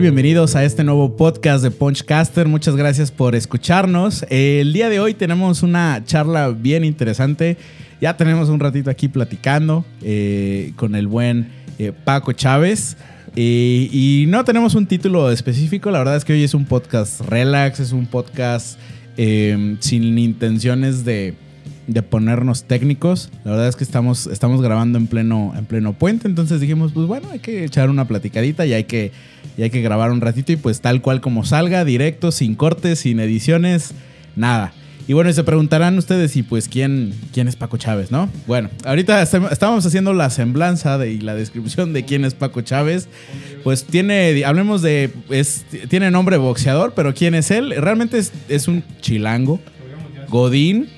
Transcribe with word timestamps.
Bienvenidos 0.00 0.56
a 0.56 0.64
este 0.64 0.84
nuevo 0.84 1.16
podcast 1.16 1.62
de 1.64 1.70
Punchcaster. 1.70 2.46
Muchas 2.46 2.76
gracias 2.76 3.10
por 3.10 3.34
escucharnos. 3.34 4.26
El 4.28 4.74
día 4.74 4.90
de 4.90 5.00
hoy 5.00 5.14
tenemos 5.14 5.62
una 5.62 6.02
charla 6.04 6.50
bien 6.50 6.84
interesante. 6.84 7.56
Ya 7.98 8.14
tenemos 8.16 8.50
un 8.50 8.60
ratito 8.60 8.90
aquí 8.90 9.08
platicando 9.08 9.86
eh, 10.02 10.72
con 10.76 10.96
el 10.96 11.06
buen 11.06 11.48
eh, 11.78 11.92
Paco 12.04 12.32
Chávez. 12.32 12.98
Y 13.34 14.26
no 14.28 14.44
tenemos 14.44 14.74
un 14.74 14.86
título 14.86 15.30
específico. 15.30 15.90
La 15.90 15.98
verdad 15.98 16.16
es 16.16 16.26
que 16.26 16.34
hoy 16.34 16.44
es 16.44 16.52
un 16.52 16.66
podcast 16.66 17.22
relax, 17.22 17.80
es 17.80 17.92
un 17.92 18.06
podcast 18.06 18.78
sin 19.16 20.18
intenciones 20.18 21.06
de 21.06 21.34
de 21.86 22.02
ponernos 22.02 22.64
técnicos. 22.64 23.30
La 23.44 23.52
verdad 23.52 23.68
es 23.68 23.76
que 23.76 23.84
estamos, 23.84 24.26
estamos 24.26 24.60
grabando 24.60 24.98
en 24.98 25.06
pleno, 25.06 25.54
en 25.56 25.64
pleno 25.66 25.92
puente, 25.92 26.26
entonces 26.28 26.60
dijimos, 26.60 26.92
pues 26.92 27.06
bueno, 27.06 27.28
hay 27.30 27.38
que 27.38 27.64
echar 27.64 27.90
una 27.90 28.06
platicadita 28.06 28.66
y 28.66 28.72
hay 28.72 28.84
que, 28.84 29.12
y 29.56 29.62
hay 29.62 29.70
que 29.70 29.82
grabar 29.82 30.10
un 30.10 30.20
ratito 30.20 30.52
y 30.52 30.56
pues 30.56 30.80
tal 30.80 31.00
cual 31.02 31.20
como 31.20 31.44
salga, 31.44 31.84
directo, 31.84 32.32
sin 32.32 32.54
cortes, 32.54 33.00
sin 33.00 33.20
ediciones, 33.20 33.92
nada. 34.34 34.72
Y 35.08 35.12
bueno, 35.12 35.32
se 35.32 35.44
preguntarán 35.44 35.96
ustedes 35.98 36.34
y 36.36 36.42
pues 36.42 36.68
quién, 36.68 37.14
quién 37.32 37.46
es 37.46 37.54
Paco 37.54 37.76
Chávez, 37.76 38.10
¿no? 38.10 38.28
Bueno, 38.48 38.70
ahorita 38.84 39.22
estábamos 39.22 39.86
haciendo 39.86 40.12
la 40.12 40.30
semblanza 40.30 40.98
de, 40.98 41.12
y 41.12 41.20
la 41.20 41.36
descripción 41.36 41.92
de 41.92 42.04
quién 42.04 42.24
es 42.24 42.34
Paco 42.34 42.60
Chávez. 42.62 43.08
Pues 43.62 43.84
tiene, 43.84 44.44
hablemos 44.44 44.82
de, 44.82 45.12
es, 45.30 45.64
tiene 45.88 46.10
nombre 46.10 46.38
boxeador, 46.38 46.92
pero 46.94 47.14
quién 47.14 47.36
es 47.36 47.52
él. 47.52 47.72
Realmente 47.76 48.18
es, 48.18 48.32
es 48.48 48.66
un 48.66 48.82
chilango, 49.00 49.60
Godín, 50.28 50.88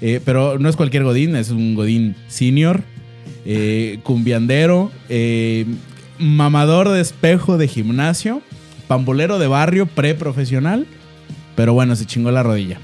eh, 0.00 0.20
pero 0.24 0.60
no 0.60 0.68
es 0.68 0.76
cualquier 0.76 1.02
Godín, 1.02 1.34
es 1.34 1.50
un 1.50 1.74
Godín 1.74 2.14
senior, 2.28 2.82
eh, 3.44 3.98
cumbiandero, 4.04 4.92
eh, 5.08 5.66
mamador 6.18 6.88
de 6.88 7.00
espejo 7.00 7.58
de 7.58 7.68
gimnasio, 7.68 8.42
pambolero 8.86 9.38
de 9.38 9.46
barrio 9.46 9.86
preprofesional, 9.86 10.86
pero 11.56 11.74
bueno, 11.74 11.96
se 11.96 12.06
chingó 12.06 12.30
la 12.30 12.42
rodilla. 12.42 12.78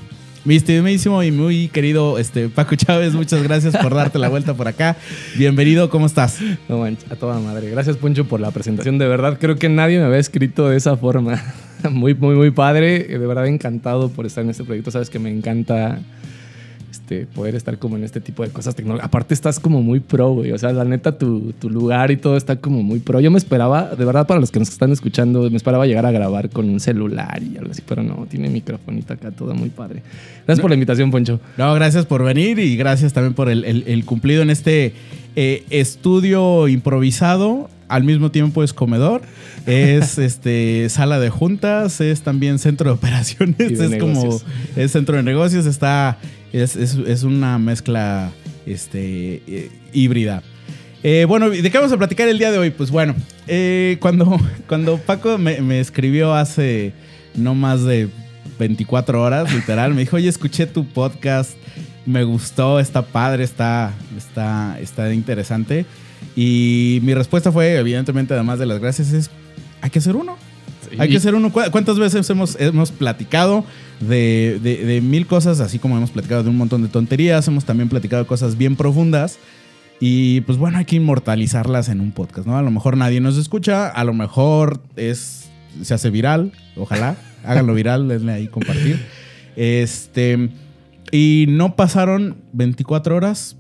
Mi 0.45 0.57
estimadísimo 0.57 1.23
y 1.23 1.31
muy 1.31 1.69
querido 1.69 2.19
este, 2.19 2.51
Paco 2.51 2.77
Chávez, 2.77 3.15
muchas 3.15 3.43
gracias 3.43 3.75
por 3.79 3.95
darte 3.95 4.19
la 4.19 4.29
vuelta 4.29 4.53
por 4.53 4.69
acá. 4.69 4.95
Bienvenido, 5.37 5.89
¿cómo 5.89 6.05
estás? 6.05 6.39
No 6.69 6.81
manches, 6.81 7.11
a 7.11 7.17
toda 7.17 7.39
madre. 7.41 7.71
Gracias, 7.71 7.97
Poncho, 7.97 8.27
por 8.27 8.41
la 8.41 8.51
presentación. 8.51 8.99
De 8.99 9.09
verdad, 9.09 9.39
creo 9.41 9.57
que 9.57 9.71
nadie 9.71 9.99
me 9.99 10.05
había 10.05 10.19
escrito 10.19 10.69
de 10.69 10.77
esa 10.77 10.97
forma. 10.99 11.43
Muy, 11.91 12.15
muy, 12.15 12.35
muy 12.35 12.51
padre. 12.51 13.05
De 13.05 13.19
verdad, 13.19 13.47
encantado 13.47 14.09
por 14.09 14.25
estar 14.25 14.43
en 14.43 14.49
este 14.49 14.65
proyecto. 14.65 14.91
Sabes 14.91 15.11
que 15.11 15.19
me 15.19 15.31
encanta 15.31 15.99
este, 17.05 17.27
poder 17.27 17.55
estar 17.55 17.79
como 17.79 17.99
en 17.99 18.05
este 18.05 18.19
tipo 18.19 18.43
de 18.45 18.49
cosas 18.49 18.75
tecnológicas. 18.75 19.09
Aparte 19.09 19.35
estás 19.35 19.61
como 19.61 19.83
muy 19.83 20.01
pro, 20.01 20.33
güey. 20.33 20.53
O 20.53 20.59
sea, 20.59 20.73
la 20.73 20.85
neta, 20.85 21.19
tu, 21.19 21.53
lugar 21.69 22.11
y 22.11 22.17
todo 22.17 22.39
está 22.39 22.57
como 22.57 22.83
muy 22.83 22.99
pro. 22.99 23.21
Yo 23.21 23.31
me 23.31 23.37
esperaba, 23.37 23.95
de 23.95 24.05
verdad, 24.07 24.27
para 24.27 24.41
los 24.41 24.51
que 24.51 24.59
nos 24.59 24.71
están 24.71 24.91
escuchando, 24.91 25.51
me 25.51 25.57
esperaba 25.59 25.87
llegar 25.87 26.07
a 26.07 26.11
grabar 26.11 26.49
con 26.49 26.67
un 26.67 26.81
celular 26.81 27.43
y 27.43 27.59
algo 27.59 27.73
así, 27.73 27.83
pero 27.87 28.03
no, 28.03 28.27
tiene 28.31 28.49
microfonito 28.49 29.13
acá, 29.13 29.31
todo 29.33 29.55
muy 29.55 29.69
padre. 29.69 30.03
Gracias 30.47 30.63
por 30.63 30.71
la 30.71 30.77
invitación, 30.77 31.11
Poncho. 31.11 31.41
No, 31.59 31.75
gracias 31.75 32.07
por 32.07 32.25
venir 32.25 32.59
y 32.59 32.75
gracias 32.79 33.13
también 33.13 33.35
por 33.35 33.51
el, 33.51 34.05
cumplido 34.07 34.41
en 34.41 34.49
este 34.49 34.95
eh, 35.37 35.63
estudio 35.69 36.69
improvisado. 36.69 37.69
Al 37.89 38.05
mismo 38.05 38.31
tiempo 38.31 38.63
es 38.65 38.73
comedor, 38.73 39.23
es 39.67 40.19
este 40.19 40.89
sala 40.89 41.19
de 41.19 41.31
juntas, 41.31 42.01
es 42.01 42.23
también 42.23 42.59
centro 42.59 42.91
de 42.91 42.97
operaciones, 42.97 43.59
es 43.59 44.01
como 44.01 44.41
es 44.77 44.93
centro 44.93 45.17
de 45.17 45.23
negocios, 45.23 45.67
está 45.67 46.19
es, 46.63 47.23
una 47.25 47.59
mezcla 47.59 48.31
este, 48.67 49.43
eh, 49.47 49.71
híbrida. 49.93 50.43
Eh, 51.03 51.27
bueno, 51.29 51.51
¿de 51.51 51.71
qué 51.71 51.77
vamos 51.77 51.93
a 51.93 51.99
platicar 51.99 52.29
el 52.29 52.39
día 52.39 52.51
de 52.51 52.59
hoy? 52.59 52.71
Pues 52.71 52.91
bueno, 52.91 53.15
eh, 53.47 53.99
cuando, 54.01 54.41
cuando 54.69 54.99
Paco 54.99 55.37
me, 55.37 55.81
escribió 55.81 56.35
hace 56.35 56.93
no 57.35 57.55
más 57.55 57.85
de 57.85 58.09
24 58.59 59.21
horas, 59.21 59.53
literal, 59.53 59.93
me 59.95 60.01
dijo, 60.01 60.17
oye, 60.17 60.29
escuché 60.29 60.67
tu 60.67 60.87
podcast, 60.87 61.53
me 62.07 62.23
gustó, 62.23 62.79
está 62.79 63.03
padre, 63.03 63.45
está, 63.45 63.93
está, 64.17 64.79
está 64.81 65.13
interesante. 65.13 65.85
Y 66.37 67.01
mi 67.03 67.15
respuesta 67.15 67.53
fue, 67.53 67.77
evidentemente, 67.77 68.35
además 68.35 68.59
de 68.59 68.67
las 68.67 68.81
gracias, 68.81 69.13
es, 69.13 69.31
hay 69.81 69.91
que 69.91 69.99
hacer 69.99 70.17
uno. 70.17 70.37
Hay 70.99 71.09
que 71.09 71.17
hacer 71.17 71.35
uno. 71.35 71.53
¿Cuántas 71.53 71.99
veces 71.99 72.29
hemos, 72.31 72.61
hemos 72.61 72.93
platicado 72.93 73.65
de, 74.01 75.01
mil 75.03 75.27
cosas, 75.27 75.61
así 75.61 75.79
como 75.79 75.97
hemos 75.97 76.11
platicado 76.11 76.43
de 76.43 76.51
un 76.51 76.57
montón 76.57 76.83
de 76.83 76.89
tonterías? 76.89 77.47
Hemos 77.49 77.65
también 77.65 77.89
platicado 77.89 78.23
de 78.23 78.29
cosas 78.29 78.57
bien 78.57 78.77
profundas. 78.77 79.39
Y 80.01 80.41
pues 80.43 80.59
bueno, 80.59 80.79
hay 80.79 80.85
que 80.85 80.97
inmortalizarlas 80.97 81.89
en 81.89 82.01
un 82.01 82.13
podcast, 82.13 82.47
¿no? 82.47 82.59
A 82.59 82.63
lo 82.63 82.71
mejor 82.71 82.97
nadie 82.97 83.21
nos 83.21 83.39
escucha, 83.39 83.89
a 83.89 84.05
lo 84.05 84.13
mejor 84.13 84.83
es 84.97 85.49
se 85.83 85.95
hace 85.95 86.11
viral, 86.11 86.53
ojalá, 86.77 87.17
háganlo 87.45 87.75
viral, 87.75 88.09
denle 88.09 88.33
ahí 88.33 88.49
compartir. 88.49 89.01
Este, 89.57 90.51
y 91.11 91.47
no 91.49 91.77
pasaron 91.77 92.37
24 92.53 93.17
horas 93.17 93.57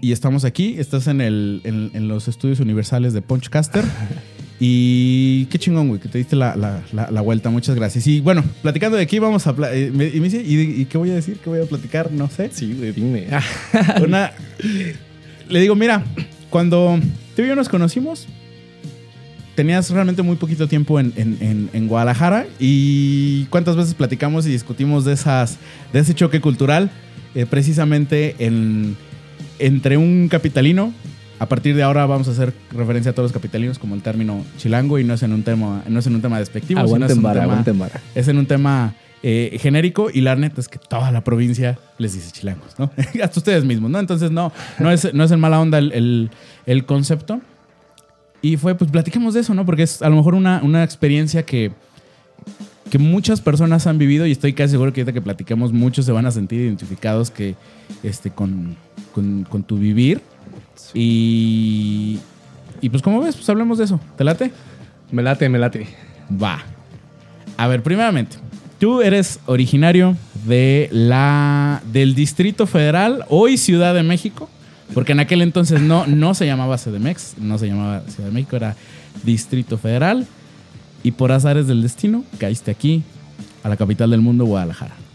y 0.00 0.12
estamos 0.12 0.44
aquí, 0.44 0.76
estás 0.78 1.06
en, 1.06 1.20
el, 1.20 1.62
en 1.64 2.08
los 2.08 2.28
estudios 2.28 2.60
universales 2.60 3.12
de 3.12 3.22
Punchcaster. 3.22 3.84
Y 4.60 5.46
qué 5.46 5.58
chingón, 5.58 5.88
güey, 5.88 6.00
que 6.00 6.08
te 6.08 6.18
diste 6.18 6.34
la, 6.34 6.82
vuelta. 7.22 7.48
Muchas 7.50 7.76
gracias. 7.76 8.06
Y 8.06 8.20
bueno, 8.20 8.42
platicando 8.62 8.96
de 8.96 9.04
aquí, 9.04 9.18
vamos 9.18 9.46
a. 9.46 9.54
Eh, 9.72 9.92
y 10.14 10.20
me 10.20 10.28
dice, 10.28 10.42
¿y, 10.44 10.84
qué 10.86 10.98
voy 10.98 11.10
a 11.10 11.14
decir? 11.14 11.38
¿Qué 11.42 11.48
voy 11.48 11.60
a 11.60 11.64
platicar? 11.64 12.10
No 12.10 12.28
sé. 12.28 12.50
Sí, 12.52 12.74
güey, 12.74 12.92
dime. 12.92 13.28
Una, 14.04 14.32
le 15.48 15.60
digo, 15.60 15.76
mira, 15.76 16.04
cuando 16.50 16.98
tú 17.36 17.42
y 17.42 17.46
yo 17.46 17.54
nos 17.54 17.68
conocimos, 17.68 18.26
tenías 19.54 19.88
realmente 19.90 20.22
muy 20.22 20.36
poquito 20.36 20.66
tiempo 20.66 20.98
en, 20.98 21.88
Guadalajara. 21.88 22.46
¿Y 22.58 23.44
cuántas 23.46 23.76
veces 23.76 23.94
platicamos 23.94 24.44
y 24.46 24.50
discutimos 24.50 25.04
de, 25.04 25.12
esas, 25.12 25.58
de 25.92 26.00
ese 26.00 26.14
choque 26.14 26.40
cultural? 26.40 26.90
Eh, 27.36 27.46
precisamente 27.46 28.34
en, 28.40 28.96
entre 29.58 29.96
un 29.96 30.28
capitalino 30.28 30.92
a 31.38 31.46
partir 31.46 31.76
de 31.76 31.82
ahora 31.82 32.04
vamos 32.06 32.26
a 32.28 32.32
hacer 32.32 32.52
referencia 32.72 33.12
a 33.12 33.14
todos 33.14 33.26
los 33.26 33.32
capitalinos 33.32 33.78
como 33.78 33.94
el 33.94 34.02
término 34.02 34.44
chilango 34.56 34.98
y 34.98 35.04
no 35.04 35.14
es 35.14 35.22
en 35.22 35.32
un 35.32 35.44
tema, 35.44 35.82
no 35.88 36.00
es 36.00 36.06
en 36.06 36.14
un 36.16 36.22
tema 36.22 36.38
despectivo, 36.38 36.80
sino 36.86 37.06
es, 37.06 37.12
un 37.12 37.22
tema, 37.64 37.88
es 38.14 38.26
en 38.26 38.38
un 38.38 38.46
tema 38.46 38.94
eh, 39.22 39.56
genérico 39.60 40.10
y 40.12 40.20
la 40.20 40.34
neta 40.34 40.60
es 40.60 40.68
que 40.68 40.78
toda 40.78 41.12
la 41.12 41.22
provincia 41.22 41.78
les 41.98 42.14
dice 42.14 42.32
chilangos, 42.32 42.76
¿no? 42.78 42.90
Hasta 43.22 43.38
ustedes 43.38 43.64
mismos, 43.64 43.90
¿no? 43.90 44.00
Entonces 44.00 44.32
no, 44.32 44.52
no 44.80 44.90
es, 44.90 45.14
no 45.14 45.22
es 45.22 45.30
en 45.30 45.38
mala 45.38 45.60
onda 45.60 45.78
el, 45.78 46.30
concepto. 46.86 47.40
Y 48.40 48.56
fue, 48.56 48.76
pues 48.76 48.90
platiquemos 48.90 49.34
de 49.34 49.40
eso, 49.40 49.54
¿no? 49.54 49.66
Porque 49.66 49.82
es 49.82 50.02
a 50.02 50.08
lo 50.08 50.16
mejor 50.16 50.34
una, 50.34 50.60
una 50.62 50.84
experiencia 50.84 51.44
que, 51.44 51.72
que 52.90 52.98
muchas 52.98 53.40
personas 53.40 53.86
han 53.86 53.98
vivido 53.98 54.26
y 54.26 54.32
estoy 54.32 54.52
casi 54.52 54.72
seguro 54.72 54.92
que 54.92 55.00
ahorita 55.02 55.12
que 55.12 55.22
platiquemos 55.22 55.72
muchos 55.72 56.04
se 56.04 56.12
van 56.12 56.26
a 56.26 56.30
sentir 56.30 56.60
identificados 56.60 57.30
que, 57.30 57.56
este, 58.04 58.30
con, 58.30 58.76
con, 59.12 59.44
con 59.44 59.62
tu 59.62 59.76
vivir 59.78 60.20
y, 60.94 62.18
y 62.80 62.88
pues 62.88 63.02
como 63.02 63.20
ves, 63.20 63.36
pues 63.36 63.48
hablemos 63.48 63.78
de 63.78 63.84
eso. 63.84 64.00
¿Te 64.16 64.24
late? 64.24 64.52
Me 65.10 65.22
late, 65.22 65.48
me 65.48 65.58
late. 65.58 65.86
Va. 66.30 66.62
A 67.56 67.66
ver, 67.66 67.82
primeramente, 67.82 68.36
tú 68.78 69.02
eres 69.02 69.40
originario 69.46 70.16
de 70.46 70.88
la, 70.92 71.82
del 71.92 72.14
Distrito 72.14 72.66
Federal, 72.66 73.24
hoy 73.28 73.56
Ciudad 73.56 73.94
de 73.94 74.02
México, 74.02 74.48
porque 74.94 75.12
en 75.12 75.20
aquel 75.20 75.42
entonces 75.42 75.80
no, 75.80 76.06
no 76.06 76.34
se 76.34 76.46
llamaba 76.46 76.78
CDMX, 76.78 77.38
no 77.38 77.58
se 77.58 77.66
llamaba 77.66 78.02
Ciudad 78.08 78.28
de 78.28 78.34
México, 78.34 78.56
era 78.56 78.76
Distrito 79.24 79.78
Federal. 79.78 80.26
Y 81.02 81.12
por 81.12 81.30
azares 81.30 81.66
del 81.66 81.82
destino, 81.82 82.24
caíste 82.38 82.70
aquí, 82.70 83.02
a 83.62 83.68
la 83.68 83.76
capital 83.76 84.10
del 84.10 84.20
mundo, 84.20 84.44
Guadalajara 84.44 85.07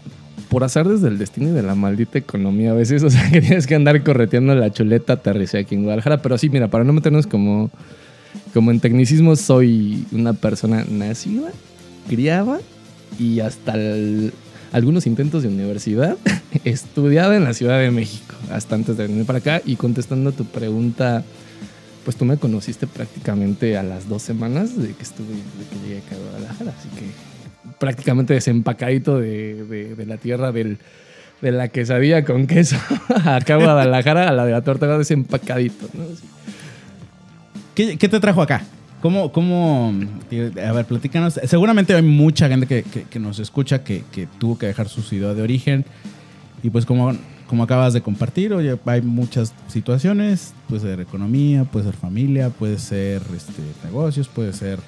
por 0.48 0.64
hacer 0.64 0.86
desde 0.86 1.08
el 1.08 1.18
destino 1.18 1.48
y 1.48 1.52
de 1.52 1.62
la 1.62 1.74
maldita 1.74 2.18
economía 2.18 2.72
a 2.72 2.74
veces, 2.74 3.02
o 3.02 3.10
sea, 3.10 3.30
que 3.32 3.40
tienes 3.40 3.66
que 3.66 3.74
andar 3.74 4.02
correteando 4.02 4.54
la 4.54 4.72
chuleta 4.72 5.14
aterricé 5.14 5.58
aquí 5.58 5.74
en 5.74 5.82
Guadalajara. 5.82 6.22
Pero 6.22 6.38
sí, 6.38 6.48
mira, 6.50 6.68
para 6.68 6.84
no 6.84 6.92
meternos 6.92 7.26
como, 7.26 7.70
como 8.52 8.70
en 8.70 8.80
tecnicismo, 8.80 9.36
soy 9.36 10.06
una 10.12 10.32
persona 10.32 10.84
nacida, 10.88 11.50
criada 12.08 12.60
y 13.18 13.40
hasta 13.40 13.74
algunos 14.72 15.06
intentos 15.06 15.42
de 15.42 15.48
universidad 15.48 16.16
estudiada 16.64 17.36
en 17.36 17.44
la 17.44 17.54
Ciudad 17.54 17.78
de 17.78 17.90
México, 17.90 18.34
hasta 18.50 18.74
antes 18.74 18.96
de 18.96 19.06
venir 19.06 19.24
para 19.24 19.38
acá. 19.38 19.62
Y 19.64 19.76
contestando 19.76 20.32
tu 20.32 20.44
pregunta, 20.44 21.24
pues 22.04 22.16
tú 22.16 22.24
me 22.24 22.36
conociste 22.36 22.86
prácticamente 22.86 23.76
a 23.76 23.82
las 23.82 24.08
dos 24.08 24.22
semanas 24.22 24.76
de 24.76 24.92
que 24.92 25.02
estuve, 25.02 25.28
de 25.28 25.66
que 25.70 25.88
llegué 25.88 25.98
acá 25.98 26.16
a 26.16 26.18
Guadalajara, 26.18 26.74
así 26.78 26.88
que 26.90 27.33
prácticamente 27.78 28.34
desempacadito 28.34 29.18
de, 29.18 29.94
la 30.06 30.16
tierra 30.16 30.52
de 30.52 30.78
la 31.40 31.68
quesadilla 31.68 32.24
con 32.24 32.46
queso 32.46 32.76
acá 33.24 33.54
a 33.54 33.58
Guadalajara 33.58 34.28
a 34.28 34.32
la 34.32 34.46
de 34.46 34.52
la 34.52 34.62
torta 34.62 34.98
desempacadito. 34.98 35.88
¿Qué, 37.74 37.96
te 37.96 38.20
trajo 38.20 38.40
acá? 38.40 38.62
¿Cómo, 39.02 39.32
cómo, 39.32 39.92
a 40.64 40.72
ver, 40.72 40.86
platícanos. 40.86 41.38
Seguramente 41.44 41.92
hay 41.92 42.02
mucha 42.02 42.48
gente 42.48 42.66
que, 42.66 43.18
nos 43.18 43.38
escucha 43.38 43.82
que, 43.82 44.04
tuvo 44.38 44.56
que 44.56 44.66
dejar 44.66 44.88
su 44.88 45.02
ciudad 45.02 45.34
de 45.34 45.42
origen. 45.42 45.84
Y 46.62 46.70
pues 46.70 46.86
como, 46.86 47.12
como 47.46 47.64
acabas 47.64 47.92
de 47.92 48.00
compartir, 48.00 48.54
oye, 48.54 48.78
hay 48.86 49.02
muchas 49.02 49.52
situaciones. 49.68 50.54
Puede 50.68 50.82
ser 50.82 51.00
economía, 51.00 51.64
puede 51.64 51.84
ser 51.84 51.94
familia, 51.94 52.48
puede 52.48 52.78
ser 52.78 53.20
este, 53.36 53.62
negocios, 53.84 54.28
puede 54.28 54.52
ser 54.52 54.78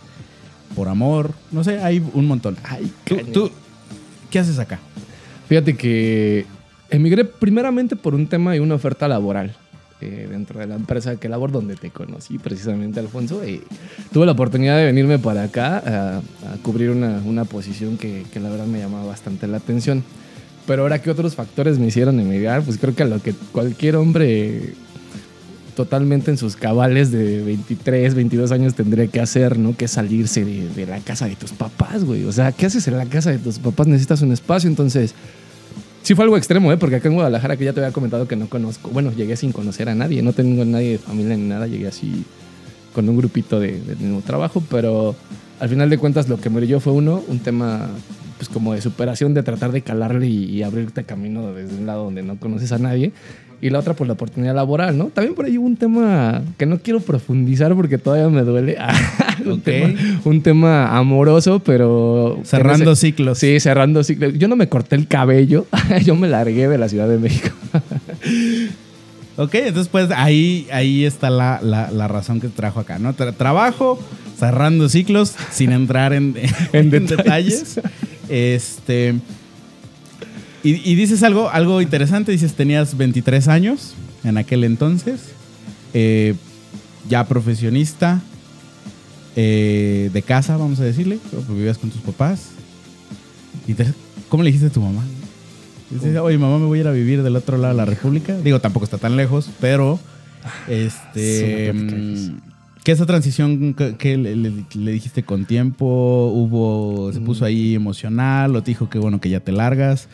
por 0.75 0.89
amor, 0.89 1.33
no 1.53 1.65
sé, 1.65 1.79
hay 1.81 2.03
un 2.15 2.27
montón. 2.27 2.57
Ay, 2.65 2.93
¿Tú, 3.33 3.51
qué 4.31 4.39
haces 4.39 4.59
acá? 4.59 4.79
Fíjate 5.49 5.77
que 5.77 6.47
emigré 6.91 7.25
primeramente 7.25 7.97
por 7.97 8.15
un 8.15 8.27
tema 8.27 8.57
y 8.57 8.59
una 8.59 8.75
oferta 8.75 9.09
laboral 9.09 9.55
eh, 10.01 10.29
dentro 10.31 10.61
de 10.61 10.67
la 10.67 10.75
empresa 10.75 11.17
que 11.17 11.29
labor 11.29 11.53
donde 11.53 11.77
te 11.77 11.91
conocí 11.91 12.39
precisamente, 12.39 13.01
Alfonso. 13.01 13.47
Y 13.47 13.63
tuve 14.13 14.27
la 14.27 14.33
oportunidad 14.33 14.77
de 14.77 14.87
venirme 14.87 15.19
para 15.19 15.45
acá 15.45 15.79
a, 15.79 16.19
a 16.19 16.57
cubrir 16.63 16.91
una, 16.91 17.23
una 17.25 17.45
posición 17.45 17.97
que, 17.97 18.25
que 18.33 18.41
la 18.41 18.51
verdad 18.51 18.67
me 18.67 18.79
llamaba 18.79 19.07
bastante 19.07 19.47
la 19.47 19.59
atención. 19.59 20.05
Pero 20.67 20.83
ahora, 20.83 21.01
¿qué 21.01 21.11
otros 21.11 21.35
factores 21.35 21.79
me 21.79 21.87
hicieron 21.87 22.19
emigrar? 22.19 22.63
Pues 22.63 22.77
creo 22.77 22.95
que 22.95 23.05
a 23.05 23.07
lo 23.07 23.23
que 23.23 23.33
cualquier 23.53 23.97
hombre 23.97 24.75
totalmente 25.77 26.33
en 26.33 26.39
sus 26.39 26.57
cabales 26.57 27.13
de 27.13 27.43
23, 27.43 28.15
22 28.15 28.51
años 28.51 28.75
tendría 28.75 29.07
que 29.07 29.21
hacer, 29.21 29.59
¿no? 29.59 29.77
Que 29.77 29.87
salirse 29.87 30.45
de, 30.45 30.69
de 30.71 30.87
la 30.87 30.99
casa 31.01 31.27
de 31.27 31.37
tus 31.37 31.53
papás, 31.53 32.03
güey. 32.03 32.25
O 32.25 32.33
sea, 32.33 32.51
¿qué 32.51 32.67
haces 32.67 32.89
en 32.89 32.97
la 32.97 33.07
casa 33.07 33.31
de 33.31 33.39
tus 33.39 33.61
papás? 33.61 33.87
Necesitas 33.87 34.23
un 34.23 34.33
espacio, 34.33 34.69
entonces... 34.69 35.15
Sí 36.03 36.15
fue 36.15 36.25
algo 36.25 36.37
extremo, 36.37 36.71
¿eh? 36.73 36.77
Porque 36.77 36.97
acá 36.97 37.09
en 37.09 37.15
Guadalajara, 37.15 37.57
que 37.57 37.65
ya 37.65 37.73
te 37.73 37.81
había 37.81 37.93
comentado 37.93 38.29
que 38.29 38.37
no 38.37 38.49
conozco, 38.49 38.91
bueno, 38.91 39.13
llegué 39.13 39.37
sin 39.37 39.51
conocer 39.51 39.89
a 39.89 39.95
nadie, 39.97 40.23
no 40.23 40.33
tengo 40.33 40.65
nadie 40.65 40.93
de 40.93 40.99
familia 40.99 41.37
ni 41.37 41.49
nada, 41.49 41.67
llegué 41.67 41.89
así 41.89 42.25
con 42.95 43.09
un 43.09 43.17
grupito 43.17 43.59
de, 43.59 43.81
del 43.81 43.99
mismo 43.99 44.23
trabajo, 44.23 44.63
pero 44.71 45.17
al 45.59 45.69
final 45.69 45.91
de 45.91 45.99
cuentas 45.99 46.29
lo 46.29 46.41
que 46.41 46.49
me 46.49 46.59
brilló 46.59 46.79
fue 46.79 46.93
uno, 46.93 47.25
un 47.27 47.41
tema 47.41 47.89
pues 48.37 48.49
como 48.49 48.73
de 48.73 48.83
superación, 48.83 49.35
de 49.35 49.43
tratar 49.43 49.73
de 49.73 49.83
calarle 49.83 50.29
y, 50.29 50.45
y 50.45 50.63
abrirte 50.63 51.03
camino 51.03 51.53
desde 51.53 51.77
un 51.77 51.87
lado 51.87 52.05
donde 52.05 52.23
no 52.23 52.39
conoces 52.39 52.71
a 52.71 52.79
nadie. 52.79 53.13
Y 53.61 53.71
la 53.71 53.79
otra, 53.79 53.95
pues 53.95 54.07
la 54.07 54.13
oportunidad 54.15 54.55
laboral, 54.55 54.99
¿no? 54.99 55.07
También 55.07 55.35
por 55.35 55.47
ahí 55.47 55.57
hubo 55.57 55.67
un 55.67 55.77
tema 55.77 56.43
que 56.59 56.67
no 56.67 56.79
quiero 56.79 57.01
profundizar 57.01 57.75
porque 57.75 57.97
todavía 57.99 58.29
me 58.29 58.43
duele. 58.43 58.77
un, 59.47 59.61
tema, 59.63 59.95
un 60.25 60.43
tema 60.43 60.97
amoroso, 60.97 61.61
pero... 61.61 62.39
Cerrando 62.45 62.93
ese- 62.93 63.01
ciclos. 63.07 63.39
Sí, 63.39 63.59
cerrando 63.61 64.05
ciclos. 64.05 64.35
Yo 64.35 64.47
no 64.49 64.57
me 64.57 64.69
corté 64.69 64.95
el 64.97 65.09
cabello, 65.09 65.67
yo 66.05 66.15
me 66.17 66.29
largué 66.29 66.69
de 66.69 66.77
la 66.79 66.89
Ciudad 66.89 67.09
de 67.09 67.19
México. 67.19 67.49
Ok, 69.39 69.55
entonces 69.57 69.89
pues 69.89 70.11
ahí, 70.17 70.67
ahí 70.73 71.05
está 71.05 71.29
la, 71.29 71.61
la- 71.63 71.91
la 71.91 72.09
razón 72.09 72.41
que 72.41 72.49
trajo 72.49 72.81
acá, 72.81 72.99
¿no? 72.99 73.15
Tra- 73.15 73.35
trabajo, 73.35 73.99
cerrando 74.39 74.89
ciclos, 74.89 75.35
sin 75.53 75.73
entrar 75.73 76.15
en, 76.15 76.35
en 76.73 76.89
detalles. 76.89 77.79
Este. 78.31 79.15
Y, 80.67 80.91
y 80.91 80.95
dices 80.95 81.23
algo, 81.23 81.49
algo 81.51 81.81
interesante, 81.81 82.33
dices 82.33 82.55
tenías 82.55 82.97
23 82.97 83.49
años 83.49 83.95
en 84.25 84.37
aquel 84.39 84.65
entonces, 84.65 85.21
eh, 85.95 86.35
ya 87.09 87.25
profesionista, 87.27 88.21
eh, 89.37 90.11
de 90.13 90.23
casa, 90.23 90.57
vamos 90.57 90.81
a 90.81 90.85
decirle, 90.85 91.19
o 91.37 91.53
vivías 91.55 91.79
con 91.79 91.91
tus 91.91 92.01
papás. 92.01 92.49
Y 93.67 93.75
te- 93.75 93.87
¿Cómo 94.29 94.43
le 94.43 94.49
dijiste 94.49 94.69
a 94.69 94.71
tu 94.73 94.81
mamá? 94.81 95.05
Dices, 95.91 96.17
Oye, 96.19 96.37
mamá, 96.39 96.59
me 96.59 96.67
voy 96.67 96.79
a 96.79 96.81
ir 96.83 96.89
a 96.89 96.93
vivir 96.93 97.23
del 97.23 97.37
otro 97.37 97.59
lado 97.59 97.75
de 97.75 97.77
la 97.77 97.85
República. 97.85 98.37
Digo, 98.39 98.61
tampoco 98.61 98.85
está 98.85 98.99
tan 98.99 99.17
lejos, 99.17 99.49
pero. 99.61 100.01
Este. 100.69 101.73
Mm, 101.73 102.39
¿Qué 102.83 102.93
esa 102.93 103.05
transición 103.07 103.75
que, 103.75 103.97
que 103.97 104.17
le, 104.17 104.37
le- 104.37 104.53
le 104.75 104.91
dijiste 104.93 105.23
con 105.25 105.45
tiempo? 105.45 106.31
¿Hubo. 106.33 107.13
se 107.13 107.21
puso 107.21 107.45
ahí 107.45 107.75
emocional? 107.75 108.55
¿O 108.57 108.63
te 108.63 108.71
dijo 108.73 108.89
que 108.89 108.99
bueno 108.99 109.21
que 109.21 109.29
ya 109.29 109.41
te 109.41 109.53
largas? 109.53 110.09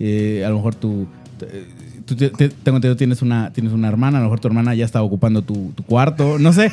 Eh, 0.00 0.42
a 0.44 0.48
lo 0.50 0.56
mejor 0.56 0.74
tú. 0.74 1.06
te- 1.38 2.48
tengo 2.50 2.76
entendido 2.76 2.96
tienes 2.96 3.22
una, 3.22 3.50
tienes 3.52 3.72
una 3.72 3.88
hermana, 3.88 4.18
a 4.18 4.20
lo 4.20 4.26
mejor 4.26 4.40
tu 4.40 4.48
hermana 4.48 4.74
ya 4.74 4.84
estaba 4.84 5.04
ocupando 5.04 5.40
tu, 5.42 5.72
tu 5.74 5.82
cuarto, 5.84 6.38
no 6.38 6.52
sé. 6.52 6.70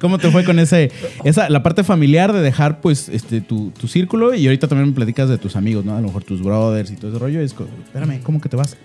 ¿Cómo 0.00 0.18
te 0.18 0.30
fue 0.30 0.44
con 0.44 0.58
ese, 0.60 0.90
esa, 1.24 1.48
la 1.50 1.62
parte 1.62 1.82
familiar 1.82 2.32
de 2.32 2.40
dejar 2.40 2.80
pues 2.80 3.08
este 3.08 3.40
tu, 3.40 3.70
tu 3.70 3.88
círculo? 3.88 4.32
Y 4.34 4.46
ahorita 4.46 4.68
también 4.68 4.88
me 4.90 4.94
platicas 4.94 5.28
de 5.28 5.38
tus 5.38 5.56
amigos, 5.56 5.84
¿no? 5.84 5.96
A 5.96 6.00
lo 6.00 6.06
mejor 6.06 6.22
tus 6.24 6.40
brothers 6.42 6.90
y 6.92 6.96
todo 6.96 7.10
ese 7.10 7.18
rollo. 7.18 7.40
Es 7.40 7.52
espérame, 7.52 8.20
¿cómo 8.22 8.40
que 8.40 8.48
te 8.48 8.56
vas? 8.56 8.76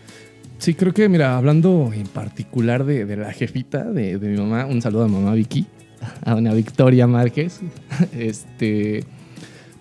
Sí, 0.57 0.73
creo 0.73 0.93
que, 0.93 1.07
mira, 1.07 1.37
hablando 1.37 1.91
en 1.93 2.07
particular 2.07 2.83
de, 2.83 3.05
de 3.05 3.15
la 3.15 3.31
jefita 3.31 3.83
de, 3.85 4.17
de 4.17 4.27
mi 4.27 4.37
mamá, 4.37 4.65
un 4.65 4.81
saludo 4.81 5.05
a 5.05 5.07
mamá 5.07 5.33
Vicky, 5.33 5.65
a 6.25 6.33
doña 6.33 6.53
Victoria 6.53 7.05
Márquez. 7.07 7.59
Este, 8.17 9.03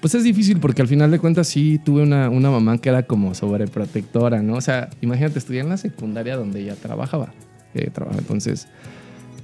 pues 0.00 0.14
es 0.14 0.24
difícil 0.24 0.60
porque 0.60 0.82
al 0.82 0.88
final 0.88 1.10
de 1.10 1.18
cuentas 1.18 1.48
sí 1.48 1.80
tuve 1.84 2.02
una, 2.02 2.30
una 2.30 2.50
mamá 2.50 2.78
que 2.78 2.88
era 2.88 3.02
como 3.02 3.34
sobreprotectora, 3.34 4.42
¿no? 4.42 4.54
O 4.54 4.60
sea, 4.60 4.90
imagínate, 5.00 5.38
estudié 5.38 5.60
en 5.60 5.68
la 5.68 5.76
secundaria 5.76 6.36
donde 6.36 6.60
ella 6.60 6.74
trabajaba. 6.76 7.32
eh. 7.74 7.90
Entonces, 8.18 8.68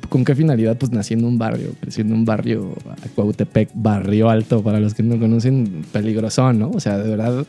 ¿con 0.09 0.25
qué 0.25 0.35
finalidad? 0.35 0.77
Pues 0.79 0.93
nací 0.93 1.15
en 1.15 1.25
un 1.25 1.39
barrio, 1.39 1.71
crecí 1.81 2.03
en 2.03 2.13
un 2.13 2.25
barrio, 2.25 2.75
Cuautepec, 3.15 3.71
barrio 3.75 4.31
alto, 4.31 4.63
para 4.63 4.81
los 4.81 4.95
que 4.95 5.03
no 5.03 5.19
conocen, 5.19 5.85
peligrosón, 5.93 6.59
¿no? 6.59 6.71
O 6.71 6.81
sea, 6.81 6.99
de 6.99 7.11
verdad, 7.11 7.47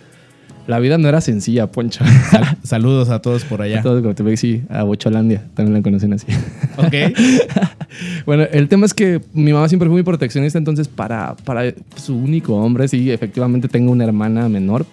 la 0.68 0.80
vida 0.80 0.98
no 0.98 1.08
era 1.08 1.22
sencilla, 1.22 1.68
Poncho. 1.72 2.04
Sal- 2.32 2.58
saludos 2.64 3.10
a 3.10 3.22
todos 3.22 3.44
por 3.46 3.62
allá. 3.62 3.82
Todo 3.82 4.02
Cuautepec, 4.02 4.36
sí, 4.38 4.64
a 4.70 4.84
Bocholandia, 4.84 5.44
también 5.54 5.74
la 5.76 5.82
conocen 5.84 6.14
así. 6.14 6.28
Ok. 6.78 6.94
bueno, 8.26 8.44
el 8.52 8.68
tema 8.68 8.86
es 8.86 8.94
que 8.94 9.22
mi 9.34 9.54
mamá 9.54 9.68
siempre 9.70 9.88
fue 9.88 9.94
muy 9.94 10.04
proteccionista, 10.04 10.58
entonces 10.58 10.88
para, 10.88 11.36
para 11.46 11.74
su 11.96 12.16
único 12.18 12.56
hombre, 12.56 12.88
sí, 12.88 13.12
efectivamente 13.12 13.68
tengo 13.68 13.92
una 13.92 14.04
hermana 14.06 14.50
menor, 14.50 14.86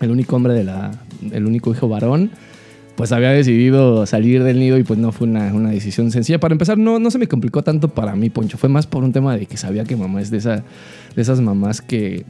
el 0.00 0.10
único 0.10 0.36
hombre 0.36 0.54
de 0.54 0.64
la, 0.64 0.92
el 1.32 1.46
único 1.46 1.70
hijo 1.72 1.88
varón, 1.88 2.30
pues 2.96 3.10
había 3.12 3.30
decidido 3.30 4.04
salir 4.06 4.42
del 4.44 4.58
nido 4.58 4.76
y 4.78 4.82
pues 4.82 4.98
no 4.98 5.12
fue 5.12 5.26
una, 5.26 5.52
una 5.54 5.70
decisión 5.70 6.10
sencilla. 6.10 6.38
Para 6.38 6.52
empezar, 6.52 6.76
no, 6.78 6.98
no 6.98 7.10
se 7.10 7.18
me 7.18 7.26
complicó 7.26 7.62
tanto 7.62 7.88
para 7.88 8.14
mí, 8.14 8.28
Poncho, 8.30 8.58
fue 8.58 8.68
más 8.68 8.86
por 8.86 9.02
un 9.02 9.12
tema 9.12 9.36
de 9.36 9.46
que 9.46 9.56
sabía 9.56 9.84
que 9.84 9.96
mamá 9.96 10.20
es 10.20 10.30
de, 10.30 10.38
esa, 10.38 10.56
de 11.16 11.22
esas 11.22 11.40
mamás 11.40 11.80
que 11.80 12.24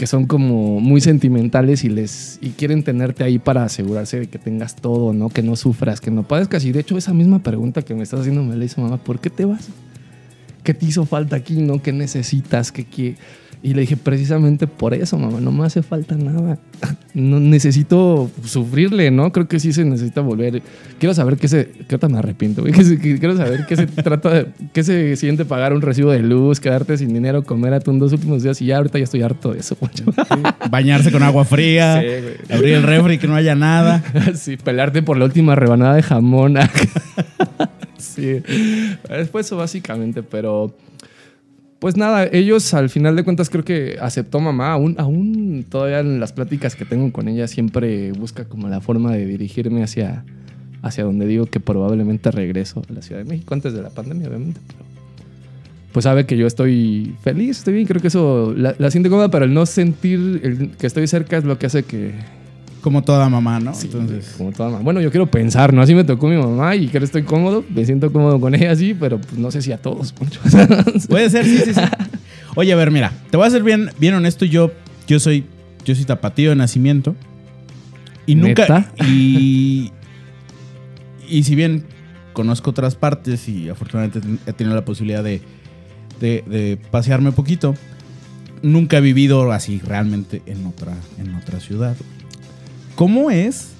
que 0.00 0.06
son 0.06 0.24
como 0.24 0.80
muy 0.80 1.02
sentimentales 1.02 1.84
y 1.84 1.90
les 1.90 2.38
y 2.40 2.52
quieren 2.52 2.82
tenerte 2.82 3.22
ahí 3.22 3.38
para 3.38 3.64
asegurarse 3.64 4.20
de 4.20 4.28
que 4.28 4.38
tengas 4.38 4.74
todo, 4.74 5.12
¿no? 5.12 5.28
Que 5.28 5.42
no 5.42 5.56
sufras, 5.56 6.00
que 6.00 6.10
no 6.10 6.22
padezcas. 6.22 6.64
Y 6.64 6.72
de 6.72 6.80
hecho, 6.80 6.96
esa 6.96 7.12
misma 7.12 7.42
pregunta 7.42 7.82
que 7.82 7.94
me 7.94 8.02
estás 8.02 8.20
haciendo 8.20 8.42
me 8.42 8.56
la 8.56 8.64
hizo 8.64 8.80
mamá, 8.80 8.96
¿por 8.96 9.20
qué 9.20 9.28
te 9.28 9.44
vas? 9.44 9.68
¿Qué 10.64 10.72
te 10.72 10.86
hizo 10.86 11.04
falta 11.04 11.36
aquí, 11.36 11.56
no? 11.56 11.82
¿Qué 11.82 11.92
necesitas? 11.92 12.72
¿Qué 12.72 12.84
qué? 12.84 13.16
Y 13.62 13.74
le 13.74 13.82
dije, 13.82 13.96
precisamente 13.96 14.66
por 14.66 14.94
eso, 14.94 15.18
mamá, 15.18 15.38
no 15.38 15.52
me 15.52 15.66
hace 15.66 15.82
falta 15.82 16.14
nada. 16.14 16.58
No 17.12 17.40
necesito 17.40 18.30
sufrirle, 18.42 19.10
¿no? 19.10 19.32
Creo 19.32 19.48
que 19.48 19.60
sí 19.60 19.74
se 19.74 19.84
necesita 19.84 20.22
volver. 20.22 20.62
Quiero 20.98 21.12
saber 21.14 21.36
qué 21.36 21.46
se. 21.46 21.66
Que 21.66 21.96
ahorita 21.96 22.08
me 22.08 22.18
arrepiento, 22.18 22.62
güey. 22.62 22.72
Quiero 22.98 23.36
saber 23.36 23.66
qué 23.66 23.76
se 23.76 23.86
trata 23.86 24.30
de. 24.30 24.46
¿Qué 24.72 24.82
se 24.82 25.14
siente 25.16 25.44
pagar 25.44 25.74
un 25.74 25.82
recibo 25.82 26.10
de 26.10 26.20
luz, 26.20 26.58
quedarte 26.58 26.96
sin 26.96 27.12
dinero, 27.12 27.44
comer 27.44 27.74
atún 27.74 27.98
dos 27.98 28.12
últimos 28.12 28.42
días 28.42 28.62
y 28.62 28.66
ya 28.66 28.78
ahorita 28.78 28.96
ya 28.96 29.04
estoy 29.04 29.20
harto 29.20 29.52
de 29.52 29.60
eso, 29.60 29.74
Poncho. 29.74 30.04
Bañarse 30.70 31.12
con 31.12 31.22
agua 31.22 31.44
fría. 31.44 32.00
Sí, 32.00 32.52
abrir 32.52 32.74
el 32.76 32.82
refri 32.82 33.18
que 33.18 33.26
no 33.26 33.34
haya 33.34 33.54
nada. 33.54 34.02
Sí, 34.34 34.56
pelearte 34.56 35.02
por 35.02 35.18
la 35.18 35.26
última 35.26 35.54
rebanada 35.54 35.96
de 35.96 36.02
jamón. 36.02 36.54
sí. 37.98 38.40
Después 39.08 39.46
eso 39.46 39.56
básicamente, 39.56 40.22
pero 40.22 40.72
pues 41.80 41.96
nada, 41.96 42.26
ellos 42.26 42.74
al 42.74 42.90
final 42.90 43.16
de 43.16 43.24
cuentas 43.24 43.48
creo 43.48 43.64
que 43.64 43.96
aceptó 44.00 44.38
mamá, 44.38 44.72
aún, 44.72 44.94
aún 44.98 45.64
todavía 45.68 46.00
en 46.00 46.20
las 46.20 46.32
pláticas 46.32 46.76
que 46.76 46.84
tengo 46.84 47.10
con 47.10 47.26
ella 47.26 47.48
siempre 47.48 48.12
busca 48.12 48.44
como 48.44 48.68
la 48.68 48.82
forma 48.82 49.12
de 49.12 49.24
dirigirme 49.24 49.82
hacia, 49.82 50.24
hacia 50.82 51.04
donde 51.04 51.26
digo 51.26 51.46
que 51.46 51.58
probablemente 51.58 52.30
regreso 52.30 52.82
a 52.88 52.92
la 52.92 53.00
Ciudad 53.00 53.22
de 53.22 53.28
México 53.28 53.54
antes 53.54 53.72
de 53.72 53.82
la 53.82 53.88
pandemia, 53.88 54.28
obviamente. 54.28 54.60
Pero 54.66 54.84
pues 55.92 56.04
sabe 56.04 56.26
que 56.26 56.36
yo 56.36 56.46
estoy 56.46 57.16
feliz, 57.22 57.58
estoy 57.58 57.74
bien, 57.74 57.86
creo 57.86 58.00
que 58.00 58.08
eso 58.08 58.54
la, 58.56 58.74
la 58.78 58.90
siente 58.90 59.08
cómoda, 59.08 59.30
pero 59.30 59.46
el 59.46 59.54
no 59.54 59.64
sentir 59.64 60.70
que 60.78 60.86
estoy 60.86 61.06
cerca 61.06 61.38
es 61.38 61.44
lo 61.44 61.58
que 61.58 61.66
hace 61.66 61.82
que, 61.82 62.12
Como 62.80 63.02
toda 63.02 63.28
mamá, 63.28 63.60
¿no? 63.60 63.74
Sí, 63.74 63.86
Entonces. 63.86 64.34
como 64.38 64.52
toda 64.52 64.70
mamá. 64.70 64.82
Bueno, 64.82 65.00
yo 65.00 65.10
quiero 65.10 65.30
pensar, 65.30 65.72
¿no? 65.74 65.82
Así 65.82 65.94
me 65.94 66.04
tocó 66.04 66.28
mi 66.28 66.36
mamá 66.36 66.74
y 66.76 66.88
creo 66.88 67.00
que 67.00 67.04
estoy 67.04 67.22
cómodo, 67.24 67.64
me 67.68 67.84
siento 67.84 68.12
cómodo 68.12 68.40
con 68.40 68.54
ella 68.54 68.70
así, 68.70 68.94
pero 68.94 69.20
pues 69.20 69.38
no 69.38 69.50
sé 69.50 69.60
si 69.62 69.72
a 69.72 69.78
todos, 69.78 70.12
Poncho. 70.12 70.40
Puede 71.08 71.28
ser, 71.28 71.44
sí, 71.44 71.58
sí, 71.58 71.74
sí. 71.74 71.80
Oye, 72.56 72.72
a 72.72 72.76
ver, 72.76 72.90
mira, 72.90 73.12
te 73.30 73.36
voy 73.36 73.46
a 73.46 73.50
ser 73.50 73.62
bien, 73.62 73.90
bien 73.98 74.14
honesto. 74.14 74.44
Yo, 74.44 74.72
yo 75.06 75.20
soy, 75.20 75.44
yo 75.84 75.94
soy 75.94 76.04
tapatío 76.04 76.50
de 76.50 76.56
nacimiento. 76.56 77.14
Y 78.26 78.34
nunca. 78.34 78.62
¿Neta? 78.62 78.92
Y. 79.06 79.92
Y 81.28 81.44
si 81.44 81.54
bien 81.54 81.84
conozco 82.32 82.70
otras 82.70 82.96
partes 82.96 83.48
y 83.48 83.68
afortunadamente 83.68 84.20
he 84.46 84.52
tenido 84.52 84.74
la 84.74 84.84
posibilidad 84.84 85.22
de, 85.22 85.40
de, 86.20 86.42
de 86.46 86.78
pasearme 86.90 87.28
un 87.28 87.34
poquito, 87.34 87.74
nunca 88.62 88.98
he 88.98 89.00
vivido 89.00 89.52
así 89.52 89.80
realmente 89.84 90.42
en 90.46 90.66
otra, 90.66 90.94
en 91.18 91.34
otra 91.34 91.60
ciudad. 91.60 91.96
¿Cómo 93.00 93.30
es? 93.30 93.70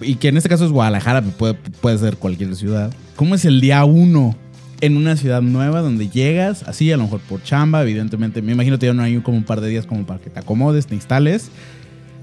Y 0.00 0.14
que 0.14 0.28
en 0.28 0.36
este 0.36 0.48
caso 0.48 0.64
es 0.64 0.70
Guadalajara, 0.70 1.22
puede, 1.22 1.54
puede 1.54 1.98
ser 1.98 2.16
cualquier 2.16 2.54
ciudad. 2.54 2.94
¿Cómo 3.16 3.34
es 3.34 3.44
el 3.44 3.60
día 3.60 3.84
uno 3.84 4.36
en 4.80 4.96
una 4.96 5.16
ciudad 5.16 5.42
nueva 5.42 5.80
donde 5.80 6.08
llegas, 6.08 6.62
así 6.68 6.92
a 6.92 6.96
lo 6.96 7.02
mejor 7.02 7.18
por 7.18 7.42
chamba, 7.42 7.82
evidentemente? 7.82 8.42
Me 8.42 8.52
imagino 8.52 8.78
que 8.78 8.86
ya 8.86 8.94
no 8.94 9.02
hay 9.02 9.18
como 9.22 9.38
un 9.38 9.42
par 9.42 9.60
de 9.60 9.70
días 9.70 9.86
como 9.86 10.06
para 10.06 10.20
que 10.20 10.30
te 10.30 10.38
acomodes, 10.38 10.86
te 10.86 10.94
instales. 10.94 11.50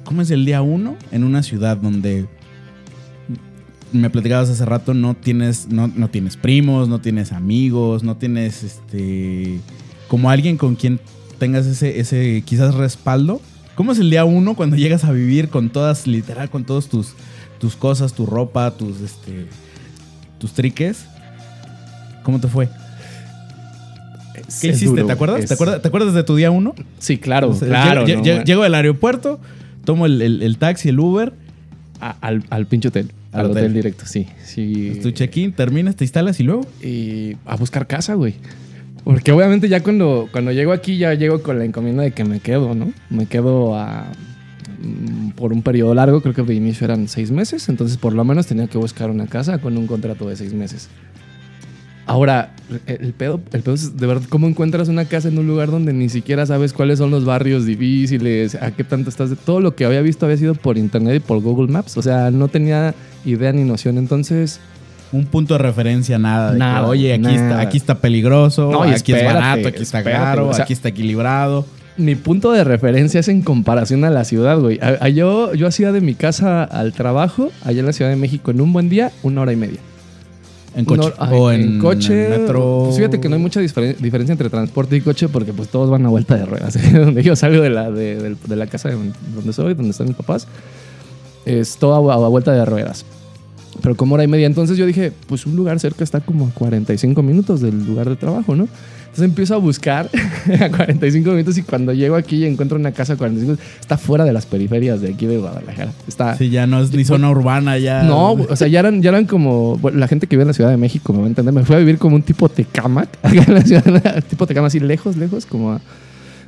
¿Cómo 0.06 0.22
es 0.22 0.32
el 0.32 0.46
día 0.46 0.62
uno 0.62 0.96
en 1.12 1.26
una 1.26 1.44
ciudad 1.44 1.76
donde 1.76 2.28
me 3.92 4.10
platicabas 4.10 4.50
hace 4.50 4.64
rato, 4.64 4.94
no 4.94 5.16
tienes, 5.16 5.68
no, 5.68 5.90
no 5.90 6.10
tienes 6.10 6.38
primos, 6.38 6.88
no 6.88 7.02
tienes 7.02 7.34
amigos, 7.34 8.04
no 8.04 8.16
tienes 8.16 8.64
este 8.64 9.60
como 10.08 10.30
alguien 10.30 10.56
con 10.56 10.76
quien 10.76 11.02
tengas 11.40 11.66
ese, 11.66 12.00
ese 12.00 12.42
quizás 12.46 12.74
respaldo. 12.74 13.42
¿Cómo 13.76 13.92
es 13.92 14.00
el 14.00 14.10
día 14.10 14.24
uno 14.26 14.56
cuando 14.56 14.76
llegas 14.78 15.04
a 15.04 15.12
vivir 15.12 15.50
con 15.50 15.70
todas, 15.70 16.08
literal, 16.08 16.50
con 16.50 16.64
todos 16.64 16.88
tus, 16.88 17.14
tus 17.60 17.76
cosas, 17.76 18.14
tu 18.14 18.26
ropa, 18.26 18.72
tus, 18.72 19.02
este, 19.02 19.48
tus 20.40 20.54
triques? 20.54 21.06
¿Cómo 22.24 22.40
te 22.40 22.48
fue? 22.48 22.70
¿Qué 24.62 24.68
hiciste? 24.70 24.86
duro, 24.86 25.06
¿Te 25.06 25.12
acuerdas? 25.14 25.40
es- 25.42 25.48
¿Te 25.48 25.54
acuerdas? 25.54 25.82
¿Te 25.82 25.88
acuerdas 25.88 26.14
de 26.14 26.24
tu 26.24 26.36
día 26.36 26.52
uno? 26.52 26.74
Sí, 27.00 27.18
claro, 27.18 27.52
claro. 27.58 28.06
lle- 28.06 28.38
no, 28.38 28.44
llego 28.44 28.64
del 28.64 28.76
aeropuerto, 28.76 29.40
tomo 29.86 30.06
el, 30.06 30.22
el- 30.22 30.42
el 30.44 30.58
taxi, 30.58 30.90
el 30.90 31.00
Uber, 31.00 31.34
A- 32.02 32.16
al, 32.22 32.44
al 32.50 32.66
pinche 32.68 32.90
hotel. 32.90 33.12
Al 33.32 33.42
Al, 33.42 33.46
hotel. 33.52 33.64
hotel. 33.64 33.74
directo, 33.74 34.06
sí. 34.06 34.28
sí. 34.46 35.00
tu 35.02 35.12
check-in, 35.12 35.52
terminas, 35.54 35.96
te 35.96 36.04
instalas 36.06 36.40
y 36.40 36.44
luego. 36.44 36.66
y 36.84 37.36
a 37.46 37.56
buscar 37.56 37.88
casa, 37.88 38.14
güey. 38.14 38.36
Porque 39.06 39.32
obviamente 39.32 39.70
ya 39.70 39.84
cuando, 39.84 40.28
cuando 40.32 40.52
llego 40.52 40.74
aquí 40.74 40.98
ya 40.98 41.14
llego 41.14 41.44
con 41.44 41.60
la 41.60 41.66
encomienda 41.66 42.02
de 42.02 42.12
que 42.12 42.26
me 42.26 42.40
quedo, 42.40 42.74
¿no? 42.74 42.92
Me 43.12 43.28
quedo 43.28 43.78
mm, 44.82 45.30
por 45.36 45.54
un 45.54 45.62
periodo 45.62 45.94
largo, 45.94 46.22
creo 46.22 46.34
que 46.34 46.42
de 46.42 46.56
inicio 46.56 46.86
eran 46.86 47.08
seis 47.08 47.30
meses, 47.30 47.70
entonces 47.70 47.98
por 47.98 48.14
lo 48.14 48.26
menos 48.26 48.48
tenía 48.48 48.66
que 48.66 48.80
buscar 48.80 49.12
una 49.12 49.28
casa 49.28 49.60
con 49.60 49.78
un 49.78 49.86
contrato 49.86 50.28
de 50.28 50.36
seis 50.36 50.54
meses. 50.54 50.90
Ahora, 52.08 52.52
el 52.88 53.14
pedo, 53.14 53.40
el 53.52 53.62
pedo 53.62 53.76
es 53.76 53.96
de 53.96 54.08
verdad 54.08 54.24
cómo 54.28 54.48
encuentras 54.48 54.90
una 54.90 55.06
casa 55.06 55.28
en 55.28 55.38
un 55.38 55.46
lugar 55.46 55.70
donde 55.70 55.94
ni 55.94 56.10
siquiera 56.10 56.48
sabes 56.48 56.74
cuáles 56.74 56.98
son 56.98 57.12
los 57.12 57.26
barrios 57.26 57.68
difíciles, 57.68 58.56
a 58.56 58.72
qué 58.72 58.84
tanto 58.84 59.12
estás 59.12 59.30
de 59.30 59.36
todo 59.36 59.60
lo 59.60 59.76
que 59.76 59.86
había 59.86 60.02
visto 60.02 60.26
había 60.26 60.38
sido 60.38 60.56
por 60.56 60.80
internet 60.80 61.18
y 61.18 61.20
por 61.20 61.42
Google 61.42 61.72
Maps, 61.72 61.96
o 61.98 62.02
sea, 62.02 62.32
no 62.32 62.48
tenía 62.48 62.96
idea 63.24 63.52
ni 63.54 63.64
noción, 63.64 64.00
entonces 64.00 64.60
Un 65.12 65.26
punto 65.26 65.54
de 65.54 65.60
referencia, 65.60 66.18
nada. 66.20 66.48
de 66.48 66.54
que, 66.54 66.60
Nada, 66.60 66.88
Oye, 66.88 67.14
aquí, 67.14 67.22
nada. 67.24 67.36
está, 67.36 67.60
aquí 67.62 67.78
está 67.78 67.96
peligroso, 68.00 68.72
No, 68.72 68.82
aquí 68.84 68.92
es 68.92 68.96
espérate, 68.98 69.26
barato, 69.26 69.68
aquí 69.70 69.82
está 69.84 70.00
espérate, 70.00 70.24
caro, 70.24 70.48
o 70.50 70.54
sea- 70.54 70.64
aquí 70.64 70.74
está 70.74 70.90
equilibrado. 70.90 71.66
mi 71.98 72.16
punto 72.16 72.52
de 72.52 72.64
referencia 72.66 73.20
es 73.22 73.28
en 73.30 73.42
comparación 73.42 74.04
a 74.04 74.10
la 74.10 74.26
ciudad, 74.26 74.60
güey. 74.60 74.80
A- 74.82 74.98
a- 75.06 75.10
yo, 75.10 75.54
yo 75.54 75.68
hacía 75.68 75.92
de 75.94 76.02
mi 76.02 76.16
casa 76.16 76.64
al 76.64 76.92
trabajo, 76.94 77.52
allá 77.64 77.80
en 77.80 77.86
la 77.86 77.94
Ciudad 77.94 78.10
de 78.12 78.18
México, 78.18 78.52
en 78.52 78.60
un 78.62 78.74
buen 78.74 78.90
día, 78.90 79.12
una 79.24 79.42
hora 79.42 79.54
y 79.54 79.56
media. 79.56 79.80
En 80.76 80.84
coche. 80.84 81.14
O 81.32 81.52
en, 81.52 81.80
coche. 81.80 82.26
en 82.36 82.42
metro. 82.42 82.82
Pues 82.88 82.98
fíjate 82.98 83.22
que 83.22 83.30
no 83.30 83.36
hay 83.36 83.42
mucha 83.42 83.62
diferen- 83.62 83.96
diferencia 83.98 84.34
entre 84.34 84.50
transporte 84.50 84.98
y 84.98 85.00
coche 85.02 85.30
porque 85.30 85.54
pues 85.54 85.70
todos 85.70 85.90
van 85.90 86.06
a 86.06 86.10
vuelta 86.10 86.36
de 86.36 86.46
ruedas. 86.46 86.78
donde 86.94 87.24
yo 87.24 87.34
salgo 87.38 87.64
de 87.64 87.70
la, 87.70 87.90
de, 87.90 88.36
de 88.46 88.56
la 88.58 88.68
casa 88.68 88.90
de 88.90 88.98
donde 89.34 89.54
soy, 89.54 89.74
donde 89.74 89.92
están 89.92 90.08
mis 90.08 90.18
papás, 90.18 90.48
es 91.46 91.78
todo 91.78 92.12
a, 92.12 92.16
a 92.16 92.28
vuelta 92.28 92.52
de 92.52 92.66
ruedas. 92.66 93.06
Pero 93.82 93.96
como 93.96 94.16
hora 94.16 94.24
y 94.24 94.28
media. 94.28 94.48
Entonces 94.48 94.78
yo 94.78 94.86
dije, 94.86 95.12
pues 95.28 95.46
un 95.46 95.56
lugar 95.56 95.80
cerca 95.80 96.04
está 96.04 96.22
como 96.22 96.48
a 96.48 96.52
45 96.52 97.22
minutos 97.24 97.62
del 97.62 97.86
lugar 97.86 98.10
de 98.10 98.16
trabajo, 98.16 98.56
¿no? 98.56 98.68
Entonces 99.16 99.30
empiezo 99.30 99.56
a 99.56 99.58
buscar 99.60 100.10
a 100.62 100.70
45 100.70 101.30
minutos 101.32 101.58
y 101.58 101.62
cuando 101.64 101.94
llego 101.94 102.16
aquí 102.18 102.38
y 102.38 102.46
encuentro 102.46 102.78
una 102.78 102.92
casa 102.92 103.14
a 103.14 103.16
45 103.16 103.62
está 103.80 103.98
fuera 103.98 104.26
de 104.26 104.34
las 104.34 104.46
periferias 104.46 105.00
de 105.00 105.14
aquí 105.14 105.26
de 105.26 105.38
Guadalajara. 105.38 105.94
Está, 106.06 106.36
Sí, 106.36 106.50
ya 106.50 106.68
no 106.68 106.82
es 106.82 106.92
ni 106.92 107.06
zona 107.06 107.30
urbana, 107.30 107.78
ya. 107.78 108.04
no, 108.04 108.34
o 108.34 108.56
sea, 108.58 108.68
ya 108.68 108.80
eran, 108.80 109.02
ya 109.02 109.12
eran 109.12 109.26
como. 109.26 109.78
bueno, 109.78 110.00
la 110.00 110.10
gente 110.10 110.28
que 110.28 110.36
vive 110.36 110.44
en 110.44 110.50
la 110.50 110.54
Ciudad 110.54 110.70
de 110.70 110.76
México 110.78 111.14
me 111.14 111.20
va 111.20 111.26
a 111.26 111.30
entender. 111.30 111.54
Me 111.54 111.64
fui 111.64 111.78
a 111.78 111.80
vivir 111.80 111.98
como 111.98 112.18
un 112.18 112.24
tipo 112.24 112.50
Tecamac. 112.50 113.08
acá 113.24 113.44
en 113.48 113.54
la 113.54 113.62
ciudad, 113.62 114.24
tipo 114.30 114.46
Tecamac, 114.48 114.68
así 114.68 114.82
lejos, 114.82 115.16
lejos, 115.16 115.46
como 115.46 115.72
a, 115.72 115.82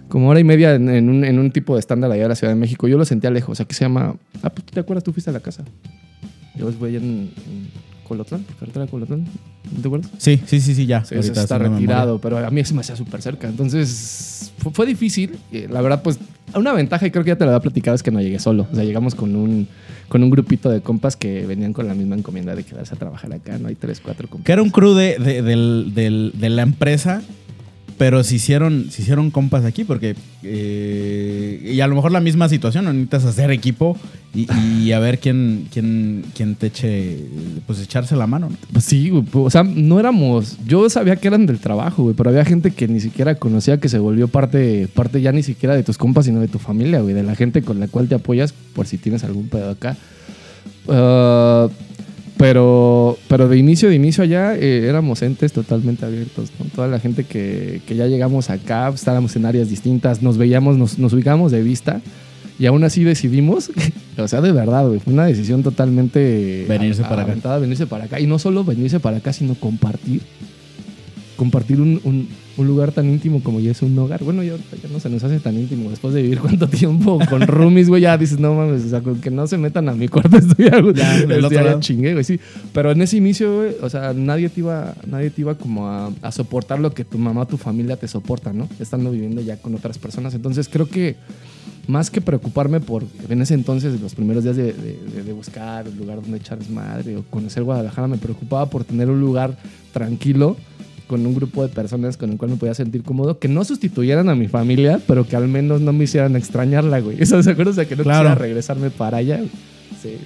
como 0.09 0.27
hora 0.29 0.41
y 0.41 0.43
media 0.43 0.75
en, 0.75 0.89
en 0.89 1.09
un, 1.09 1.23
en 1.23 1.39
un 1.39 1.51
tipo 1.51 1.75
de 1.75 1.79
estándar 1.79 2.11
allá 2.11 2.23
de 2.23 2.29
la 2.29 2.35
Ciudad 2.35 2.51
de 2.51 2.59
México. 2.59 2.89
Yo 2.89 2.97
lo 2.97 3.05
sentía 3.05 3.31
lejos. 3.31 3.61
Aquí 3.61 3.75
se 3.75 3.85
llama. 3.85 4.15
Ah, 4.43 4.49
pues, 4.49 4.65
¿tú 4.65 4.73
¿te 4.73 4.81
acuerdas? 4.81 5.05
Tú 5.05 5.13
fuiste 5.13 5.29
a 5.29 5.33
la 5.33 5.39
casa. 5.39 5.63
Yo 6.57 6.71
voy 6.73 6.89
allá 6.89 6.99
en, 6.99 7.05
en 7.05 7.67
Colotlán, 8.07 8.45
carretera 8.59 8.85
de 8.85 8.91
Colotlán. 8.91 9.25
¿No 9.75 9.81
te 9.81 9.87
acuerdas? 9.87 10.11
Sí, 10.17 10.39
sí, 10.45 10.61
sí, 10.61 10.73
sí, 10.75 10.85
ya. 10.85 11.03
Sí, 11.03 11.15
Ahorita 11.15 11.33
ese 11.33 11.41
está 11.41 11.57
retirado, 11.57 12.19
pero 12.19 12.37
a 12.37 12.49
mí 12.49 12.63
se 12.63 12.73
me 12.73 12.79
hacía 12.81 12.95
súper 12.95 13.21
cerca. 13.21 13.47
Entonces, 13.49 14.51
fue, 14.59 14.71
fue 14.71 14.85
difícil. 14.85 15.37
Eh, 15.51 15.67
La 15.69 15.81
verdad, 15.81 16.01
pues, 16.01 16.17
una 16.55 16.71
ventaja, 16.71 17.05
y 17.05 17.11
creo 17.11 17.23
que 17.25 17.29
ya 17.29 17.35
te 17.35 17.43
lo 17.43 17.51
había 17.51 17.59
platicado, 17.59 17.95
es 17.95 18.01
que 18.03 18.11
no 18.11 18.21
llegué 18.21 18.39
solo. 18.39 18.65
O 18.71 18.75
sea, 18.75 18.85
llegamos 18.85 19.13
con 19.13 19.35
un, 19.35 19.67
con 20.07 20.23
un 20.23 20.29
grupito 20.29 20.69
de 20.69 20.79
compas 20.81 21.17
que 21.17 21.45
venían 21.45 21.73
con 21.73 21.85
la 21.87 21.93
misma 21.93 22.15
encomienda 22.15 22.55
de 22.55 22.63
quedarse 22.63 22.95
a 22.95 22.97
trabajar 22.97 23.33
acá. 23.33 23.57
No 23.57 23.67
hay 23.67 23.75
tres, 23.75 23.99
cuatro 23.99 24.29
compas. 24.29 24.45
Que 24.45 24.53
era 24.53 24.63
un 24.63 24.69
crew 24.69 24.93
de, 24.93 25.17
de- 25.19 25.41
del- 25.41 26.31
de 26.33 26.49
la 26.49 26.61
empresa, 26.61 27.21
pero 27.97 28.23
se 28.23 28.35
hicieron, 28.35 28.91
se 28.91 29.01
hicieron 29.01 29.31
compas 29.31 29.65
aquí 29.65 29.83
porque. 29.83 30.15
eh, 30.43 31.71
y 31.73 31.81
a 31.81 31.87
lo 31.87 31.95
mejor 31.95 32.11
la 32.11 32.21
misma 32.21 32.47
situación, 32.47 32.85
¿no? 32.85 32.93
necesitas 32.93 33.25
hacer 33.25 33.51
equipo 33.51 33.97
y, 34.33 34.91
a 34.91 34.99
ver 34.99 35.19
quién, 35.19 35.67
quién, 35.71 36.25
quién 36.35 36.55
te 36.55 36.67
eche. 36.67 37.17
Pues 37.65 37.81
echarse 37.81 38.15
la 38.15 38.27
mano. 38.27 38.49
¿no? 38.49 38.57
Pues 38.71 38.85
sí, 38.85 39.09
güey, 39.09 39.23
pues, 39.23 39.45
o 39.45 39.49
sea, 39.49 39.63
no 39.63 39.99
éramos. 39.99 40.57
Yo 40.67 40.87
sabía 40.89 41.15
que 41.15 41.27
eran 41.27 41.47
del 41.47 41.59
trabajo, 41.59 42.03
güey, 42.03 42.15
pero 42.15 42.29
había 42.29 42.45
gente 42.45 42.71
que 42.71 42.87
ni 42.87 42.99
siquiera 42.99 43.35
conocía 43.35 43.79
que 43.79 43.89
se 43.89 43.97
volvió 43.97 44.27
parte, 44.27 44.87
parte 44.93 45.21
ya 45.21 45.31
ni 45.31 45.41
siquiera 45.41 45.75
de 45.75 45.83
tus 45.83 45.97
compas, 45.97 46.25
sino 46.25 46.39
de 46.39 46.47
tu 46.47 46.59
familia, 46.59 46.99
güey, 46.99 47.15
de 47.15 47.23
la 47.23 47.35
gente 47.35 47.63
con 47.63 47.79
la 47.79 47.87
cual 47.87 48.07
te 48.07 48.15
apoyas 48.15 48.53
por 48.53 48.85
si 48.85 48.97
tienes 48.97 49.23
algún 49.23 49.49
pedo 49.49 49.71
acá. 49.71 49.97
Ah, 50.87 51.67
pero, 52.37 53.17
pero 53.27 53.47
de 53.49 53.57
inicio, 53.57 53.89
de 53.89 53.95
inicio 53.95 54.23
allá 54.23 54.55
eh, 54.55 54.87
éramos 54.87 55.21
entes 55.21 55.53
totalmente 55.53 56.05
abiertos, 56.05 56.51
¿no? 56.59 56.65
Toda 56.73 56.87
la 56.87 56.99
gente 56.99 57.23
que, 57.23 57.81
que 57.87 57.95
ya 57.95 58.05
llegamos 58.07 58.49
acá, 58.49 58.87
pues, 58.89 59.01
estábamos 59.01 59.35
en 59.35 59.45
áreas 59.45 59.69
distintas, 59.69 60.21
nos 60.21 60.37
veíamos, 60.37 60.77
nos, 60.77 60.99
nos 60.99 61.13
ubicamos 61.13 61.51
de 61.51 61.61
vista. 61.63 62.01
Y 62.59 62.65
aún 62.65 62.83
así 62.83 63.03
decidimos, 63.03 63.69
o 64.17 64.27
sea, 64.27 64.41
de 64.41 64.51
verdad, 64.51 64.87
güey, 64.87 64.99
fue 64.99 65.13
una 65.13 65.25
decisión 65.25 65.61
totalmente 65.63 66.65
Venirse 66.67 67.03
para 67.03 67.21
acá. 67.23 67.57
venirse 67.59 67.85
para 67.85 68.05
acá. 68.05 68.19
Y 68.19 68.25
no 68.27 68.39
solo 68.39 68.63
venirse 68.63 68.99
para 68.99 69.17
acá, 69.17 69.31
sino 69.33 69.53
compartir. 69.55 70.21
Compartir 71.35 71.79
un, 71.81 72.01
un- 72.03 72.27
un 72.57 72.67
lugar 72.67 72.91
tan 72.91 73.07
íntimo 73.09 73.41
como 73.43 73.59
ya 73.59 73.71
es 73.71 73.81
un 73.81 73.97
hogar. 73.99 74.23
Bueno, 74.23 74.41
ya, 74.43 74.55
ya 74.55 74.89
no 74.91 74.99
se 74.99 75.09
nos 75.09 75.23
hace 75.23 75.39
tan 75.39 75.55
íntimo 75.55 75.89
después 75.89 76.13
de 76.13 76.21
vivir 76.23 76.39
cuánto 76.41 76.67
tiempo 76.67 77.19
con 77.29 77.41
roomies, 77.45 77.87
güey. 77.89 78.01
Ya 78.01 78.17
dices, 78.17 78.39
no 78.39 78.53
mames, 78.55 78.83
o 78.85 78.89
sea, 78.89 79.01
con 79.01 79.21
que 79.21 79.29
no 79.31 79.45
se 79.47 79.57
metan 79.57 79.87
a 79.89 79.93
mi 79.93 80.07
cuarto 80.07 80.37
estoy 80.37 80.69
güey. 80.69 80.93
Ya, 80.95 81.19
ya 81.49 81.63
lado. 81.63 81.79
chingué, 81.79 82.13
güey, 82.13 82.23
sí. 82.23 82.39
Pero 82.73 82.91
en 82.91 83.01
ese 83.01 83.17
inicio, 83.17 83.57
güey, 83.57 83.75
o 83.81 83.89
sea, 83.89 84.13
nadie 84.13 84.49
te 84.49 84.61
iba, 84.61 84.93
nadie 85.05 85.29
te 85.29 85.41
iba 85.41 85.55
como 85.55 85.87
a, 85.87 86.11
a 86.21 86.31
soportar 86.31 86.79
lo 86.79 86.93
que 86.93 87.05
tu 87.05 87.17
mamá, 87.17 87.45
tu 87.45 87.57
familia 87.57 87.95
te 87.97 88.07
soporta, 88.07 88.51
¿no? 88.53 88.67
Estando 88.79 89.11
viviendo 89.11 89.41
ya 89.41 89.57
con 89.57 89.75
otras 89.75 89.97
personas. 89.97 90.33
Entonces 90.33 90.67
creo 90.67 90.87
que 90.89 91.15
más 91.87 92.09
que 92.09 92.19
preocuparme 92.19 92.81
por, 92.81 93.05
en 93.29 93.41
ese 93.41 93.53
entonces, 93.53 94.01
los 94.01 94.13
primeros 94.13 94.43
días 94.43 94.57
de, 94.57 94.73
de- 94.73 94.99
de- 95.15 95.23
de 95.23 95.31
buscar 95.33 95.87
un 95.87 95.95
lugar 95.97 96.21
donde 96.21 96.37
echar 96.37 96.57
desmadre 96.59 97.15
o 97.15 97.23
conocer 97.29 97.63
Guadalajara, 97.63 98.07
me 98.09 98.17
preocupaba 98.17 98.69
por 98.69 98.83
tener 98.83 99.09
un 99.09 99.21
lugar 99.21 99.57
tranquilo 99.93 100.57
con 101.07 101.25
un 101.25 101.33
grupo 101.33 101.63
de 101.63 101.69
personas 101.69 102.17
con 102.17 102.31
el 102.31 102.37
cual 102.37 102.51
me 102.51 102.57
podía 102.57 102.73
sentir 102.73 103.01
cómodo, 103.03 103.39
que 103.39 103.47
no 103.47 103.63
sustituyeran 103.63 104.29
a 104.29 104.35
mi 104.35 104.47
familia, 104.47 104.99
pero 105.07 105.25
que 105.27 105.35
al 105.35 105.47
menos 105.47 105.81
no 105.81 105.93
me 105.93 106.03
hicieran 106.03 106.35
extrañarla, 106.35 106.99
güey. 106.99 107.17
¿Eso 107.21 107.41
se 107.41 107.51
acuerda? 107.51 107.71
O 107.71 107.73
sea, 107.75 107.85
que 107.87 107.95
no 107.95 108.03
Claro. 108.03 108.29
quisiera 108.29 108.35
regresarme 108.35 108.89
para 108.89 109.17
allá. 109.17 109.37
güey. 109.37 109.49
Sí. 110.01 110.17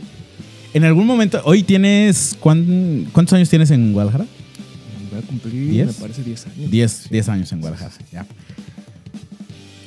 En 0.73 0.83
algún 0.85 1.05
momento, 1.05 1.41
hoy 1.45 1.63
tienes. 1.63 2.35
¿cuán- 2.39 3.07
¿Cuántos 3.11 3.33
años 3.33 3.49
tienes 3.49 3.71
en 3.71 3.93
Guadalajara? 3.93 4.25
Voy 5.11 5.19
a 5.19 5.21
cumplir, 5.27 5.69
¿Diez? 5.69 5.87
me 5.87 5.93
parece 5.93 6.23
10 6.23 6.47
años. 6.47 6.71
10 6.71 7.09
10 7.09 7.29
años 7.29 7.51
en 7.51 7.59
Guadalajara, 7.59 7.91
ya. 8.11 8.25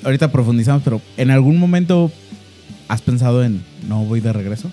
Ahorita 0.05 0.31
profundizamos, 0.31 0.83
pero 0.83 1.01
¿en 1.17 1.31
algún 1.31 1.57
momento 1.57 2.13
has 2.89 3.01
pensado 3.01 3.43
en 3.43 3.63
no 3.89 4.05
voy 4.05 4.21
de 4.21 4.33
regreso? 4.33 4.71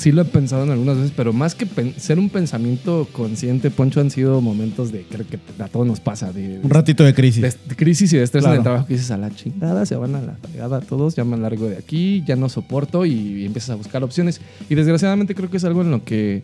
Sí 0.00 0.12
lo 0.12 0.22
he 0.22 0.24
pensado 0.24 0.64
en 0.64 0.70
algunas 0.70 0.96
veces, 0.96 1.12
pero 1.14 1.34
más 1.34 1.54
que 1.54 1.66
ser 1.98 2.18
un 2.18 2.30
pensamiento 2.30 3.06
consciente, 3.12 3.70
Poncho, 3.70 4.00
han 4.00 4.10
sido 4.10 4.40
momentos 4.40 4.90
de, 4.92 5.02
creo 5.02 5.26
que 5.28 5.38
a 5.62 5.68
todos 5.68 5.86
nos 5.86 6.00
pasa, 6.00 6.32
de, 6.32 6.48
de- 6.56 6.60
Un 6.64 6.70
ratito 6.70 7.04
de 7.04 7.12
crisis. 7.12 7.42
de- 7.42 7.54
de 7.68 7.76
crisis 7.76 8.10
y 8.14 8.16
de 8.16 8.22
estrés 8.22 8.42
en 8.44 8.48
Claro. 8.48 8.60
el 8.60 8.62
trabajo 8.64 8.86
que 8.86 8.94
dices 8.94 9.10
a 9.10 9.18
la 9.18 9.30
chingada, 9.30 9.84
se 9.84 9.96
van 9.96 10.14
a 10.14 10.22
la 10.22 10.36
fregada 10.42 10.80
todos, 10.80 11.16
ya 11.16 11.24
me 11.24 11.36
largo 11.36 11.66
de 11.68 11.76
aquí, 11.76 12.24
ya 12.26 12.34
no 12.34 12.48
soporto 12.48 13.04
y, 13.04 13.12
y 13.12 13.44
empiezas 13.44 13.70
a 13.70 13.74
buscar 13.74 14.02
opciones. 14.02 14.40
Y 14.70 14.74
desgraciadamente 14.74 15.34
creo 15.34 15.50
que 15.50 15.58
es 15.58 15.64
algo 15.64 15.82
en 15.82 15.90
lo 15.90 16.02
que 16.02 16.42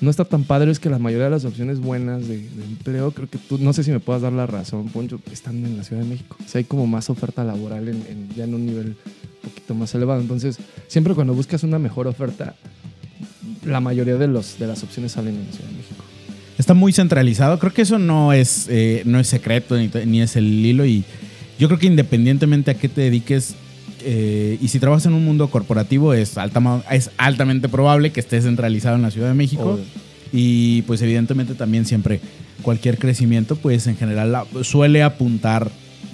no 0.00 0.10
está 0.10 0.24
tan 0.24 0.44
padre, 0.44 0.70
es 0.70 0.78
que 0.78 0.88
la 0.90 0.98
mayoría 0.98 1.24
de 1.24 1.30
las 1.32 1.44
opciones 1.44 1.80
buenas 1.80 2.28
de, 2.28 2.36
empleo, 2.36 3.10
creo 3.10 3.28
que 3.28 3.38
tú, 3.38 3.58
no 3.58 3.72
sé 3.72 3.82
si 3.82 3.90
me 3.90 4.00
puedas 4.00 4.22
dar 4.22 4.32
la 4.32 4.46
razón, 4.46 4.88
Poncho, 4.88 5.20
están 5.32 5.64
en 5.64 5.76
la 5.76 5.84
Ciudad 5.84 6.02
de 6.02 6.08
México. 6.08 6.36
O 6.44 6.48
sea, 6.48 6.60
hay 6.60 6.64
como 6.64 6.86
más 6.86 7.10
oferta 7.10 7.42
laboral 7.44 7.88
en- 7.88 8.28
ya 8.36 8.44
en 8.44 8.54
un 8.54 8.64
nivel 8.66 8.86
un 8.88 9.50
poquito 9.50 9.74
más 9.74 9.94
elevado. 9.94 10.20
Entonces, 10.20 10.58
siempre 10.86 11.14
cuando 11.14 11.34
buscas 11.34 11.62
una 11.64 11.78
mejor 11.78 12.06
oferta, 12.06 12.54
la 13.64 13.80
mayoría 13.80 14.16
de, 14.16 14.28
los, 14.28 14.58
de 14.58 14.66
las 14.66 14.82
opciones 14.82 15.12
salen 15.12 15.34
en 15.34 15.46
la 15.46 15.52
Ciudad 15.52 15.68
de 15.68 15.76
México. 15.76 16.04
Está 16.58 16.74
muy 16.74 16.92
centralizado. 16.92 17.58
Creo 17.58 17.72
que 17.72 17.82
eso 17.82 17.98
no 17.98 18.32
es, 18.32 18.66
eh, 18.68 19.02
no 19.04 19.18
es 19.20 19.26
secreto 19.28 19.76
ni, 19.76 19.90
ni 20.06 20.20
es 20.22 20.36
el 20.36 20.46
hilo. 20.46 20.84
Y 20.86 21.04
yo 21.58 21.68
creo 21.68 21.78
que 21.78 21.86
independientemente 21.86 22.70
a 22.70 22.74
qué 22.74 22.88
te 22.88 23.00
dediques, 23.02 23.54
eh, 24.02 24.58
y 24.60 24.68
si 24.68 24.78
trabajas 24.80 25.06
en 25.06 25.12
un 25.14 25.24
mundo 25.24 25.48
corporativo, 25.50 26.14
es, 26.14 26.34
es 26.90 27.10
altamente 27.16 27.68
probable 27.68 28.10
que 28.12 28.20
estés 28.20 28.44
centralizado 28.44 28.96
en 28.96 29.02
la 29.02 29.10
Ciudad 29.10 29.28
de 29.28 29.34
México. 29.34 29.72
Obvio. 29.74 29.84
Y 30.32 30.82
pues 30.82 31.00
evidentemente 31.02 31.54
también 31.54 31.86
siempre 31.86 32.20
cualquier 32.62 32.98
crecimiento, 32.98 33.56
pues 33.56 33.86
en 33.86 33.96
general 33.96 34.36
suele 34.62 35.02
apuntar 35.02 35.70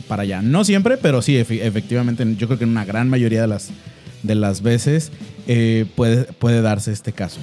para 0.09 0.23
allá. 0.23 0.41
No 0.43 0.65
siempre, 0.65 0.97
pero 0.99 1.21
sí, 1.23 1.35
efe- 1.35 1.63
efectivamente, 1.63 2.25
yo 2.37 2.47
creo 2.47 2.59
que 2.59 2.65
en 2.65 2.71
una 2.71 2.85
gran 2.85 3.09
mayoría 3.11 3.41
de 3.41 3.49
las, 3.49 3.71
de 4.23 4.35
las 4.37 4.63
veces 4.63 5.11
eh, 5.49 5.87
puede, 5.97 6.25
puede 6.25 6.63
darse 6.63 6.93
este 6.93 7.13
caso. 7.13 7.41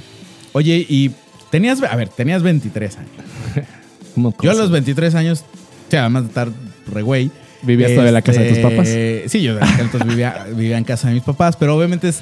Oye, 0.54 0.86
y 0.88 1.12
tenías, 1.50 1.82
a 1.84 1.96
ver, 1.96 2.08
tenías 2.10 2.42
23 2.44 2.98
años. 2.98 3.12
Yo 4.46 4.52
a 4.52 4.54
los 4.54 4.72
23 4.72 5.16
años, 5.16 5.44
o 5.88 5.92
sea, 5.92 6.02
además 6.02 6.24
de 6.24 6.28
estar 6.30 6.50
re 6.94 7.02
güey. 7.02 7.32
¿Vivías 7.62 7.92
todavía 7.92 8.10
en 8.10 8.14
la 8.14 8.22
casa 8.22 8.42
de 8.42 8.50
tus 8.50 8.60
papás? 8.60 8.88
este, 8.88 9.30
Sí, 9.30 9.42
yo 9.42 9.58
entonces 9.80 10.08
vivía, 10.08 10.46
vivía 10.56 10.78
en 10.78 10.84
casa 10.84 11.08
de 11.08 11.16
mis 11.16 11.24
papás, 11.24 11.56
pero 11.56 11.76
obviamente 11.76 12.10
es 12.10 12.22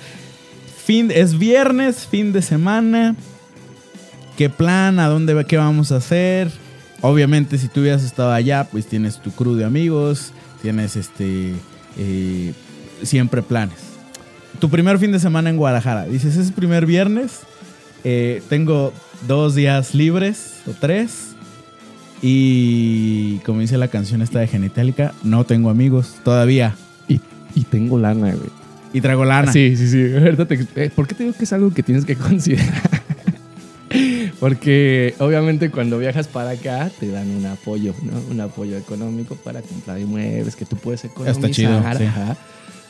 fin, 0.85 1.11
es 1.13 1.37
viernes, 1.37 2.07
fin 2.07 2.33
de 2.33 2.41
semana. 2.41 3.15
¿Qué 4.37 4.49
plan? 4.49 4.99
¿A 4.99 5.07
dónde? 5.07 5.45
¿Qué 5.45 5.57
vamos 5.57 5.91
a 5.91 5.97
hacer? 5.97 6.49
Obviamente, 7.01 7.57
si 7.57 7.67
tú 7.67 7.81
hubieras 7.81 8.03
estado 8.03 8.31
allá, 8.31 8.67
pues 8.69 8.87
tienes 8.87 9.21
tu 9.21 9.31
crew 9.31 9.55
de 9.55 9.65
amigos, 9.65 10.33
tienes 10.61 10.95
este 10.95 11.53
eh, 11.97 12.53
siempre 13.03 13.41
planes. 13.41 13.77
Tu 14.59 14.69
primer 14.69 14.99
fin 14.99 15.11
de 15.11 15.19
semana 15.19 15.49
en 15.49 15.57
Guadalajara, 15.57 16.05
dices, 16.05 16.35
es 16.35 16.51
primer 16.51 16.85
viernes, 16.85 17.41
eh, 18.03 18.41
tengo 18.49 18.93
dos 19.27 19.55
días 19.55 19.93
libres 19.93 20.61
o 20.67 20.71
tres. 20.71 21.28
Y 22.21 23.37
como 23.45 23.61
dice 23.61 23.77
la 23.77 23.87
canción 23.87 24.21
esta 24.21 24.39
de 24.39 24.47
Genitalica, 24.47 25.13
no 25.23 25.45
tengo 25.45 25.69
amigos 25.69 26.15
todavía. 26.23 26.75
Y, 27.07 27.21
y 27.55 27.63
tengo 27.63 27.97
lana, 27.97 28.31
güey. 28.33 28.49
Y 28.93 29.01
traigo 29.01 29.23
lana. 29.25 29.51
Sí, 29.53 29.75
sí, 29.77 29.87
sí. 29.89 30.13
Ahorita 30.15 30.45
te- 30.47 30.67
eh, 30.75 30.89
¿Por 30.93 31.07
qué 31.07 31.15
te 31.15 31.23
digo 31.23 31.35
que 31.37 31.43
es 31.43 31.53
algo 31.53 31.71
que 31.73 31.83
tienes 31.83 32.05
que 32.05 32.15
considerar? 32.17 32.99
Porque 34.39 35.15
obviamente 35.19 35.69
cuando 35.69 35.97
viajas 35.97 36.27
para 36.27 36.51
acá 36.51 36.89
te 36.99 37.09
dan 37.09 37.29
un 37.29 37.45
apoyo, 37.45 37.93
¿no? 38.03 38.19
Un 38.31 38.39
apoyo 38.41 38.77
económico 38.77 39.35
para 39.35 39.61
comprar 39.61 39.99
inmuebles 39.99 40.55
que 40.55 40.65
tú 40.65 40.75
puedes 40.77 41.03
economizar. 41.05 41.51
chido, 41.51 41.81
sí. 41.97 42.03
ajá. 42.05 42.37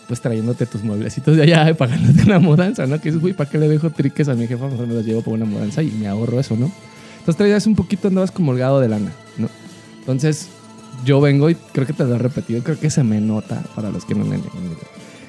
Pues 0.07 0.21
trayéndote 0.21 0.65
tus 0.65 0.83
mueblecitos 0.83 1.37
de 1.37 1.43
allá 1.43 1.69
y 1.69 1.73
pagándote 1.75 2.23
una 2.23 2.39
mudanza, 2.39 2.85
¿no? 2.85 2.99
Que 2.99 3.09
es, 3.09 3.19
güey, 3.19 3.33
¿para 3.33 3.49
qué 3.49 3.57
le 3.57 3.67
dejo 3.67 3.89
triques 3.89 4.27
a 4.27 4.35
mi 4.35 4.47
jefa? 4.47 4.67
Mejor 4.67 4.87
me 4.87 4.93
los 4.95 5.05
llevo 5.05 5.21
por 5.21 5.33
una 5.33 5.45
mudanza 5.45 5.81
y 5.81 5.91
me 5.91 6.07
ahorro 6.07 6.39
eso, 6.39 6.55
¿no? 6.55 6.71
Entonces 7.19 7.35
traías 7.37 7.67
un 7.67 7.75
poquito, 7.75 8.07
andabas 8.07 8.31
como 8.31 8.51
holgado 8.51 8.79
de 8.79 8.89
lana, 8.89 9.11
¿no? 9.37 9.47
Entonces 9.99 10.47
yo 11.05 11.21
vengo 11.21 11.49
y 11.49 11.55
creo 11.55 11.85
que 11.87 11.93
te 11.93 12.03
lo 12.03 12.15
he 12.15 12.17
repetido, 12.17 12.61
creo 12.63 12.79
que 12.79 12.89
se 12.89 13.03
me 13.03 13.21
nota 13.21 13.63
para 13.75 13.89
los 13.91 14.05
que 14.05 14.15
no 14.15 14.25
me 14.25 14.39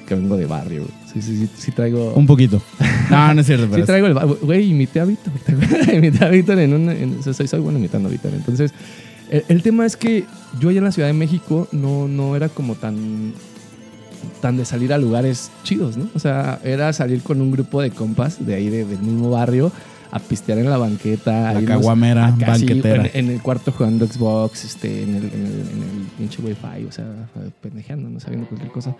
que 0.07 0.15
vengo 0.15 0.35
de 0.35 0.45
barrio, 0.45 0.81
güey. 0.83 0.93
Sí, 1.13 1.21
sí, 1.21 1.37
sí, 1.37 1.49
sí 1.57 1.71
traigo... 1.71 2.13
Un 2.15 2.25
poquito. 2.25 2.61
No, 3.09 3.33
no 3.33 3.39
es 3.41 3.47
cierto. 3.47 3.67
Sí 3.75 3.83
traigo 3.83 4.07
el... 4.07 4.13
ba- 4.13 4.25
Güey, 4.25 4.69
imité 4.71 4.99
a 4.99 5.05
Víctor. 5.05 5.31
¿te 5.45 5.53
acuerdas? 5.53 5.87
imité 5.93 6.25
a 6.25 6.29
Víctor 6.29 6.59
en 6.59 6.73
sea, 7.23 7.33
soy, 7.33 7.47
soy 7.47 7.59
bueno 7.61 7.79
imitando 7.79 8.09
a 8.09 8.11
Víctor. 8.11 8.31
Entonces, 8.33 8.73
el, 9.29 9.43
el 9.47 9.61
tema 9.61 9.85
es 9.85 9.95
que 9.95 10.25
yo 10.59 10.67
allá 10.69 10.79
en 10.79 10.83
la 10.85 10.91
Ciudad 10.91 11.07
de 11.07 11.13
México 11.13 11.67
no, 11.71 12.07
no 12.09 12.35
era 12.35 12.49
como 12.49 12.75
tan 12.75 13.33
tan 14.41 14.57
de 14.57 14.65
salir 14.65 14.91
a 14.93 14.97
lugares 14.97 15.49
chidos, 15.63 15.97
¿no? 15.97 16.07
O 16.13 16.19
sea, 16.19 16.59
era 16.63 16.91
salir 16.93 17.21
con 17.23 17.39
un 17.41 17.51
grupo 17.51 17.81
de 17.81 17.91
compas 17.91 18.45
de 18.45 18.53
ahí, 18.55 18.69
de- 18.69 18.85
del 18.85 18.99
mismo 18.99 19.29
barrio, 19.31 19.71
a 20.11 20.19
pistear 20.19 20.57
en 20.59 20.69
la 20.69 20.77
banqueta. 20.77 21.53
La 21.53 21.63
caguamera, 21.65 22.27
acá, 22.27 22.55
sí, 22.55 22.65
banquetera. 22.65 23.05
en, 23.13 23.25
en 23.27 23.31
el 23.31 23.41
cuarto 23.41 23.71
jugando 23.71 24.05
Xbox, 24.05 24.65
este, 24.65 25.03
en 25.03 25.09
el, 25.15 25.23
en 25.23 25.45
el, 25.45 25.51
en 25.51 25.83
el 25.83 26.07
pinche 26.17 26.41
Wi-Fi, 26.41 26.85
o 26.87 26.91
sea, 26.91 27.05
pendejeando, 27.61 28.09
no 28.09 28.19
sabiendo 28.19 28.47
cualquier 28.47 28.71
cosa. 28.71 28.95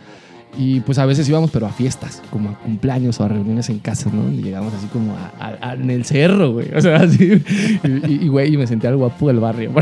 Y 0.58 0.82
pues 0.82 0.98
a 0.98 1.06
veces 1.06 1.28
íbamos, 1.30 1.50
pero 1.52 1.66
a 1.66 1.72
fiestas, 1.72 2.22
como 2.30 2.50
a 2.50 2.60
cumpleaños 2.60 3.20
o 3.22 3.24
a 3.24 3.30
reuniones 3.30 3.70
en 3.70 3.80
casa, 3.80 4.10
¿no? 4.14 4.30
Y 4.32 4.42
llegamos 4.42 4.74
así 4.74 4.88
como 4.88 5.14
a- 5.16 5.32
a- 5.40 5.70
a- 5.70 5.74
en 5.76 5.90
el 5.90 6.04
cerro, 6.04 6.52
güey. 6.54 6.74
O 6.76 6.82
sea, 6.82 6.98
así. 7.04 7.42
Y, 7.84 8.26
y, 8.26 8.28
güey, 8.28 8.54
y 8.54 8.58
me 8.58 8.68
sentía 8.68 8.90
el 8.90 8.98
guapo 8.98 9.28
del 9.28 9.40
barrio. 9.40 9.72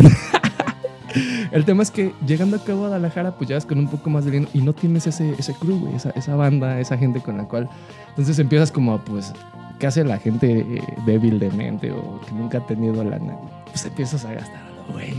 El 1.52 1.66
tema 1.66 1.82
es 1.82 1.90
que 1.90 2.14
llegando 2.28 2.58
acá 2.58 2.74
a 2.74 2.76
Guadalajara, 2.76 3.32
pues 3.36 3.48
llegas 3.50 3.66
con 3.66 3.80
un 3.80 3.88
poco 3.88 4.12
más 4.12 4.26
de 4.26 4.30
dinero 4.32 4.52
y 4.54 4.60
no 4.62 4.74
tienes 4.74 5.08
ese, 5.08 5.34
ese 5.40 5.54
crew, 5.56 5.80
güey, 5.80 5.96
esa, 5.96 6.12
esa 6.12 6.36
banda, 6.36 6.80
esa 6.80 6.96
gente 7.00 7.20
con 7.22 7.38
la 7.38 7.46
cual. 7.46 7.68
Entonces 8.10 8.38
empiezas 8.38 8.72
como, 8.72 8.94
a, 8.94 9.04
pues, 9.04 9.34
¿qué 9.80 9.88
hace 9.88 10.04
la 10.04 10.18
gente 10.20 10.60
eh, 10.60 10.82
débil 11.06 11.40
de 11.40 11.50
mente 11.52 11.92
o 11.92 12.20
que 12.22 12.32
nunca 12.34 12.60
ha 12.60 12.66
tenido 12.68 13.04
lana? 13.04 13.34
Pues 13.66 13.86
empiezas 13.86 14.26
a 14.26 14.34
gastar, 14.34 14.62
güey. 14.94 15.14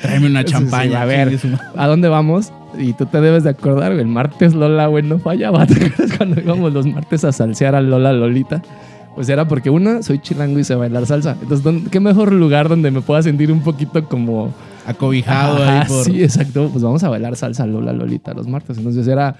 Tráeme 0.00 0.26
una 0.28 0.40
Sí, 0.42 0.46
sí, 0.48 0.52
champaña. 0.52 1.02
a 1.02 1.04
ver. 1.04 1.38
¿A 1.76 1.86
dónde 1.86 2.08
vamos? 2.08 2.52
Y 2.78 2.92
tú 2.92 3.06
te 3.06 3.20
debes 3.20 3.42
de 3.44 3.50
acordar, 3.50 3.90
güey, 3.92 4.02
el 4.02 4.06
martes 4.08 4.54
Lola, 4.54 4.86
güey, 4.86 5.02
no 5.02 5.18
fallaba. 5.18 5.66
¿Te 5.66 5.74
acuerdas 5.86 6.16
cuando 6.16 6.40
íbamos 6.40 6.72
los 6.72 6.86
martes 6.86 7.24
a 7.24 7.32
salsear 7.32 7.74
a 7.74 7.80
Lola 7.80 8.12
Lolita? 8.12 8.62
Pues 9.16 9.28
era 9.28 9.48
porque 9.48 9.70
una, 9.70 10.02
soy 10.04 10.20
chilango 10.20 10.58
y 10.60 10.64
sé 10.64 10.76
bailar 10.76 11.04
salsa. 11.04 11.32
Entonces, 11.32 11.62
¿dónde- 11.64 11.90
¿qué 11.90 11.98
mejor 11.98 12.32
lugar 12.32 12.68
donde 12.68 12.90
me 12.92 13.00
pueda 13.00 13.22
sentir 13.22 13.50
un 13.50 13.60
poquito 13.62 14.04
como... 14.04 14.54
Acobijado 14.86 15.62
Ajá, 15.62 15.80
ahí 15.82 15.88
por. 15.88 16.04
Sí, 16.04 16.22
exacto. 16.22 16.68
Pues 16.70 16.82
vamos 16.82 17.02
a 17.04 17.08
bailar 17.10 17.36
salsa 17.36 17.66
Lola 17.66 17.92
Lolita 17.92 18.32
los 18.34 18.46
martes. 18.48 18.78
Entonces 18.78 19.06
era, 19.06 19.36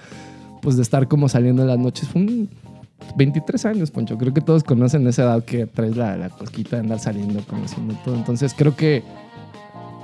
pues, 0.60 0.76
de 0.76 0.82
estar 0.82 1.08
como 1.08 1.28
saliendo 1.28 1.62
en 1.62 1.68
las 1.68 1.78
noches. 1.78 2.08
Fue 2.08 2.20
un 2.22 2.48
23 3.16 3.66
años, 3.66 3.90
Poncho. 3.90 4.16
Creo 4.18 4.32
que 4.32 4.40
todos 4.40 4.62
conocen 4.64 5.06
esa 5.06 5.22
edad 5.22 5.44
que 5.44 5.66
traes 5.66 5.96
la, 5.96 6.16
la 6.16 6.28
cosquita 6.30 6.76
de 6.76 6.82
andar 6.82 6.98
saliendo, 7.00 7.40
conociendo 7.46 7.94
todo. 8.04 8.14
Entonces 8.14 8.54
creo 8.56 8.76
que 8.76 9.02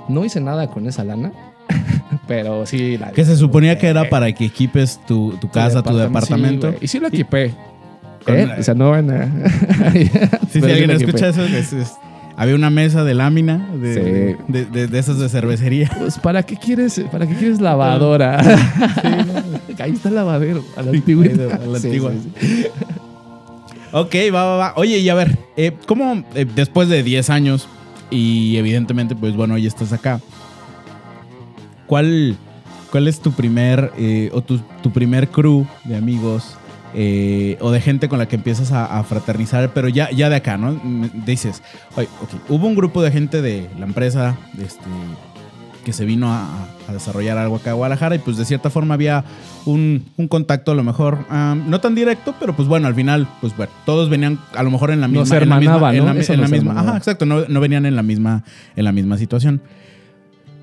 no 0.09 0.23
hice 0.25 0.39
nada 0.41 0.67
con 0.67 0.87
esa 0.87 1.03
lana. 1.03 1.31
Pero 2.27 2.65
sí, 2.65 2.97
la 2.97 3.11
Que 3.11 3.25
se 3.25 3.35
suponía 3.35 3.77
que 3.77 3.87
era 3.87 4.09
para 4.09 4.31
que 4.33 4.45
equipes 4.45 4.99
tu, 5.07 5.31
tu 5.39 5.49
casa, 5.49 5.81
tu 5.83 5.95
departamento. 5.95 6.73
y 6.81 6.87
sí 6.87 6.99
lo 6.99 7.07
equipé. 7.07 7.53
¿Eh? 8.27 8.47
O 8.59 8.63
sea, 8.63 8.73
no 8.73 8.89
van 8.91 9.09
a... 9.09 9.25
Sí, 10.51 10.59
si 10.61 10.65
alguien 10.71 10.91
escucha 10.91 11.29
eso, 11.29 11.43
es- 11.43 11.71
es- 11.73 11.93
había 12.37 12.55
una 12.55 12.69
mesa 12.69 13.03
de 13.03 13.13
lámina 13.15 13.67
de, 13.81 13.93
Sí. 13.93 14.43
de, 14.51 14.65
de- 14.65 14.87
de 14.87 14.99
esas 14.99 15.17
de 15.19 15.27
cervecería. 15.27 15.89
Pues, 15.97 16.17
¿para 16.19 16.43
qué 16.43 16.55
quieres, 16.55 17.01
para 17.11 17.25
qué 17.27 17.33
quieres 17.35 17.59
lavadora? 17.59 18.37
Ahí 19.79 19.91
está 19.91 20.09
el 20.09 20.15
lavadero, 20.15 20.63
a 20.77 20.83
la 20.83 20.91
Sí, 20.91 20.97
antigüita. 20.97 21.55
a 21.55 21.59
la 21.65 21.79
Sí, 21.79 21.87
antigua. 21.87 22.11
sí, 22.11 22.31
sí. 22.39 22.65
Ok, 23.91 24.15
va, 24.33 24.43
va, 24.43 24.57
va. 24.57 24.73
Oye, 24.75 24.99
y 24.99 25.09
a 25.09 25.15
ver, 25.15 25.37
eh, 25.55 25.71
¿cómo 25.87 26.23
eh, 26.35 26.45
después 26.55 26.89
de 26.89 27.03
10 27.03 27.29
años 27.29 27.67
y 28.11 28.55
evidentemente, 28.57 29.15
pues 29.15 29.35
bueno, 29.35 29.55
hoy 29.55 29.65
estás 29.65 29.91
acá, 29.93 30.19
¿cuál, 31.87 32.35
cuál 32.91 33.07
es 33.07 33.19
tu 33.19 33.31
primer 33.31 33.91
eh, 33.97 34.29
o 34.33 34.41
tu, 34.41 34.59
tu 34.81 34.91
primer 34.91 35.29
crew 35.29 35.65
de 35.85 35.95
amigos 35.97 36.55
eh, 36.93 37.57
o 37.59 37.71
de 37.71 37.81
gente 37.81 38.09
con 38.09 38.19
la 38.19 38.27
que 38.27 38.35
empiezas 38.35 38.71
a, 38.71 38.97
a 38.99 39.03
fraternizar, 39.03 39.71
pero 39.73 39.89
ya, 39.89 40.09
ya 40.11 40.29
de 40.29 40.35
acá, 40.37 40.57
¿no? 40.57 40.79
Dices, 41.25 41.61
oye, 41.95 42.07
hubo 42.49 42.67
un 42.67 42.75
grupo 42.75 43.01
de 43.01 43.11
gente 43.11 43.41
de 43.41 43.69
la 43.77 43.85
empresa 43.85 44.37
este, 44.57 44.85
que 45.83 45.93
se 45.93 46.05
vino 46.05 46.33
a, 46.33 46.67
a 46.87 46.93
desarrollar 46.93 47.37
algo 47.37 47.57
acá 47.57 47.71
en 47.71 47.77
Guadalajara 47.77 48.15
y 48.15 48.19
pues 48.19 48.37
de 48.37 48.45
cierta 48.45 48.69
forma 48.69 48.93
había 48.93 49.23
un, 49.65 50.05
un 50.17 50.27
contacto 50.27 50.71
a 50.71 50.75
lo 50.75 50.83
mejor 50.83 51.19
no 51.29 51.79
tan 51.81 51.95
directo, 51.95 52.35
pero 52.39 52.55
pues 52.55 52.67
bueno, 52.67 52.87
al 52.87 52.95
final, 52.95 53.27
pues 53.41 53.55
bueno, 53.55 53.71
todos 53.85 54.09
venían 54.09 54.39
a 54.55 54.63
lo 54.63 54.71
mejor 54.71 54.91
en 54.91 55.01
la 55.01 55.07
misma... 55.07 55.21
Nos 55.21 55.31
en 55.31 55.49
la 55.49 55.59
¿no? 55.59 55.79
la 55.79 56.13
en 56.33 56.41
la 56.41 56.47
misma, 56.47 56.57
hermanaba. 56.57 56.89
ajá, 56.89 56.97
exacto, 56.97 57.25
no, 57.25 57.45
no 57.47 57.59
venían 57.59 57.85
en 57.85 57.95
la 57.95 58.03
misma, 58.03 58.43
en 58.75 58.83
la 58.85 58.91
misma 58.91 59.17
situación. 59.17 59.61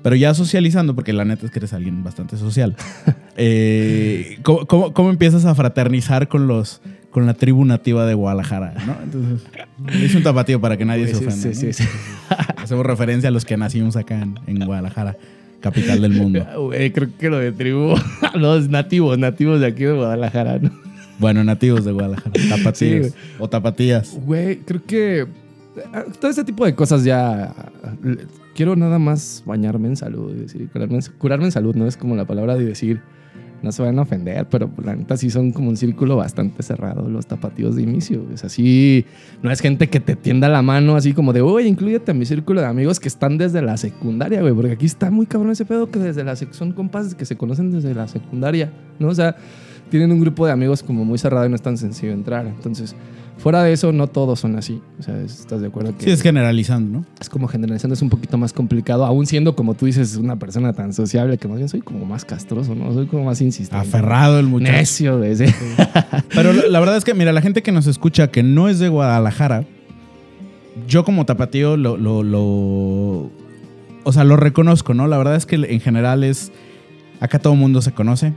Pero 0.05 0.15
ya 0.17 0.35
socializando, 0.35 0.93
porque 0.93 1.13
la 1.13 1.25
neta 1.25 1.47
es 1.47 1.51
que 1.51 1.57
eres 1.57 1.73
alguien 1.73 2.03
bastante 2.03 2.37
social. 2.37 2.75
eh, 3.37 4.37
¿cómo, 4.43 4.67
cómo, 4.67 4.93
cómo 4.93 5.09
empiezas 5.09 5.45
a 5.45 5.55
fraternizar 5.55 6.27
con 6.27 6.45
los 6.45 6.79
con 7.09 7.25
la 7.25 7.33
tribu 7.33 7.65
nativa 7.65 8.05
de 8.05 8.13
Guadalajara? 8.13 8.75
¿no? 8.85 8.95
Entonces, 9.03 9.47
es 10.03 10.13
un 10.13 10.21
tapatío 10.21 10.61
para 10.61 10.77
que 10.77 10.85
nadie 10.85 11.07
se 11.07 11.15
Sí, 11.15 11.25
ofenda. 11.25 11.41
sí, 11.41 11.47
¿no? 11.47 11.55
sí, 11.55 11.73
sí. 11.73 11.83
Hacemos 12.57 12.85
referencia 12.85 13.29
a 13.29 13.31
los 13.31 13.45
que 13.45 13.57
nacimos 13.57 13.95
acá 13.95 14.21
en, 14.21 14.35
en 14.45 14.63
Guadalajara, 14.63 15.17
capital 15.59 15.99
del 16.03 16.11
mundo. 16.11 16.45
Creo 16.93 17.09
que 17.17 17.29
lo 17.31 17.39
de 17.39 17.51
tribu, 17.51 17.95
los 18.35 18.69
nativos, 18.69 19.17
nativos 19.17 19.59
de 19.59 19.65
aquí 19.65 19.85
de 19.85 19.93
Guadalajara, 19.93 20.59
¿no? 20.59 20.69
Bueno, 21.17 21.43
nativos 21.43 21.83
de 21.83 21.91
Guadalajara, 21.93 22.31
tapatíos 22.47 23.07
Sí, 23.07 23.13
o 23.39 23.49
tapatías. 23.49 24.15
Güey, 24.23 24.57
creo 24.57 24.83
que 24.85 25.25
ah, 25.91 26.03
todo 26.21 26.29
este 26.29 26.43
tipo 26.43 26.63
de 26.63 26.75
cosas 26.75 27.03
ya 27.03 27.55
quiero 28.55 28.75
nada 28.75 28.97
más 28.97 29.43
bañarme 29.45 29.89
en 29.89 29.95
salud 29.95 30.33
y 30.35 30.39
decir, 30.39 30.69
curarme, 30.69 31.45
en- 31.45 31.51
salud, 31.51 31.75
no 31.75 31.85
es 31.85 31.97
como 31.97 32.15
la 32.15 32.25
palabra 32.25 32.55
de 32.55 32.65
decir 32.65 33.01
no 33.61 33.71
se 33.71 33.81
van 33.81 33.97
a 33.97 34.03
ofender, 34.03 34.47
pero 34.47 34.69
la 34.83 34.95
neta 34.95 35.17
sí 35.17 35.31
son 35.31 35.51
como 35.51 35.69
un 35.69 35.77
círculo 35.77 36.17
bastante 36.17 36.61
cerrado 36.61 37.09
los 37.09 37.25
tapatíos 37.25 37.75
de 37.75 37.81
inicio. 37.81 38.23
Es 38.31 38.43
así, 38.43 39.05
no 39.41 39.49
es 39.49 39.59
gente 39.59 39.89
que 39.89 39.99
te 39.99 40.15
tienda 40.15 40.49
la 40.49 40.61
mano 40.61 40.95
así 40.95 41.13
como 41.13 41.33
de, 41.33 41.41
oye, 41.41 41.67
incluyete 41.67 42.11
a 42.11 42.13
mi 42.13 42.25
círculo 42.25 42.61
de 42.61 42.67
amigos 42.67 42.99
que 42.99 43.07
están 43.07 43.39
desde 43.39 43.63
la 43.63 43.77
secundaria, 43.77 44.41
güey, 44.41 44.53
porque 44.53 44.73
aquí 44.73 44.85
está 44.85 45.09
muy 45.09 45.25
cabrón 45.25 45.51
ese 45.51 45.65
pedo 45.65 45.89
que 45.89 45.97
desde 45.97 46.23
la 46.23 46.35
son 46.35 46.73
compas 46.73 47.15
que 47.15 47.25
se 47.25 47.37
conocen 47.37 47.71
desde 47.71 47.95
la 47.95 48.07
secundaria, 48.07 48.71
¿no? 48.99 49.07
O 49.07 49.15
sea, 49.15 49.35
tienen 49.89 50.11
un 50.11 50.19
grupo 50.19 50.45
de 50.45 50.51
amigos 50.51 50.83
como 50.83 51.03
muy 51.03 51.17
cerrado 51.17 51.47
y 51.47 51.49
no 51.49 51.55
es 51.55 51.61
tan 51.61 51.77
sencillo 51.77 52.11
entrar. 52.11 52.45
Entonces, 52.45 52.95
fuera 53.37 53.63
de 53.63 53.73
eso, 53.73 53.91
no 53.91 54.07
todos 54.07 54.39
son 54.39 54.55
así. 54.55 54.81
O 54.99 55.03
sea, 55.03 55.19
¿estás 55.21 55.61
de 55.61 55.67
acuerdo? 55.67 55.95
Que 55.97 56.05
Sí, 56.05 56.11
es 56.11 56.21
generalizando, 56.21 56.99
¿no? 56.99 57.05
es 57.19 57.29
como 57.29 57.47
generalizando, 57.47 57.93
es 57.93 58.01
un 58.01 58.09
poquito 58.09 58.37
más 58.37 58.53
complicado, 58.53 59.05
aún 59.05 59.25
siendo, 59.25 59.55
como 59.55 59.73
tú 59.75 59.85
dices, 59.85 60.15
una 60.17 60.37
persona 60.37 60.73
tan 60.73 60.93
sociable 60.93 61.37
que 61.37 61.47
más 61.47 61.57
bien 61.57 61.69
soy 61.69 61.81
como 61.81 62.05
más 62.05 62.25
castroso, 62.25 62.73
¿no? 62.75 62.93
Soy 62.93 63.05
como 63.07 63.25
más 63.25 63.41
insistente. 63.41 63.87
Aferrado 63.87 64.39
el 64.39 64.47
muchacho. 64.47 64.71
Necio, 64.71 65.17
güey. 65.19 65.35
sí. 65.35 65.45
Pero 66.33 66.53
la, 66.53 66.67
la 66.67 66.79
verdad 66.79 66.97
es 66.97 67.03
que, 67.05 67.13
mira, 67.13 67.31
la 67.33 67.41
gente 67.41 67.61
que 67.61 67.71
nos 67.71 67.87
escucha 67.87 68.29
que 68.31 68.41
no 68.43 68.69
es 68.69 68.79
de 68.79 68.89
Guadalajara, 68.89 69.65
yo 70.87 71.03
como 71.05 71.25
tapatío 71.25 71.77
lo, 71.77 71.97
lo, 71.97 72.21
lo- 72.23 73.29
O 74.03 74.11
sea, 74.11 74.23
lo 74.23 74.35
reconozco, 74.37 74.93
¿no? 74.93 75.07
La 75.07 75.17
verdad 75.17 75.35
es 75.35 75.45
que 75.45 75.55
en 75.55 75.79
general 75.79 76.23
es. 76.23 76.51
Acá 77.21 77.39
todo 77.39 77.53
el 77.53 77.59
mundo 77.59 77.81
se 77.81 77.91
conoce. 77.93 78.33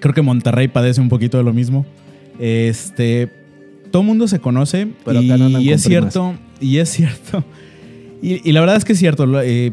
Creo 0.00 0.14
que 0.14 0.22
Monterrey 0.22 0.68
padece 0.68 1.00
un 1.00 1.10
poquito 1.10 1.36
de 1.38 1.44
lo 1.44 1.52
mismo. 1.52 1.84
Este. 2.38 3.30
Todo 3.90 4.02
el 4.02 4.08
mundo 4.08 4.28
se 4.28 4.40
conoce. 4.40 4.88
Pero 5.04 5.22
y, 5.22 5.30
acá 5.30 5.38
no 5.38 5.60
y 5.60 5.72
es 5.72 5.82
cierto. 5.82 6.34
Y 6.60 6.78
es 6.78 6.90
cierto 6.90 7.44
Y, 8.22 8.48
y 8.48 8.52
la 8.52 8.60
verdad 8.60 8.76
es 8.76 8.84
que 8.84 8.92
es 8.92 8.98
cierto. 8.98 9.26
eh, 9.42 9.72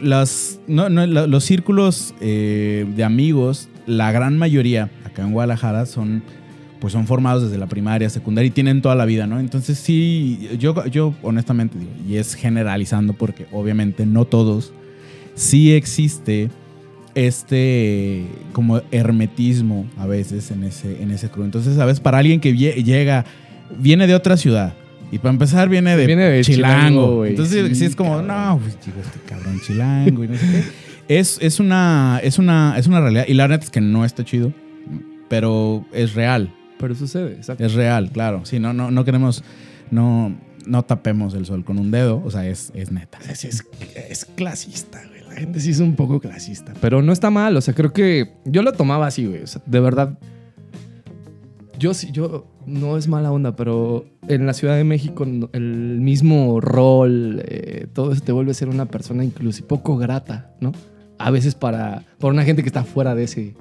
las, 0.00 0.60
no, 0.66 0.88
no, 0.88 1.06
los 1.06 1.44
círculos 1.44 2.14
eh, 2.20 2.86
de 2.96 3.04
amigos, 3.04 3.68
la 3.86 4.12
gran 4.12 4.36
mayoría 4.36 4.90
acá 5.04 5.22
en 5.22 5.32
Guadalajara 5.32 5.86
son, 5.86 6.22
pues 6.80 6.92
son 6.92 7.06
formados 7.06 7.44
desde 7.44 7.58
la 7.58 7.66
primaria, 7.66 8.10
secundaria 8.10 8.48
y 8.48 8.50
tienen 8.50 8.82
toda 8.82 8.94
la 8.94 9.04
vida, 9.04 9.26
¿no? 9.26 9.40
Entonces 9.40 9.78
sí, 9.78 10.48
yo, 10.58 10.84
yo 10.86 11.14
honestamente 11.22 11.78
digo, 11.78 11.90
y 12.06 12.16
es 12.16 12.34
generalizando 12.34 13.14
porque 13.14 13.46
obviamente 13.52 14.04
no 14.04 14.24
todos, 14.24 14.72
sí 15.34 15.72
existe 15.72 16.50
este 17.14 18.26
como 18.52 18.82
hermetismo 18.90 19.86
a 19.96 20.06
veces 20.06 20.50
en 20.50 20.64
ese, 20.64 21.02
en 21.02 21.10
ese 21.10 21.30
crew. 21.30 21.44
Entonces, 21.44 21.76
¿sabes? 21.76 22.00
Para 22.00 22.18
alguien 22.18 22.40
que 22.40 22.54
llega, 22.54 23.24
viene 23.78 24.06
de 24.06 24.14
otra 24.14 24.36
ciudad. 24.36 24.74
Y 25.12 25.18
para 25.18 25.30
empezar 25.30 25.68
viene 25.68 25.96
de, 25.96 26.06
Viene 26.06 26.24
de 26.24 26.42
Chilango. 26.42 26.76
Chilango, 26.80 27.16
güey. 27.16 27.30
Entonces, 27.30 27.68
Sí, 27.68 27.74
sí, 27.76 27.84
es 27.84 27.94
como, 27.96 28.10
cabrón. 28.18 28.26
no, 28.28 28.58
pues 28.60 28.80
chico, 28.80 28.98
este 29.00 29.20
cabrón 29.28 29.60
Chilango 29.64 30.24
y 30.24 30.28
no 30.28 30.34
sé 30.36 30.46
qué. 31.08 31.18
Es, 31.18 31.38
es, 31.40 31.60
una, 31.60 32.18
es, 32.24 32.38
una, 32.40 32.74
es 32.76 32.88
una 32.88 33.00
realidad. 33.00 33.24
Y 33.28 33.34
la 33.34 33.46
neta 33.46 33.64
es 33.64 33.70
que 33.70 33.80
no 33.80 34.04
está 34.04 34.24
chido, 34.24 34.52
pero 35.28 35.84
es 35.92 36.14
real. 36.14 36.52
Pero 36.78 36.94
sucede, 36.94 37.34
exacto. 37.34 37.64
Es 37.64 37.74
real, 37.74 38.10
claro. 38.10 38.44
Sí, 38.44 38.58
no, 38.58 38.72
no, 38.72 38.90
no 38.90 39.04
queremos, 39.04 39.44
no, 39.90 40.36
no 40.66 40.82
tapemos 40.82 41.34
el 41.34 41.46
sol 41.46 41.64
con 41.64 41.78
un 41.78 41.90
dedo. 41.92 42.20
O 42.24 42.30
sea, 42.30 42.46
es, 42.46 42.72
es 42.74 42.90
neta. 42.90 43.18
Es, 43.30 43.44
es- 43.44 43.64
es 44.10 44.24
clasista, 44.24 45.00
güey. 45.08 45.20
La 45.28 45.34
gente 45.36 45.60
sí 45.60 45.70
es 45.70 45.80
un 45.80 45.94
poco 45.94 46.18
clasista. 46.20 46.72
Pero 46.80 47.00
no 47.02 47.12
está 47.12 47.30
mal. 47.30 47.56
O 47.56 47.60
sea, 47.60 47.74
creo 47.74 47.92
que 47.92 48.32
yo 48.44 48.62
lo 48.62 48.72
tomaba 48.72 49.06
así, 49.06 49.26
güey. 49.26 49.42
O 49.42 49.46
sea, 49.46 49.62
de 49.64 49.80
verdad. 49.80 50.18
Yo 51.78 51.94
sí, 51.94 52.10
yo. 52.12 52.46
No 52.66 52.96
es 52.96 53.06
mala 53.06 53.30
onda, 53.30 53.54
pero 53.54 54.06
en 54.26 54.44
la 54.44 54.52
Ciudad 54.52 54.76
de 54.76 54.82
México 54.82 55.24
el 55.52 56.00
mismo 56.00 56.60
rol, 56.60 57.40
eh, 57.46 57.86
todo 57.92 58.10
eso 58.12 58.20
te 58.22 58.32
vuelve 58.32 58.50
a 58.50 58.54
ser 58.54 58.68
una 58.68 58.86
persona 58.86 59.24
incluso 59.24 59.64
poco 59.64 59.96
grata, 59.96 60.50
¿no? 60.60 60.72
A 61.18 61.30
veces 61.30 61.54
para, 61.54 62.02
para 62.18 62.32
una 62.32 62.42
gente 62.42 62.62
que 62.62 62.68
está 62.68 62.82
fuera 62.82 63.14
de 63.14 63.24
ese, 63.24 63.54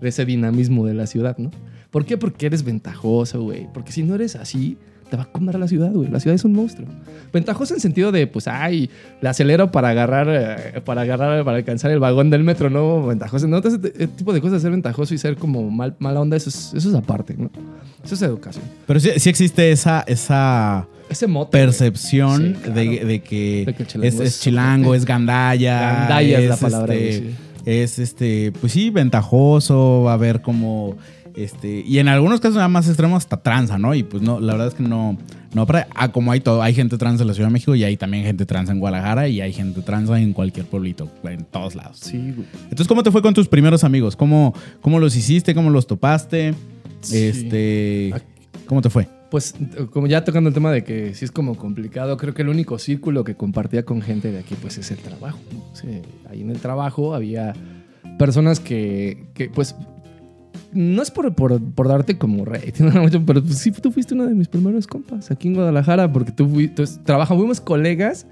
de 0.00 0.08
ese 0.08 0.24
dinamismo 0.24 0.86
de 0.86 0.94
la 0.94 1.08
ciudad, 1.08 1.36
¿no? 1.38 1.50
¿Por 1.90 2.04
qué? 2.04 2.16
Porque 2.16 2.46
eres 2.46 2.62
ventajoso, 2.62 3.42
güey. 3.42 3.66
Porque 3.72 3.90
si 3.90 4.04
no 4.04 4.14
eres 4.14 4.36
así, 4.36 4.78
te 5.10 5.16
va 5.16 5.24
a 5.24 5.26
comer 5.26 5.58
la 5.58 5.68
ciudad, 5.68 5.92
güey. 5.92 6.10
La 6.10 6.20
ciudad 6.20 6.34
es 6.34 6.44
un 6.44 6.52
monstruo. 6.52 6.88
Ventajoso 7.32 7.74
en 7.74 7.80
sentido 7.80 8.12
de, 8.12 8.26
pues, 8.26 8.48
ay, 8.48 8.90
le 9.20 9.28
acelero 9.28 9.70
para 9.70 9.90
agarrar, 9.90 10.28
eh, 10.30 10.80
para 10.84 11.02
agarrar, 11.02 11.44
para 11.44 11.58
alcanzar 11.58 11.90
el 11.90 11.98
vagón 11.98 12.30
del 12.30 12.42
metro, 12.44 12.70
¿no? 12.70 13.06
Ventajoso. 13.06 13.46
No, 13.46 13.58
ese 13.58 13.78
tipo 14.08 14.32
de 14.32 14.40
cosas, 14.40 14.62
ser 14.62 14.70
ventajoso 14.70 15.14
y 15.14 15.18
ser 15.18 15.36
como 15.36 15.70
mal, 15.70 15.94
mala 15.98 16.20
onda, 16.20 16.36
eso 16.36 16.48
es, 16.50 16.72
eso 16.74 16.88
es 16.88 16.94
aparte, 16.94 17.34
¿no? 17.38 17.50
Eso 18.04 18.14
es 18.14 18.22
educación. 18.22 18.64
Pero 18.86 19.00
sí, 19.00 19.10
sí 19.16 19.28
existe 19.30 19.70
esa, 19.72 20.04
esa 20.06 20.86
Ese 21.08 21.26
mote. 21.26 21.56
percepción 21.58 22.38
Sí, 22.46 22.52
claro. 22.62 22.74
de, 22.80 23.04
de 23.04 23.20
que, 23.22 23.62
De 23.66 23.74
que 23.74 23.86
chilango 23.86 24.22
es, 24.22 24.40
chilango, 24.40 24.94
es 24.94 25.04
gandalla. 25.04 25.80
Gandalla 26.00 26.38
es 26.40 26.48
la 26.48 26.56
palabra, 26.56 26.94
este. 26.94 27.34
Es 27.64 27.98
este, 27.98 28.52
pues 28.60 28.72
sí, 28.72 28.90
ventajoso, 28.90 30.02
va 30.04 30.12
a 30.14 30.16
ver 30.16 30.40
como. 30.40 30.96
Este, 31.36 31.84
y 31.86 31.98
en 31.98 32.08
algunos 32.08 32.40
casos 32.40 32.56
nada 32.56 32.68
más 32.68 32.88
extremos 32.88 33.18
hasta 33.18 33.36
tranza, 33.36 33.78
¿no? 33.78 33.94
Y 33.94 34.02
pues 34.02 34.22
no, 34.22 34.40
la 34.40 34.54
verdad 34.54 34.68
es 34.68 34.74
que 34.74 34.82
no, 34.82 35.18
no, 35.52 35.66
ah, 35.94 36.10
como 36.10 36.32
hay 36.32 36.40
todo, 36.40 36.62
hay 36.62 36.72
gente 36.72 36.96
trans 36.96 37.20
en 37.20 37.26
la 37.26 37.34
Ciudad 37.34 37.50
de 37.50 37.52
México 37.52 37.74
y 37.74 37.84
hay 37.84 37.98
también 37.98 38.24
gente 38.24 38.46
trans 38.46 38.70
en 38.70 38.80
Guadalajara 38.80 39.28
y 39.28 39.42
hay 39.42 39.52
gente 39.52 39.82
trans 39.82 40.08
en 40.08 40.32
cualquier 40.32 40.64
pueblito, 40.64 41.10
en 41.24 41.44
todos 41.44 41.74
lados. 41.74 41.98
Sí, 42.00 42.16
güey. 42.34 42.48
Entonces, 42.64 42.88
¿cómo 42.88 43.02
te 43.02 43.10
fue 43.10 43.20
con 43.20 43.34
tus 43.34 43.48
primeros 43.48 43.84
amigos? 43.84 44.16
¿Cómo, 44.16 44.54
cómo 44.80 44.98
los 44.98 45.14
hiciste? 45.14 45.54
¿Cómo 45.54 45.68
los 45.68 45.86
topaste? 45.86 46.54
Sí. 47.02 47.18
Este, 47.18 48.14
¿cómo 48.66 48.80
te 48.80 48.88
fue? 48.88 49.06
Pues 49.30 49.54
como 49.90 50.06
ya 50.06 50.24
tocando 50.24 50.48
el 50.48 50.54
tema 50.54 50.72
de 50.72 50.84
que 50.84 51.14
sí 51.14 51.26
es 51.26 51.30
como 51.30 51.56
complicado, 51.56 52.16
creo 52.16 52.32
que 52.32 52.42
el 52.42 52.48
único 52.48 52.78
círculo 52.78 53.24
que 53.24 53.34
compartía 53.34 53.84
con 53.84 54.00
gente 54.00 54.32
de 54.32 54.38
aquí 54.38 54.54
pues 54.62 54.78
es 54.78 54.90
el 54.90 54.98
trabajo. 54.98 55.38
¿no? 55.52 55.62
Sí, 55.74 56.00
ahí 56.30 56.40
en 56.40 56.50
el 56.50 56.60
trabajo 56.60 57.14
había 57.14 57.52
personas 58.18 58.60
que, 58.60 59.26
que, 59.34 59.50
pues 59.50 59.74
no 60.76 61.02
es 61.02 61.10
por, 61.10 61.34
por, 61.34 61.60
por 61.60 61.88
darte 61.88 62.18
como 62.18 62.44
rey, 62.44 62.72
pero 63.26 63.42
pues, 63.42 63.58
sí 63.58 63.72
tú 63.72 63.90
fuiste 63.90 64.14
uno 64.14 64.26
de 64.26 64.34
mis 64.34 64.48
primeros 64.48 64.86
compas 64.86 65.30
aquí 65.30 65.48
en 65.48 65.54
Guadalajara 65.54 66.12
porque 66.12 66.32
tú 66.32 66.46
fuiste, 66.48 66.84
trabajamos, 67.04 67.40
fuimos 67.40 67.60
colegas 67.60 68.26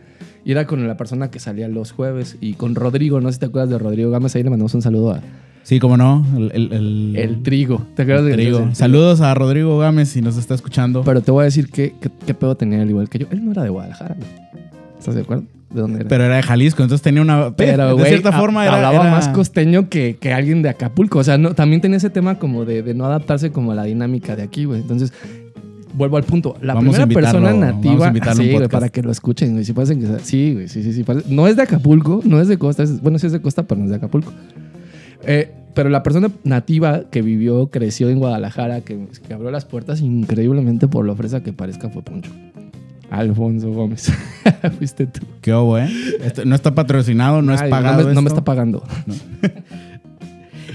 y 0.45 0.53
era 0.53 0.67
con 0.67 0.87
la 0.87 0.97
persona 0.97 1.31
que 1.31 1.41
salía 1.41 1.67
los 1.69 1.93
jueves 1.93 2.37
y 2.41 2.53
con 2.55 2.75
Rodrigo, 2.75 3.21
no 3.21 3.29
sé 3.31 3.35
si 3.35 3.41
te 3.41 3.47
acuerdas 3.47 3.71
de 3.71 3.79
Rodrigo 3.79 4.11
Gámez, 4.11 4.37
ahí 4.37 4.43
le 4.43 4.51
mandamos 4.51 4.75
un 4.75 4.83
saludo 4.83 5.13
a 5.13 5.21
Sí, 5.63 5.79
cómo 5.81 5.97
no, 5.97 6.27
el, 6.37 6.51
el- 6.53 6.73
el- 6.75 7.17
El 7.17 7.43
Trigo. 7.43 7.87
¿Te 7.97 8.03
acuerdas 8.03 8.25
el 8.25 8.31
de 8.33 8.37
trigo. 8.37 8.59
de- 8.59 8.75
Saludos 8.75 9.23
a 9.23 9.33
Rodrigo 9.33 9.79
Gámez 9.79 10.11
si 10.11 10.21
nos 10.21 10.37
está 10.37 10.55
escuchando. 10.55 11.03
Pero 11.05 11.23
te 11.23 11.31
voy 11.31 11.41
a 11.41 11.45
decir 11.47 11.71
que, 11.71 11.95
que- 11.99 12.11
qué 12.27 12.35
pedo 12.35 12.55
tenía 12.55 12.83
él 12.83 12.91
igual 12.91 13.09
que 13.09 13.21
yo. 13.21 13.27
Él 13.31 13.43
no 13.43 13.53
era 13.53 13.63
de 13.63 13.71
Guadalajara, 13.71 14.15
güey. 14.15 14.29
¿Estás 14.99 15.15
de 15.15 15.23
acuerdo? 15.23 15.45
¿De 15.75 15.81
dónde 15.81 16.01
era? 16.01 16.09
Pero 16.09 16.25
era 16.25 16.37
de 16.37 16.43
Jalisco, 16.43 16.83
entonces 16.83 17.03
tenía 17.03 17.21
una. 17.21 17.55
Pero, 17.57 17.97
de 17.97 18.05
cierta 18.07 18.33
forma 18.33 18.65
era. 18.65 18.77
hablaba 18.77 19.03
era- 19.07 19.11
más 19.11 19.29
costeño 19.29 19.89
que, 19.89 20.17
que 20.21 20.33
alguien 20.33 20.63
de 20.63 20.69
Acapulco. 20.69 21.19
O 21.19 21.25
sea, 21.25 21.37
no, 21.37 21.55
también 21.55 21.81
tenía 21.81 21.97
ese 21.97 22.11
tema 22.11 22.39
como 22.39 22.65
de, 22.65 22.83
de 22.83 22.95
no 22.95 23.05
adaptarse 23.05 23.51
como 23.51 23.73
a 23.73 23.75
la 23.75 23.85
dinámica 23.85 24.37
de 24.37 24.43
aquí, 24.45 24.65
güey. 24.67 24.81
Entonces, 24.81 25.13
vuelvo 25.95 26.17
al 26.17 26.23
punto. 26.25 26.57
La 26.61 26.75
Vamos 26.75 26.97
primera 26.97 27.13
persona 27.13 27.53
nativa. 27.53 28.13
sí, 28.35 28.53
güey, 28.53 28.69
para 28.69 28.89
que 28.89 29.03
lo 29.03 29.11
escuchen, 29.11 29.53
güey. 29.53 29.65
Si 29.65 29.73
que 29.75 29.85
sea- 29.87 30.19
Sí, 30.21 30.53
güey, 30.55 30.69
sí, 30.69 30.83
sí, 30.83 30.93
sí. 30.93 31.03
parece- 31.03 31.27
No 31.33 31.49
es 31.49 31.57
de 31.57 31.63
Acapulco, 31.63 32.21
no 32.25 32.41
es 32.41 32.49
de 32.49 32.57
costa. 32.57 32.83
es- 32.85 33.01
bueno, 33.03 33.19
sí 33.19 33.27
es 33.27 33.33
de 33.33 33.41
costa, 33.41 33.65
pero 33.65 33.81
no 33.81 33.85
es 33.87 33.91
de 33.91 33.97
Acapulco. 33.97 34.33
Eh, 35.27 35.51
pero 35.75 35.89
la 35.89 36.03
persona 36.05 36.29
nativa 36.45 37.11
que 37.11 37.21
vivió, 37.23 37.67
creció 37.69 38.09
en 38.11 38.19
Guadalajara, 38.21 38.83
que, 38.83 39.09
que 39.27 39.35
abrió 39.35 39.51
las 39.51 39.65
puertas 39.65 40.01
increíblemente 40.01 40.87
por 40.87 41.05
lo 41.05 41.17
fresa 41.17 41.43
que 41.43 41.53
parezca 41.53 41.89
fue 41.89 42.03
Poncho. 42.03 42.31
Alfonso 43.19 43.71
Gómez. 43.73 44.11
Fuiste 44.79 45.07
tú. 45.07 45.21
¿Qué 45.41 45.53
hubo, 45.55 45.79
eh? 45.79 45.89
Esto 46.23 46.45
no 46.45 46.55
está 46.55 46.75
patrocinado, 46.75 47.43
no 47.43 47.53
Ay, 47.53 47.59
es 47.63 47.71
pagado. 47.71 48.03
No 48.03 48.09
me, 48.09 48.15
no 48.15 48.23
me 48.23 48.29
esto. 48.29 48.39
está 48.39 48.45
pagando. 48.45 48.83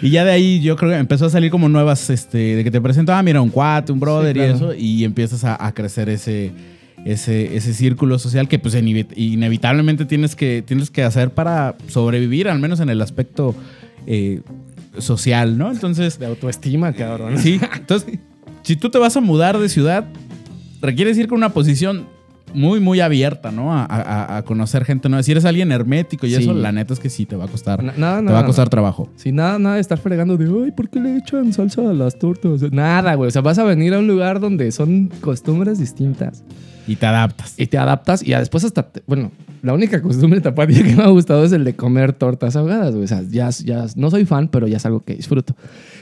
Y 0.02 0.12
ya 0.12 0.24
de 0.24 0.32
ahí 0.32 0.62
yo 0.62 0.78
creo 0.78 0.92
que 0.92 0.98
empezó 0.98 1.26
a 1.26 1.30
salir 1.30 1.52
como 1.52 1.68
nuevas, 1.68 2.10
este, 2.10 2.38
de 2.56 2.64
que 2.64 2.72
te 2.72 2.80
presento, 2.80 3.12
ah, 3.14 3.22
mira, 3.22 3.42
un 3.42 3.50
cuate, 3.50 3.92
un 3.92 4.00
brother 4.00 4.34
Sí, 4.34 4.40
y 4.40 4.44
eso, 4.44 4.74
y 4.74 5.04
empiezas 5.04 5.44
a, 5.44 5.66
a 5.66 5.74
crecer 5.74 6.08
ese, 6.08 6.52
ese, 7.04 7.58
ese 7.58 7.74
círculo 7.74 8.18
social 8.18 8.48
que 8.48 8.60
pues 8.60 8.76
inevi- 8.76 9.08
inevitablemente 9.18 10.06
tienes 10.06 10.38
que, 10.38 10.64
tienes 10.66 10.90
que 10.90 11.04
hacer 11.04 11.32
para 11.32 11.76
sobrevivir, 11.88 12.48
al 12.48 12.60
menos 12.60 12.80
en 12.80 12.90
el 12.90 13.02
aspecto 13.02 13.54
eh, 14.08 14.40
social, 15.00 15.58
¿no? 15.58 15.70
Entonces, 15.70 16.18
De 16.18 16.28
autoestima, 16.28 16.94
cabrón. 16.94 17.38
sí, 17.38 17.60
entonces, 17.76 18.20
si 18.64 18.78
tú 18.78 18.90
te 18.90 19.00
vas 19.00 19.18
a 19.18 19.20
mudar 19.20 19.58
de 19.60 19.68
ciudad, 19.68 20.06
requieres 20.82 21.18
ir 21.18 21.28
con 21.28 21.40
una 21.40 21.50
posición 21.50 22.08
muy, 22.54 22.80
muy 22.80 23.00
abierta, 23.00 23.52
¿no? 23.52 23.74
A, 23.74 23.84
a- 23.86 24.38
a 24.38 24.42
conocer 24.44 24.86
gente 24.86 25.10
nueva. 25.10 25.24
Si 25.24 25.32
eres 25.32 25.46
alguien 25.46 25.72
hermético 25.72 26.26
y 26.26 26.30
Sí. 26.32 26.36
eso, 26.42 26.54
la 26.54 26.72
neta 26.72 26.94
es 26.94 27.00
que 27.00 27.10
sí, 27.10 27.26
te 27.26 27.36
va 27.36 27.46
a 27.46 27.48
costar, 27.48 27.84
Na- 27.84 27.94
Nada, 27.98 28.18
te 28.18 28.24
nada. 28.24 28.38
va 28.38 28.44
a 28.44 28.46
costar 28.46 28.70
trabajo. 28.70 29.10
Sí, 29.16 29.32
nada, 29.32 29.60
nada 29.60 29.76
de 29.76 29.82
estar 29.82 29.98
fregando 29.98 30.38
de, 30.38 30.46
ay, 30.66 30.72
¿por 30.72 30.90
qué 30.90 31.00
le 31.00 31.18
echan 31.18 31.52
salsa 31.54 31.82
a 31.90 31.94
las 31.94 32.18
tortas? 32.20 32.62
Nada, 32.72 33.16
güey. 33.16 33.28
O 33.28 33.32
sea, 33.32 33.42
vas 33.42 33.58
a 33.60 33.64
venir 33.64 33.94
a 33.94 34.00
un 34.00 34.08
lugar 34.08 34.40
donde 34.40 34.72
son 34.72 35.10
costumbres 35.22 35.80
distintas 35.80 36.44
Y 36.88 36.96
te 36.96 37.06
adaptas. 37.06 37.54
y 37.58 37.68
te 37.68 37.78
adaptas 37.78 38.22
y 38.24 38.28
ya 38.28 38.40
después 38.40 38.64
hasta, 38.64 38.84
te- 38.84 39.04
bueno, 39.08 39.32
la 39.62 39.74
única 39.74 40.02
costumbre 40.02 40.40
tapatía 40.42 40.84
que 40.84 40.96
me 40.96 41.04
ha 41.04 41.08
gustado 41.10 41.44
es 41.44 41.52
el 41.52 41.64
de 41.66 41.76
comer 41.76 42.14
tortas 42.14 42.56
ahogadas, 42.56 42.92
güey. 42.92 43.04
O 43.04 43.08
sea, 43.08 43.22
ya, 43.30 43.50
ya, 43.50 43.86
no 43.96 44.10
soy 44.10 44.26
fan, 44.26 44.48
pero 44.48 44.68
ya 44.68 44.78
es 44.78 44.86
algo 44.86 45.02
que 45.02 45.16
disfruto. 45.16 45.54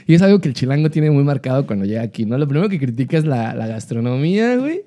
Y 0.06 0.14
es 0.14 0.22
algo 0.22 0.40
que 0.40 0.48
el 0.48 0.54
chilango 0.54 0.90
tiene 0.90 1.10
muy 1.10 1.24
marcado 1.24 1.66
cuando 1.66 1.84
llega 1.84 2.02
aquí, 2.02 2.24
¿no? 2.24 2.38
Lo 2.38 2.46
primero 2.48 2.68
que 2.68 2.78
critica 2.78 3.18
es 3.18 3.24
la, 3.24 3.54
la 3.54 3.66
gastronomía, 3.66 4.56
güey. 4.56 4.82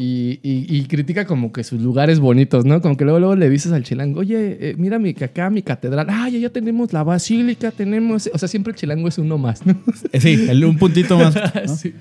Y, 0.00 0.38
y- 0.44 0.64
y 0.68 0.84
critica 0.84 1.24
como 1.26 1.50
que 1.52 1.64
sus 1.64 1.80
lugares 1.82 2.20
bonitos, 2.20 2.64
¿no? 2.64 2.80
Como 2.80 2.96
que 2.96 3.02
luego, 3.02 3.18
luego 3.18 3.34
le 3.34 3.50
dices 3.50 3.72
al 3.72 3.82
chilango, 3.82 4.20
oye, 4.20 4.56
eh, 4.70 4.74
mira 4.78 5.00
mi, 5.00 5.10
acá 5.10 5.50
mi 5.50 5.60
catedral. 5.62 6.06
Ah, 6.08 6.28
ya, 6.28 6.38
ya 6.38 6.50
tenemos 6.50 6.92
la 6.92 7.02
basílica, 7.02 7.72
tenemos... 7.72 8.30
O 8.32 8.38
sea, 8.38 8.46
siempre 8.48 8.70
el 8.70 8.76
chilango 8.78 9.08
es 9.08 9.18
uno 9.18 9.38
más, 9.38 9.66
¿no? 9.66 9.74
Eh, 10.12 10.20
Sí, 10.20 10.46
el- 10.48 10.64
un 10.64 10.76
puntito 10.78 11.18
más. 11.18 11.34
¿no? 11.34 11.42
Sí. 11.76 11.94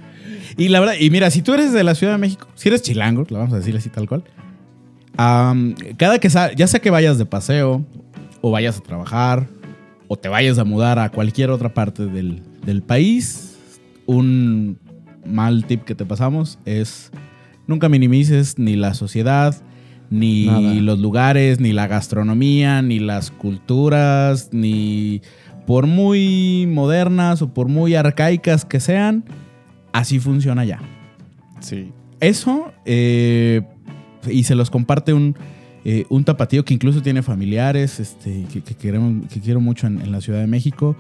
Y 0.58 0.68
la 0.70 0.80
verdad, 0.80 0.94
y 1.00 1.10
mira, 1.10 1.32
si 1.32 1.42
tú 1.42 1.56
eres 1.56 1.74
de 1.74 1.84
la 1.84 1.96
Ciudad 1.96 2.14
de 2.14 2.20
México, 2.20 2.48
si 2.54 2.70
eres 2.70 2.84
chilango, 2.84 3.26
lo 3.30 3.40
vamos 3.40 3.54
a 3.56 3.58
decir 3.58 3.76
así 3.76 3.90
tal 3.90 4.08
cual, 4.08 4.24
cada 5.98 6.20
que 6.20 6.30
sa- 6.30 6.54
ya 6.54 6.68
sea 6.68 6.80
que 6.80 6.90
vayas 6.90 7.18
de 7.18 7.26
paseo, 7.26 7.84
o 8.42 8.52
vayas 8.52 8.78
a 8.78 8.82
trabajar, 8.82 9.48
o 10.08 10.16
te 10.18 10.30
vayas 10.30 10.58
a 10.60 10.64
mudar 10.64 11.00
a 11.00 11.10
cualquier 11.10 11.50
otra 11.50 11.74
parte 11.74 12.06
del, 12.06 12.42
del 12.66 12.82
país, 12.84 13.58
un 14.06 14.78
mal 15.26 15.66
tip 15.66 15.84
que 15.84 15.96
te 15.96 16.06
pasamos 16.06 16.60
es 16.66 17.12
nunca 17.68 17.90
minimices 17.90 18.58
ni 18.58 18.76
la 18.76 18.94
sociedad, 18.94 19.56
ni 20.10 20.46
Nada. 20.46 20.74
los 20.76 21.00
lugares, 21.00 21.60
ni 21.60 21.74
la 21.74 21.88
gastronomía, 21.88 22.82
ni 22.82 23.00
las 23.00 23.30
culturas, 23.32 24.50
ni 24.54 25.22
por 25.66 25.86
muy 25.86 26.66
modernas 26.68 27.42
o 27.42 27.54
por 27.54 27.68
muy 27.68 27.94
arcaicas 27.96 28.64
que 28.66 28.80
sean, 28.80 29.26
así 29.92 30.20
funciona 30.20 30.64
ya. 30.66 30.80
Sí. 31.60 31.92
Eso, 32.22 32.72
eh, 32.86 33.62
y 34.32 34.44
se 34.46 34.56
los 34.56 34.70
comparte 34.70 35.14
un, 35.14 35.36
eh, 35.84 36.06
un 36.10 36.24
tapatío 36.24 36.64
que 36.66 36.74
incluso 36.74 37.02
tiene 37.02 37.22
familiares, 37.22 38.00
este, 38.00 38.46
que, 38.52 38.62
que 38.62 38.76
queremos- 38.76 39.28
que 39.28 39.40
quiero 39.42 39.60
mucho 39.62 39.88
en, 39.88 40.02
en 40.02 40.12
la 40.12 40.22
Ciudad 40.22 40.40
de 40.40 40.48
México. 40.48 40.96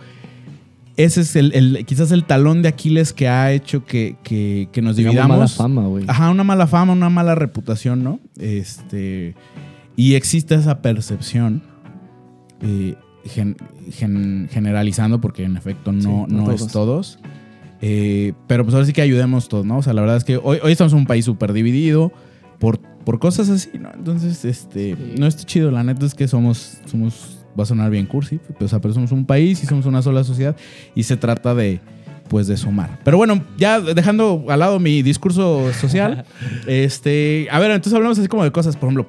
Ese 0.97 1.21
es 1.21 1.35
el, 1.35 1.53
el- 1.53 1.85
quizás 1.85 2.11
el 2.11 2.23
talón 2.25 2.61
de 2.63 2.69
Aquiles 2.69 3.13
que 3.13 3.27
ha 3.29 3.51
hecho 3.53 3.85
que, 3.85 4.17
que- 4.23 4.67
que 4.71 4.81
nos 4.81 4.95
dividamos. 4.95 5.37
mala 5.37 5.47
fama, 5.47 5.87
güey. 5.87 6.05
Ajá, 6.07 6.29
una 6.31 6.43
mala 6.43 6.65
fama, 6.67 6.93
una 6.93 7.09
mala 7.09 7.35
reputación, 7.35 8.03
¿no? 8.03 8.19
Este. 8.39 9.35
Y 9.95 10.15
existe 10.15 10.55
esa 10.55 10.81
percepción, 10.81 11.61
eh, 12.61 12.95
gen- 13.25 13.57
gen- 13.91 14.47
generalizando, 14.51 15.21
porque 15.21 15.43
en 15.43 15.55
efecto 15.57 15.91
no, 15.91 16.01
Sí, 16.01 16.33
no 16.35 16.45
no 16.45 16.51
es 16.51 16.57
todos. 16.67 16.71
todos. 16.71 17.19
Eh, 17.81 18.33
pero 18.47 18.63
pues 18.63 18.73
ahora 18.73 18.87
sí 18.87 18.93
que 18.93 19.01
ayudemos 19.03 19.49
todos, 19.49 19.65
¿no? 19.65 19.77
O 19.77 19.83
sea, 19.83 19.93
la 19.93 20.01
verdad 20.01 20.17
es 20.17 20.23
que 20.23 20.37
hoy, 20.37 20.57
hoy 20.63 20.71
estamos 20.71 20.93
en 20.93 20.99
un 20.99 21.05
país 21.05 21.25
súper 21.25 21.53
dividido 21.53 22.11
por, 22.57 22.79
por 22.79 23.19
cosas 23.19 23.49
así, 23.49 23.69
¿no? 23.79 23.91
Entonces, 23.93 24.43
este, 24.45 24.95
Sí. 24.95 25.15
no 25.19 25.27
está 25.27 25.43
chido. 25.43 25.69
La 25.69 25.83
neta 25.83 26.05
es 26.07 26.15
que 26.15 26.27
somos, 26.27 26.79
somos, 26.85 27.36
va 27.57 27.63
a 27.63 27.65
sonar 27.65 27.89
bien 27.89 28.05
cursi, 28.05 28.39
pero, 28.53 28.65
o 28.65 28.67
sea, 28.67 28.79
pero 28.79 28.93
somos 28.93 29.11
un 29.11 29.25
país 29.25 29.63
y 29.63 29.65
somos 29.65 29.85
una 29.85 30.01
sola 30.01 30.23
sociedad 30.23 30.55
y 30.95 31.03
se 31.03 31.17
trata 31.17 31.55
de, 31.55 31.79
pues, 32.29 32.47
de 32.47 32.57
sumar. 32.57 32.99
Pero 33.03 33.17
bueno, 33.17 33.41
ya 33.57 33.79
dejando 33.79 34.45
al 34.49 34.59
lado 34.59 34.79
mi 34.79 35.01
discurso 35.01 35.71
social, 35.73 36.25
este, 36.67 37.47
a 37.51 37.59
ver, 37.59 37.71
entonces 37.71 37.93
hablamos 37.93 38.19
así 38.19 38.27
como 38.27 38.43
de 38.43 38.51
cosas, 38.51 38.75
por 38.75 38.89
ejemplo, 38.89 39.07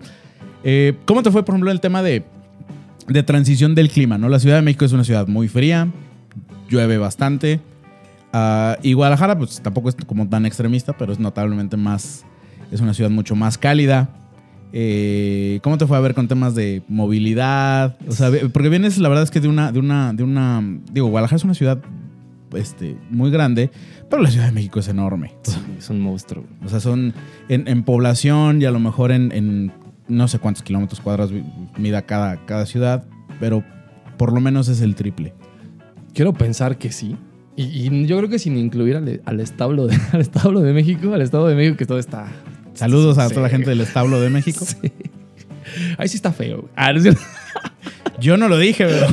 eh, 0.65 0.97
¿cómo 1.05 1.23
te 1.23 1.31
fue, 1.31 1.45
por 1.45 1.55
ejemplo, 1.55 1.71
el 1.71 1.81
tema 1.81 2.03
de, 2.03 2.25
de 3.07 3.23
transición 3.23 3.75
del 3.75 3.91
clima, 3.91 4.19
¿no? 4.19 4.29
La 4.29 4.39
Ciudad 4.39 4.57
de 4.57 4.63
México 4.63 4.85
es 4.85 4.93
una 4.93 5.05
ciudad 5.05 5.27
muy 5.27 5.49
fría, 5.49 5.89
llueve 6.69 6.99
bastante. 6.99 7.61
Ah, 8.33 8.77
y 8.83 8.93
Guadalajara, 8.93 9.39
pues 9.39 9.61
tampoco 9.63 9.89
es 9.89 9.97
como 10.07 10.29
tan 10.29 10.47
extremista, 10.47 10.97
pero 10.97 11.13
es 11.13 11.19
notablemente 11.19 11.77
más. 11.77 12.25
Es 12.71 12.81
una 12.81 12.93
ciudad 12.93 13.11
mucho 13.11 13.35
más 13.35 13.57
cálida. 13.57 14.11
Eh, 14.73 15.61
¿Cómo 15.63 15.79
te 15.79 15.87
fue 15.87 15.97
a 15.97 16.01
ver 16.01 16.15
con 16.15 16.29
temas 16.29 16.55
de 16.55 16.83
movilidad? 16.89 17.97
O 18.07 18.13
sea, 18.13 18.31
porque 18.53 18.69
vienes, 18.69 18.99
la 18.99 19.09
verdad 19.09 19.25
es 19.25 19.31
que 19.31 19.41
de 19.41 19.49
una, 19.49 19.73
de 19.73 19.79
una, 19.79 20.13
de 20.13 20.23
una. 20.23 20.63
Digo, 20.93 21.09
Guadalajara 21.09 21.37
es 21.37 21.45
una 21.45 21.55
ciudad 21.55 21.81
este, 22.55 22.97
muy 23.11 23.31
grande, 23.31 23.71
pero 24.09 24.23
la 24.23 24.31
Ciudad 24.31 24.47
de 24.47 24.53
México 24.53 24.81
es 24.81 24.89
enorme. 24.89 25.35
Sí, 25.43 25.59
es 25.79 25.91
un 25.91 26.01
monstruo. 26.01 26.45
O 26.65 26.69
sea, 26.69 26.81
son 26.81 27.15
en, 27.49 27.69
en 27.69 27.83
población 27.83 28.63
y 28.63 28.65
a 28.65 28.71
lo 28.71 28.81
mejor 28.81 29.13
en, 29.13 29.33
en 29.33 29.73
no 30.09 30.29
sé 30.29 30.39
cuántos 30.39 30.63
kilómetros 30.63 31.01
cuadrados 31.01 31.33
mida 31.77 32.03
cada, 32.03 32.45
cada 32.47 32.67
ciudad, 32.67 33.05
pero 33.41 33.65
por 34.17 34.33
lo 34.33 34.41
menos 34.41 34.69
es 34.69 34.81
el 34.81 34.95
triple. 34.95 35.35
Quiero 36.15 36.33
pensar 36.33 36.79
que 36.79 36.91
sí. 36.91 37.17
Y, 37.57 37.65
y 37.65 38.07
yo 38.07 38.17
creo 38.19 38.29
que 38.29 38.39
sin 38.39 38.57
incluir 38.57 38.97
al, 38.97 39.21
al 39.25 39.41
establo 39.41 39.87
de, 39.87 39.99
al 40.13 40.21
establo 40.21 40.61
de 40.61 40.73
México, 40.73 41.13
al 41.13 41.23
Estado 41.23 41.49
de 41.49 41.55
México, 41.55 41.77
que 41.77 41.87
todo 41.87 41.99
está. 41.99 42.29
Saludos 42.79 43.19
a 43.19 43.29
Sí. 43.29 43.35
toda 43.35 43.45
la 43.47 43.51
gente 43.51 43.71
del 43.71 43.81
establo 43.81 44.21
de 44.21 44.31
México. 44.31 44.65
Sí. 44.81 44.93
Ahí 45.99 46.09
sí 46.09 46.17
está 46.17 46.33
feo. 46.33 46.67
Ah, 46.75 46.93
no 46.95 46.99
es. 47.01 47.17
Yo 48.21 48.37
no 48.39 48.49
lo 48.49 48.57
dije, 48.57 48.87
pero. 48.87 49.07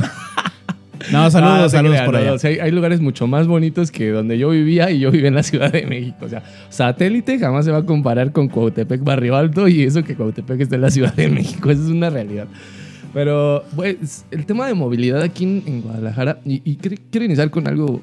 No, 1.12 1.30
saludos, 1.30 1.58
Ah, 1.58 1.62
no 1.62 1.68
saludos 1.68 1.96
crean, 1.96 2.04
por 2.06 2.14
no, 2.14 2.20
allá. 2.20 2.32
o 2.32 2.38
sea, 2.38 2.50
hay, 2.50 2.58
hay 2.58 2.70
lugares 2.70 3.00
mucho 3.00 3.26
más 3.26 3.46
bonitos 3.46 3.90
que 3.90 4.08
donde 4.10 4.38
yo 4.38 4.48
vivía 4.50 4.90
y 4.90 4.98
yo 4.98 5.10
vivía 5.12 5.28
en 5.28 5.34
la 5.34 5.42
Ciudad 5.44 5.70
de 5.70 5.86
México. 5.86 6.16
O 6.24 6.28
sea, 6.28 6.42
satélite 6.70 7.38
jamás 7.38 7.64
se 7.66 7.70
va 7.70 7.78
a 7.78 7.82
comparar 7.84 8.32
con 8.32 8.48
Cuautepec 8.48 9.04
Barrio 9.04 9.36
Alto 9.36 9.68
y 9.68 9.82
eso 9.82 10.02
que 10.02 10.16
Cuautepec 10.16 10.60
está 10.62 10.76
en 10.76 10.80
la 10.80 10.90
Ciudad 10.90 11.14
de 11.14 11.28
México. 11.28 11.70
Eso 11.70 11.82
es 11.84 11.90
una 11.90 12.08
realidad. 12.10 12.46
Pero, 13.12 13.62
pues, 13.76 14.24
el 14.30 14.46
tema 14.46 14.66
de 14.66 14.74
movilidad 14.74 15.20
aquí 15.22 15.44
en, 15.44 15.62
en 15.66 15.82
Guadalajara, 15.82 16.38
y, 16.44 16.62
y 16.64 16.76
quiero 16.76 17.24
iniciar 17.26 17.50
con 17.50 17.68
algo. 17.68 18.00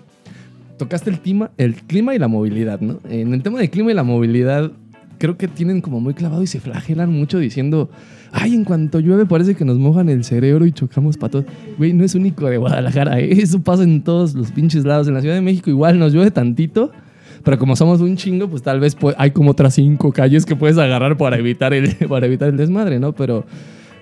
Tocaste 0.77 1.09
el 1.09 1.19
clima, 1.19 1.51
el 1.57 1.75
clima 1.75 2.15
y 2.15 2.19
la 2.19 2.27
movilidad, 2.27 2.79
¿no? 2.79 2.99
En 3.09 3.33
el 3.33 3.41
tema 3.43 3.59
de 3.59 3.69
clima 3.69 3.91
y 3.91 3.95
la 3.95 4.03
movilidad, 4.03 4.71
creo 5.23 5.37
que 5.37 5.47
tienen 5.47 5.79
como 5.79 6.01
muy 6.01 6.13
clavado 6.13 6.43
y 6.43 6.47
se 6.47 6.59
flagelan 6.59 7.09
mucho 7.09 7.39
diciendo, 7.39 7.89
ay, 8.33 8.53
en 8.53 8.65
cuanto 8.65 8.99
llueve 8.99 9.25
parece 9.25 9.55
que 9.55 9.63
nos 9.63 9.79
mojan 9.79 10.09
el 10.09 10.25
cerebro 10.25 10.65
y 10.65 10.73
chocamos 10.73 11.15
patos. 11.15 11.45
Güey, 11.77 11.93
no 11.93 12.03
es 12.03 12.13
único 12.13 12.49
de 12.49 12.57
Guadalajara, 12.57 13.21
¿eh? 13.21 13.29
eso 13.31 13.61
pasa 13.61 13.83
en 13.83 14.03
todos 14.03 14.33
los 14.33 14.51
pinches 14.51 14.83
lados. 14.83 15.07
En 15.07 15.13
la 15.13 15.21
Ciudad 15.21 15.35
de 15.35 15.39
México 15.39 15.69
igual 15.69 15.97
nos 15.97 16.11
llueve 16.11 16.29
tantito, 16.29 16.91
pero 17.41 17.57
como 17.57 17.77
somos 17.77 18.01
un 18.01 18.17
chingo, 18.17 18.49
pues 18.49 18.63
tal 18.63 18.81
vez 18.81 18.97
hay 19.17 19.31
como 19.31 19.51
otras 19.51 19.75
cinco 19.75 20.11
calles 20.11 20.45
que 20.45 20.57
puedes 20.57 20.77
agarrar 20.77 21.15
para 21.15 21.37
evitar 21.37 21.73
el, 21.73 21.95
para 22.09 22.25
evitar 22.25 22.49
el 22.49 22.57
desmadre, 22.57 22.99
¿no? 22.99 23.13
Pero 23.13 23.45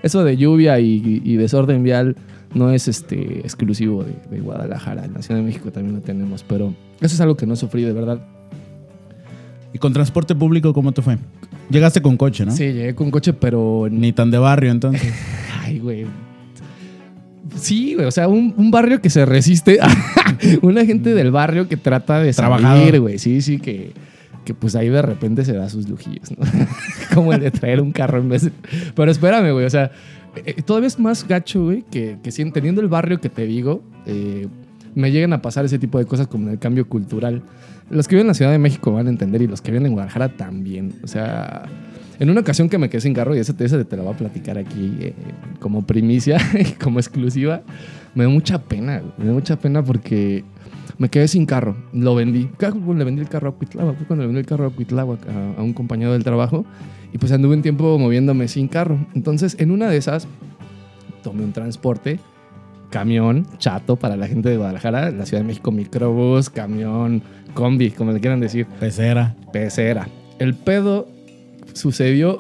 eso 0.02 0.24
de 0.24 0.38
lluvia 0.38 0.80
y, 0.80 1.22
y 1.24 1.36
desorden 1.36 1.84
vial 1.84 2.16
no 2.56 2.72
es 2.72 2.88
este, 2.88 3.42
exclusivo 3.42 4.04
de, 4.04 4.16
de 4.32 4.42
Guadalajara. 4.42 5.06
En 5.06 5.14
la 5.14 5.22
Ciudad 5.22 5.40
de 5.40 5.46
México 5.46 5.72
también 5.72 5.98
lo 5.98 6.02
tenemos, 6.02 6.44
pero 6.44 6.74
eso 7.00 7.14
es 7.14 7.22
algo 7.22 7.38
que 7.38 7.46
no 7.46 7.56
sufrí 7.56 7.84
de 7.84 7.94
verdad. 7.94 8.26
¿Y 9.74 9.78
con 9.78 9.94
transporte 9.94 10.36
público 10.36 10.74
cómo 10.74 10.92
te 10.92 11.02
fue? 11.02 11.18
Llegaste 11.70 12.02
con 12.02 12.18
coche, 12.18 12.46
¿no? 12.46 12.52
Sí, 12.52 12.66
llegué 12.66 12.96
con 12.96 13.12
coche, 13.12 13.34
pero 13.34 13.88
Ni 13.90 14.12
tan 14.12 14.32
de 14.32 14.38
barrio, 14.38 14.72
entonces. 14.72 15.14
Ay, 15.62 15.80
güey. 15.80 16.06
Sí, 17.56 17.96
güey. 17.96 18.06
O 18.06 18.12
sea, 18.12 18.28
un, 18.28 18.54
un 18.58 18.72
barrio 18.72 19.02
que 19.02 19.10
se 19.10 19.26
resiste. 19.26 19.80
Una 20.62 20.86
gente 20.86 21.14
del 21.14 21.32
barrio 21.32 21.68
que 21.68 21.78
trata 21.78 22.20
de 22.20 22.34
Trabajador. 22.34 22.80
salir, 22.80 23.00
güey. 23.00 23.20
Sí, 23.20 23.42
sí, 23.42 23.60
que, 23.60 23.94
que 24.44 24.54
pues 24.54 24.76
ahí 24.76 24.90
de 24.90 25.02
repente 25.02 25.46
se 25.46 25.54
da 25.54 25.70
sus 25.70 25.88
lujillos, 25.88 26.32
¿no? 26.32 26.46
Como 27.14 27.34
el 27.34 27.40
de 27.42 27.52
traer 27.52 27.82
un 27.82 27.92
carro 27.92 28.20
en 28.20 28.30
vez 28.30 28.44
de... 28.44 28.52
Pero 28.96 29.12
espérame, 29.12 29.52
güey. 29.54 29.66
O 29.66 29.70
sea, 29.70 29.92
eh, 30.46 30.62
todavía 30.64 30.88
es 30.88 31.00
más 31.00 31.28
gacho, 31.28 31.64
güey, 31.66 31.84
que, 31.92 32.18
que 32.24 32.32
si 32.32 32.50
teniendo 32.52 32.82
el 32.82 32.88
barrio 32.88 33.20
que 33.22 33.30
te 33.30 33.46
digo, 33.46 33.84
eh, 34.06 34.48
me 34.96 35.12
llegan 35.12 35.34
a 35.34 35.42
pasar 35.42 35.66
ese 35.66 35.80
tipo 35.80 36.00
de 36.00 36.06
cosas 36.06 36.28
como 36.28 36.48
en 36.48 36.54
el 36.54 36.60
cambio 36.60 36.88
cultural. 36.88 37.42
Los 37.92 38.08
que 38.08 38.16
viven 38.16 38.26
en 38.26 38.30
la 38.30 38.34
Ciudad 38.34 38.52
de 38.52 38.58
México 38.58 38.92
van 38.92 39.08
a 39.08 39.10
entender 39.10 39.42
y 39.42 39.48
los 39.48 39.62
que 39.62 39.72
viven 39.72 39.86
en 39.86 39.94
Guadalajara 39.94 40.30
también. 40.30 40.94
O 41.04 41.08
sea, 41.08 41.64
en 42.20 42.30
una 42.30 42.42
ocasión 42.42 42.70
que 42.70 42.78
me 42.78 42.90
quedé 42.90 43.02
sin 43.02 43.14
carro, 43.14 43.36
y 43.36 43.40
esa 43.40 43.56
te, 43.56 43.66
esa 43.66 43.84
te 43.84 43.98
la 43.98 44.04
voy 44.04 44.14
a 44.14 44.18
platicar 44.18 44.58
aquí 44.58 44.96
eh, 45.00 45.14
como 45.60 45.86
primicia, 45.86 46.38
como 46.82 47.00
exclusiva, 47.00 47.64
me 48.16 48.24
dio 48.24 48.32
mucha 48.32 48.62
pena, 48.62 49.02
me 49.18 49.26
dio 49.26 49.34
mucha 49.34 49.60
pena 49.60 49.84
porque 49.84 50.44
me 50.98 51.10
quedé 51.10 51.28
sin 51.28 51.46
carro, 51.46 51.76
lo 51.94 52.16
vendí. 52.16 52.50
Le 52.60 53.04
vendí 53.04 53.22
el 53.22 53.28
carro 53.28 53.50
a 53.50 53.52
Cuitláhuac, 53.54 54.08
cuando 54.08 54.24
le 54.24 54.28
vendí 54.28 54.40
el 54.40 54.46
carro 54.46 54.68
a 54.68 54.70
Cuitláhuac 54.70 55.20
a, 55.28 55.60
a 55.60 55.64
un 55.64 55.74
compañero 55.74 56.14
del 56.14 56.24
trabajo 56.24 56.66
y 57.12 57.18
pues 57.18 57.32
anduve 57.32 57.56
un 57.56 57.62
tiempo 57.62 57.98
moviéndome 57.98 58.48
sin 58.48 58.68
carro. 58.68 59.06
Entonces, 59.14 59.56
en 59.60 59.72
una 59.72 59.90
de 59.90 59.98
esas, 59.98 60.28
tomé 61.24 61.44
un 61.44 61.54
transporte, 61.54 62.20
camión, 62.92 63.48
chato 63.58 63.96
para 63.96 64.16
la 64.16 64.28
gente 64.28 64.50
de 64.50 64.58
Guadalajara, 64.58 65.10
la 65.10 65.26
Ciudad 65.26 65.42
de 65.42 65.48
México, 65.48 65.72
microbús, 65.72 66.50
camión, 66.52 67.24
combi, 67.56 67.90
como 67.90 68.12
le 68.12 68.20
quieran 68.20 68.40
decir 68.40 68.68
Pecera. 68.80 69.36
pecera. 69.52 70.08
El 70.38 70.54
pedo 70.54 71.08
sucedió 71.74 72.40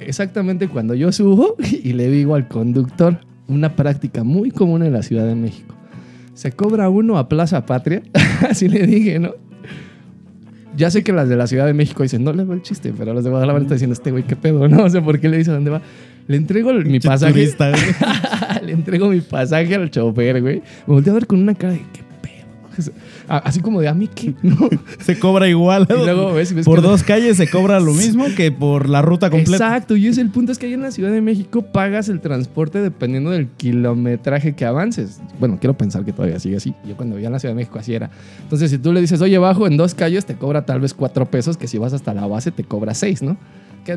exactamente 0.00 0.68
cuando 0.68 0.94
yo 0.94 1.12
subo 1.12 1.56
y 1.84 1.92
le 1.92 2.10
digo 2.10 2.34
al 2.34 2.48
conductor 2.48 3.18
una 3.48 3.74
práctica 3.76 4.24
muy 4.24 4.50
común 4.50 4.82
en 4.82 4.92
la 4.92 5.02
Ciudad 5.02 5.26
de 5.26 5.34
México. 5.34 5.74
Se 6.34 6.52
cobra 6.52 6.88
uno 6.88 7.18
a 7.18 7.28
Plaza 7.28 7.66
Patria, 7.66 8.02
así 8.48 8.68
le 8.68 8.86
dije, 8.86 9.18
¿no? 9.18 9.32
Ya 10.76 10.90
sé 10.90 11.02
que 11.02 11.12
las 11.12 11.28
de 11.28 11.34
la 11.34 11.48
Ciudad 11.48 11.66
de 11.66 11.74
México 11.74 12.04
dicen, 12.04 12.22
no 12.22 12.32
le 12.32 12.44
veo 12.44 12.52
el 12.54 12.62
chiste, 12.62 12.92
pero 12.96 13.12
los 13.12 13.24
de 13.24 13.30
Guadalajara 13.30 13.62
están 13.62 13.74
diciendo, 13.76 13.94
este 13.94 14.12
güey, 14.12 14.22
¿qué 14.22 14.36
pedo? 14.36 14.68
No 14.68 14.88
sé 14.88 15.02
por 15.02 15.18
qué 15.18 15.28
le 15.28 15.38
dice 15.38 15.50
dónde 15.50 15.70
va. 15.70 15.82
Le 16.28 16.36
entrego 16.36 16.70
el- 16.70 16.84
mi 16.86 17.00
pasaje. 17.00 17.32
turista. 17.32 17.72
Le 18.68 18.74
entrego 18.74 19.08
mi 19.08 19.20
pasaje 19.20 19.74
al 19.74 19.90
chofer, 19.90 20.40
güey. 20.42 20.62
Me 20.86 20.94
volteé 20.94 21.10
a 21.10 21.14
ver 21.14 21.26
con 21.26 21.40
una 21.40 21.54
cara 21.54 21.72
de, 21.72 21.80
¿qué 21.92 22.02
pedo? 22.22 22.92
Así 23.28 23.60
como 23.60 23.80
de, 23.80 23.88
¿a 23.88 23.94
mí 23.94 24.08
qué? 24.14 24.34
No. 24.42 24.56
Se 25.00 25.18
cobra 25.18 25.48
igual. 25.48 25.86
Y 25.90 25.92
luego 25.92 26.32
ves, 26.32 26.54
ves 26.54 26.64
por 26.64 26.80
que- 26.80 26.86
dos 26.86 27.02
calles 27.02 27.36
se 27.36 27.48
cobra 27.50 27.78
lo 27.80 27.92
mismo 27.92 28.24
que 28.36 28.52
por 28.52 28.88
la 28.88 29.02
ruta 29.02 29.28
completa. 29.30 29.66
Exacto, 29.66 29.96
y 29.96 30.06
ese 30.06 30.20
el 30.20 30.30
punto 30.30 30.52
es 30.52 30.58
que 30.58 30.66
ahí 30.66 30.72
en 30.74 30.82
la 30.82 30.90
Ciudad 30.90 31.10
de 31.10 31.20
México 31.20 31.62
pagas 31.62 32.08
el 32.08 32.20
transporte 32.20 32.80
dependiendo 32.80 33.30
del 33.30 33.48
kilometraje 33.48 34.54
que 34.54 34.64
avances. 34.64 35.20
Bueno, 35.40 35.58
quiero 35.60 35.76
pensar 35.76 36.04
que 36.04 36.12
todavía 36.12 36.38
sigue 36.38 36.56
así. 36.56 36.74
Yo 36.86 36.96
cuando 36.96 37.16
vivía 37.16 37.26
en 37.28 37.32
la 37.32 37.38
Ciudad 37.38 37.54
de 37.54 37.56
México 37.60 37.78
así 37.78 37.94
era. 37.94 38.10
Entonces, 38.42 38.70
si 38.70 38.78
tú 38.78 38.92
le 38.92 39.00
dices, 39.00 39.20
oye, 39.20 39.36
bajo 39.38 39.66
en 39.66 39.76
dos 39.76 39.94
calles, 39.94 40.24
te 40.24 40.34
cobra 40.36 40.64
tal 40.64 40.80
vez 40.80 40.94
cuatro 40.94 41.26
pesos, 41.26 41.56
que 41.56 41.66
si 41.68 41.78
vas 41.78 41.92
hasta 41.92 42.14
la 42.14 42.26
base 42.26 42.50
te 42.52 42.64
cobra 42.64 42.94
seis, 42.94 43.22
¿no? 43.22 43.36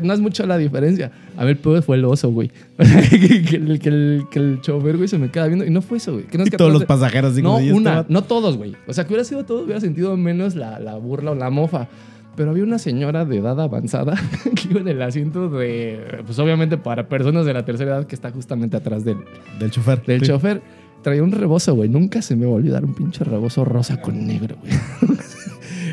no 0.06 0.14
es 0.14 0.20
mucho 0.20 0.46
la 0.46 0.56
diferencia. 0.56 1.12
A 1.36 1.40
ver, 1.44 1.56
el 1.56 1.58
peor 1.58 1.82
fue 1.82 1.96
el 1.96 2.04
oso, 2.06 2.30
güey. 2.32 2.50
que, 3.10 3.42
que 3.44 3.56
el, 3.56 3.78
que, 3.78 3.88
el, 3.90 4.24
que 4.30 4.38
el 4.38 4.60
chofer, 4.62 4.96
güey, 4.96 5.06
se 5.06 5.18
me 5.18 5.30
queda 5.30 5.46
viendo. 5.48 5.66
Y 5.66 5.70
no 5.70 5.82
fue 5.82 5.98
eso, 5.98 6.12
güey. 6.14 6.24
Que 6.24 6.38
no 6.38 6.44
es 6.44 6.48
Y 6.48 6.50
que 6.50 6.56
todos 6.56 6.72
los 6.72 6.84
pasajeros 6.86 7.34
digo, 7.36 7.50
no, 7.52 7.60
"¿y 7.60 7.64
este 7.66 7.74
una, 7.76 7.94
vato?". 7.96 8.06
no 8.12 8.24
todos, 8.24 8.56
güey. 8.56 8.74
O 8.86 8.92
sea, 8.94 9.04
que 9.04 9.08
hubiera 9.10 9.24
sido 9.24 9.44
todos, 9.44 9.64
hubiera 9.64 9.80
sentido 9.80 10.16
menos 10.16 10.54
la, 10.54 10.78
la 10.80 10.94
burla 10.96 11.32
o 11.32 11.34
la 11.34 11.50
mofa. 11.50 11.88
Pero 12.34 12.50
había 12.52 12.64
una 12.64 12.78
señora 12.78 13.26
de 13.26 13.36
edad 13.36 13.60
avanzada 13.60 14.14
que 14.54 14.68
iba 14.70 14.80
en 14.80 14.88
el 14.88 15.02
asiento 15.02 15.50
de, 15.50 16.22
pues 16.24 16.38
obviamente 16.38 16.78
para 16.78 17.06
personas 17.06 17.44
de 17.44 17.52
la 17.52 17.66
tercera 17.66 17.90
edad 17.98 18.06
que 18.06 18.14
está 18.14 18.30
justamente 18.30 18.78
atrás 18.78 19.04
del, 19.04 19.18
Del 19.60 19.70
chofer. 19.70 20.02
del 20.06 20.20
Sí. 20.20 20.26
chofer. 20.28 20.62
Traía 21.02 21.22
un 21.22 21.32
rebozo, 21.32 21.74
güey. 21.74 21.90
Nunca 21.90 22.22
se 22.22 22.34
me 22.34 22.46
va 22.46 22.52
a 22.52 22.54
olvidar 22.54 22.84
un 22.86 22.94
pinche 22.94 23.24
rebozo 23.24 23.64
rosa 23.66 24.00
con 24.00 24.26
negro, 24.26 24.56
güey. 24.62 24.72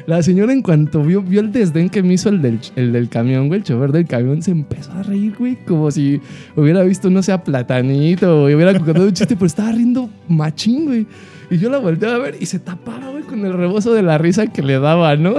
La 0.10 0.24
señora 0.24 0.52
en 0.52 0.64
cuanto 0.64 1.04
vio, 1.04 1.22
vio 1.22 1.40
el 1.40 1.52
desdén 1.52 1.88
que 1.88 2.02
me 2.02 2.16
hizo 2.16 2.30
el 2.30 2.42
del, 2.42 2.60
el 2.76 2.92
del 2.92 3.10
camión, 3.10 3.48
güey, 3.48 3.60
el 3.60 3.64
chofer 3.64 3.92
del 3.92 4.08
camión, 4.08 4.42
se 4.42 4.50
empezó 4.50 4.92
a 4.94 5.04
reír, 5.04 5.36
güey, 5.38 5.56
como 5.66 5.92
si 5.92 6.20
hubiera 6.56 6.82
visto, 6.82 7.12
no 7.12 7.22
sé, 7.22 7.38
Platanito, 7.38 8.42
o 8.42 8.46
hubiera 8.46 8.74
contado 8.74 9.06
un 9.06 9.14
chiste, 9.14 9.36
pero 9.36 9.46
estaba 9.46 9.72
riendo 9.72 10.10
machín, 10.28 10.86
güey. 10.86 11.06
Y 11.52 11.60
yo 11.60 11.70
la 11.70 11.78
volteaba 11.78 12.16
a 12.16 12.18
ver 12.18 12.38
y 12.40 12.48
se 12.48 12.58
tapaba, 12.58 13.12
güey, 13.12 13.22
con 13.22 13.46
el 13.46 13.54
rebozo 13.54 13.94
de 13.94 14.02
la 14.02 14.18
risa 14.18 14.48
que 14.48 14.64
le 14.64 14.80
daba, 14.80 15.16
¿no? 15.16 15.36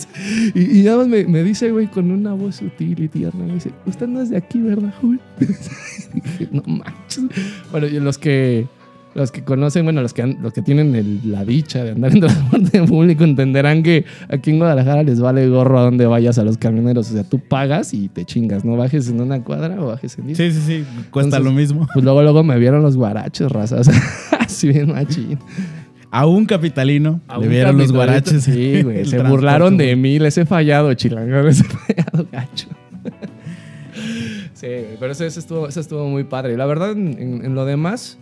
y, 0.54 0.80
y 0.80 0.84
nada 0.84 0.96
más 0.96 1.08
me, 1.08 1.26
me 1.26 1.42
dice, 1.42 1.70
güey, 1.70 1.88
con 1.88 2.10
una 2.10 2.32
voz 2.32 2.56
sutil 2.56 3.02
y 3.02 3.08
tierna, 3.08 3.44
me 3.44 3.52
dice, 3.52 3.72
usted 3.84 4.08
no 4.08 4.22
es 4.22 4.30
de 4.30 4.38
aquí, 4.38 4.58
¿verdad, 4.58 4.94
dije, 5.38 6.48
no 6.50 6.62
manches. 6.64 7.24
Bueno, 7.70 7.88
y 7.88 8.00
los 8.00 8.16
que 8.16 8.68
los 9.14 9.30
que 9.32 9.44
conocen, 9.44 9.84
bueno, 9.84 10.02
los 10.02 10.12
que, 10.12 10.22
han- 10.22 10.38
los 10.42 10.52
que 10.52 10.60
tienen 10.62 10.94
el- 10.94 11.20
la 11.30 11.44
dicha 11.44 11.84
de 11.84 11.92
andar 11.92 12.12
en 12.12 12.20
transporte 12.26 12.82
público 12.82 13.24
entenderán 13.24 13.82
que 13.82 14.04
aquí 14.28 14.50
en 14.50 14.58
Guadalajara 14.58 15.02
les 15.04 15.20
vale 15.20 15.48
gorro 15.48 15.78
a 15.78 15.82
donde 15.82 16.06
vayas 16.06 16.38
a 16.38 16.44
los 16.44 16.58
camioneros. 16.58 17.10
O 17.10 17.14
sea, 17.14 17.24
tú 17.24 17.38
pagas 17.38 17.94
y 17.94 18.08
te 18.08 18.24
chingas, 18.24 18.64
¿no? 18.64 18.76
Bajes 18.76 19.08
en 19.08 19.20
una 19.20 19.42
cuadra 19.42 19.80
o 19.80 19.86
bajes 19.86 20.18
en 20.18 20.26
10. 20.26 20.36
Sí, 20.38 20.50
sí, 20.52 20.60
sí. 20.66 20.84
Cuesta 21.10 21.36
Entonces- 21.36 21.44
lo 21.44 21.52
mismo. 21.52 21.88
Pues 21.92 22.04
luego, 22.04 22.22
luego 22.22 22.42
me 22.44 22.58
vieron 22.58 22.82
los 22.82 22.96
guaraches, 22.96 23.50
razas. 23.50 23.88
Así 24.38 24.68
bien 24.68 24.88
machín. 24.90 25.38
A 26.10 26.26
un 26.26 26.46
capitalino 26.46 27.20
A 27.26 27.38
le 27.38 27.44
un 27.46 27.50
vieron 27.50 27.76
los 27.78 27.90
guaraches. 27.92 28.44
Sí, 28.44 28.82
güey. 28.82 29.04
Se 29.06 29.20
burlaron 29.22 29.76
de 29.76 29.96
mí. 29.96 30.18
Les 30.20 30.36
he 30.38 30.44
fallado, 30.46 30.94
chilango. 30.94 31.42
Les 31.42 31.60
he 31.60 31.64
fallado, 31.64 32.26
gacho. 32.30 32.68
Sí, 34.54 34.68
pero 34.98 35.12
eso, 35.12 35.24
eso 35.24 35.40
estuvo, 35.40 35.68
eso 35.68 35.80
estuvo 35.80 36.08
muy 36.08 36.24
padre. 36.24 36.56
La 36.56 36.66
verdad, 36.66 36.92
en 36.92 37.54
lo 37.54 37.64
demás, 37.64 38.18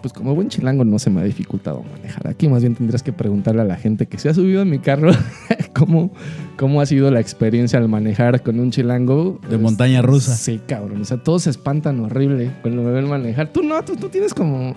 pues 0.00 0.12
como 0.14 0.34
buen 0.34 0.48
chilango 0.48 0.84
no 0.84 0.98
se 0.98 1.10
me 1.10 1.20
ha 1.20 1.24
dificultado 1.24 1.82
manejar. 1.92 2.26
Aquí 2.28 2.48
más 2.48 2.62
bien 2.62 2.74
tendrías 2.74 3.02
que 3.02 3.12
preguntarle 3.12 3.60
a 3.62 3.64
la 3.64 3.76
gente 3.76 4.06
que 4.06 4.18
se 4.18 4.28
ha 4.30 4.34
subido 4.34 4.62
a 4.62 4.64
mi 4.64 4.78
carro 4.78 5.10
cómo, 5.74 6.12
cómo 6.56 6.80
ha 6.80 6.86
sido 6.86 7.10
la 7.10 7.20
experiencia 7.20 7.78
al 7.78 7.88
manejar 7.88 8.42
con 8.42 8.58
un 8.58 8.70
chilango. 8.70 9.38
De 9.48 9.56
Es- 9.56 9.60
montaña 9.62 10.00
rusa. 10.02 10.34
Sí, 10.34 10.60
cabrón. 10.66 11.02
O 11.02 11.04
sea, 11.04 11.22
todos 11.22 11.42
se 11.42 11.50
espantan 11.50 12.00
horrible 12.00 12.50
cuando 12.62 12.82
me 12.82 12.90
ven 12.90 13.08
manejar. 13.08 13.52
Tú 13.52 13.62
no, 13.62 13.82
tú, 13.84 13.96
tú 13.96 14.08
tienes 14.08 14.32
como... 14.34 14.74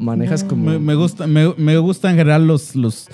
Manejas 0.00 0.44
como... 0.44 0.70
Me, 0.70 0.78
me 0.78 0.94
gusta, 0.94 1.26
me, 1.26 1.52
me 1.56 1.76
gustan 1.78 2.12
en 2.12 2.18
general 2.18 2.46
los, 2.46 2.76
los, 2.76 3.08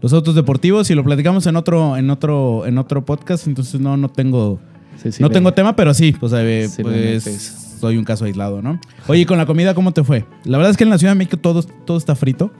los 0.00 0.12
autos 0.12 0.34
deportivos 0.34 0.90
y 0.90 0.94
lo 0.94 1.02
platicamos 1.04 1.46
en 1.48 1.56
otro, 1.56 1.96
en 1.96 2.08
otro, 2.10 2.66
en 2.66 2.78
otro 2.78 3.04
podcast, 3.04 3.46
entonces 3.48 3.80
no, 3.80 3.96
no 3.96 4.08
tengo, 4.08 4.60
Sí, 5.02 5.10
sí, 5.12 5.20
no 5.22 5.28
le- 5.28 5.34
tengo 5.34 5.52
tema, 5.54 5.74
pero 5.74 5.92
sí, 5.94 6.12
pues, 6.18 6.32
eh, 6.36 6.68
Sí 6.70 6.82
le 6.84 6.88
pues 6.88 6.96
metes. 7.26 7.64
Soy 7.78 7.96
un 7.96 8.04
caso 8.04 8.24
aislado, 8.26 8.60
¿no? 8.62 8.78
Oye, 9.06 9.22
¿y 9.22 9.24
con 9.24 9.38
la 9.38 9.46
comida, 9.46 9.74
¿cómo 9.74 9.92
te 9.92 10.04
fue? 10.04 10.24
La 10.44 10.58
verdad 10.58 10.70
es 10.72 10.76
que 10.76 10.84
en 10.84 10.90
la 10.90 10.98
Ciudad 10.98 11.12
de 11.12 11.18
México 11.18 11.36
todo, 11.38 11.62
todo 11.62 11.96
está 11.96 12.14
frito. 12.14 12.50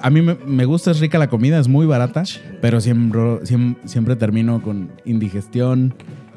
A 0.00 0.08
mí 0.08 0.22
me, 0.22 0.64
gusta, 0.64 0.92
es 0.92 1.00
rica 1.00 1.18
la 1.18 1.28
comida, 1.28 1.58
es 1.58 1.68
muy 1.68 1.84
barata, 1.84 2.22
pero 2.62 2.80
siempre, 2.80 3.20
siem- 3.42 3.76
siempre, 3.84 4.16
termino 4.16 4.62
con 4.62 4.90
indigestión, 5.04 5.94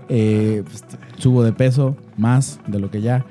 eh, 0.10 0.64
pues, 0.66 0.84
subo 1.18 1.44
de 1.44 1.54
peso, 1.54 1.96
más 2.18 2.60
de 2.68 2.80
lo 2.80 2.92
que 2.92 3.00
ya. 3.02 3.24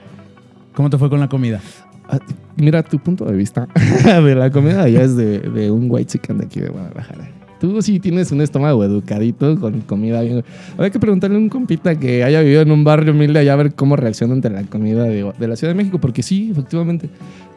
¿Cómo 0.75 0.89
te 0.89 0.97
fue 0.97 1.11
con 1.11 1.21
la 1.21 1.29
comida? 1.29 1.61
Ah, 2.09 2.19
Mira, 2.57 2.83
tu 2.83 2.99
punto 2.99 3.27
de 3.27 3.37
vista 3.37 3.69
de 4.05 4.35
la 4.35 4.51
comida 4.51 4.85
allá 4.85 5.03
es 5.03 5.17
de, 5.17 5.41
de 5.41 5.71
un 5.71 5.89
white 5.91 6.13
chicken 6.13 6.39
de 6.39 6.47
aquí 6.47 6.61
de 6.61 6.69
Guadalajara. 6.71 7.29
Tú 7.61 7.81
sí 7.83 8.01
tienes 8.01 8.33
un 8.33 8.41
estómago 8.41 8.85
educadito 8.85 9.59
con 9.59 9.81
comida 9.83 10.21
bien. 10.21 10.45
Habría 10.75 10.91
que 10.91 11.01
preguntarle 11.01 11.37
a 11.37 11.41
un 11.41 11.49
compita 11.49 11.99
que 11.99 12.23
haya 12.23 12.41
vivido 12.41 12.63
en 12.63 12.71
un 12.71 12.85
barrio 12.85 13.13
humilde 13.13 13.39
allá 13.39 13.55
a 13.55 13.57
ver 13.57 13.75
cómo 13.75 13.97
reacciona 13.97 14.35
ante 14.35 14.51
la 14.51 14.63
comida 14.65 15.05
de, 15.05 15.33
de 15.39 15.49
la 15.49 15.57
Ciudad 15.57 15.73
de 15.73 15.77
México, 15.77 15.99
porque 15.99 16.23
sí, 16.23 16.51
efectivamente. 16.51 17.09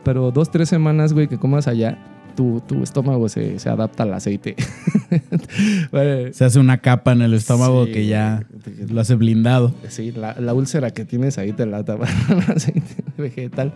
Pero 0.03 0.31
dos, 0.31 0.51
tres 0.51 0.69
semanas, 0.69 1.13
güey, 1.13 1.27
que 1.27 1.37
comas 1.37 1.67
allá, 1.67 1.97
tu, 2.35 2.61
tu 2.65 2.83
estómago 2.83 3.27
se, 3.27 3.59
se 3.59 3.69
adapta 3.69 4.03
al 4.03 4.13
aceite. 4.13 4.55
Se 6.31 6.45
hace 6.45 6.59
una 6.59 6.77
capa 6.77 7.11
en 7.11 7.21
el 7.21 7.33
estómago 7.33 7.85
Sí, 7.85 7.91
que 7.91 8.05
ya 8.05 8.43
lo 8.89 9.01
hace 9.01 9.15
blindado. 9.15 9.73
Sí, 9.87 10.11
la, 10.11 10.39
la 10.39 10.53
úlcera 10.53 10.91
que 10.91 11.03
tienes 11.03 11.37
ahí 11.37 11.51
te 11.51 11.65
la 11.65 11.83
tapa 11.83 12.05
con 12.27 12.39
aceite 12.39 13.03
vegetal. 13.17 13.73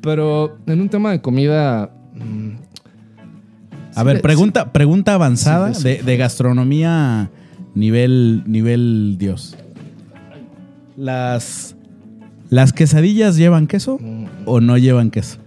Pero 0.00 0.58
en 0.66 0.80
un 0.80 0.88
tema 0.88 1.12
de 1.12 1.20
comida. 1.20 1.90
A 3.94 4.00
sí 4.00 4.06
ver, 4.06 4.20
pregunta, 4.22 4.72
pregunta 4.72 5.14
avanzada 5.14 5.74
Sí, 5.74 5.84
de, 5.84 6.02
de 6.02 6.16
gastronomía 6.16 7.30
nivel, 7.74 8.42
nivel 8.46 9.16
Dios. 9.18 9.56
Las, 10.96 11.76
¿Las 12.50 12.72
quesadillas 12.72 13.36
llevan 13.36 13.66
queso 13.66 13.98
mm, 14.00 14.24
o 14.46 14.60
no 14.60 14.78
llevan 14.78 15.10
queso? 15.10 15.38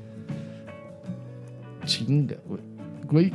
chinga, 1.85 2.35
güey. 2.45 2.61
Güey. 3.09 3.33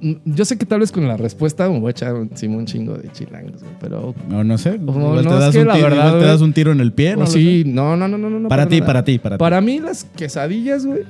Mm, 0.00 0.14
Yo 0.34 0.44
sé 0.44 0.58
que 0.58 0.66
tal 0.66 0.80
vez 0.80 0.90
con 0.92 1.06
la 1.06 1.16
respuesta 1.16 1.68
me 1.70 1.78
voy 1.78 1.88
a 1.88 1.90
echar 1.92 2.16
encima 2.16 2.56
un 2.56 2.66
chingo 2.66 2.94
de 2.94 3.10
chilangos, 3.12 3.62
güey, 3.62 3.74
pero. 3.80 4.14
No, 4.28 4.42
no 4.44 4.58
sé. 4.58 4.78
No, 4.78 4.92
no, 4.92 5.14
te, 5.14 5.20
es 5.20 5.24
das 5.26 5.52
que 5.54 5.60
un 5.60 5.68
la 5.68 5.74
tiro, 5.74 5.88
verdad, 5.88 6.18
te 6.18 6.24
das 6.26 6.40
un 6.40 6.52
tiro 6.52 6.72
en 6.72 6.80
el 6.80 6.92
pie. 6.92 7.16
¿no? 7.16 7.26
sí, 7.26 7.62
no, 7.64 7.96
no, 7.96 8.08
no, 8.08 8.18
no, 8.18 8.28
no. 8.28 8.48
Para 8.48 8.66
ti, 8.66 8.80
nada. 8.80 8.86
para 8.86 9.04
ti, 9.04 9.18
para 9.18 9.36
ti. 9.36 9.38
Para 9.38 9.60
mí, 9.60 9.78
las 9.78 10.04
quesadillas, 10.04 10.84
güey, 10.84 11.02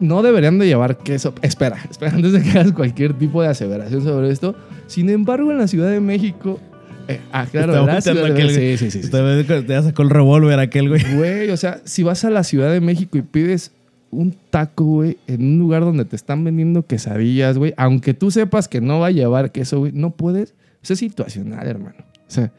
no 0.00 0.22
deberían 0.22 0.58
de 0.58 0.66
llevar 0.66 0.98
queso. 0.98 1.34
Espera, 1.42 1.78
espera, 1.90 2.12
antes 2.14 2.32
de 2.32 2.42
que 2.42 2.50
hagas 2.50 2.72
cualquier 2.72 3.14
tipo 3.14 3.42
de 3.42 3.48
aseveración 3.48 4.02
sobre 4.02 4.30
esto. 4.30 4.54
Sin 4.86 5.08
embargo, 5.10 5.50
en 5.50 5.58
la 5.58 5.68
Ciudad 5.68 5.90
de 5.90 6.00
México. 6.00 6.60
eh, 7.08 7.20
ah, 7.32 7.46
claro, 7.50 7.72
Estaba 7.72 8.00
Ciudad 8.00 8.24
aquel, 8.32 8.50
Sí, 8.50 8.76
sí, 8.78 8.90
sí. 8.90 9.02
sí. 9.04 9.10
Te 9.10 9.82
sacó 9.82 10.02
el 10.02 10.10
revólver 10.10 10.58
aquel, 10.58 10.88
güey. 10.88 11.02
Güey, 11.16 11.50
o 11.50 11.56
sea, 11.56 11.80
si 11.84 12.02
vas 12.02 12.24
a 12.24 12.30
la 12.30 12.44
Ciudad 12.44 12.70
de 12.72 12.80
México 12.80 13.18
y 13.18 13.22
pides 13.22 13.72
un 14.10 14.36
taco, 14.50 14.84
güey, 14.84 15.18
en 15.26 15.44
un 15.44 15.58
lugar 15.58 15.82
donde 15.82 16.04
te 16.04 16.16
están 16.16 16.44
vendiendo 16.44 16.86
quesadillas, 16.86 17.58
güey, 17.58 17.74
aunque 17.76 18.14
tú 18.14 18.30
sepas 18.30 18.68
que 18.68 18.80
no 18.80 19.00
va 19.00 19.08
a 19.08 19.10
llevar 19.10 19.50
queso, 19.52 19.80
güey, 19.80 19.92
no 19.92 20.10
puedes. 20.10 20.54
Eso 20.82 20.92
es 20.92 20.98
situacional, 20.98 21.66
hermano. 21.66 21.96
O 21.98 22.30
sea, 22.30 22.52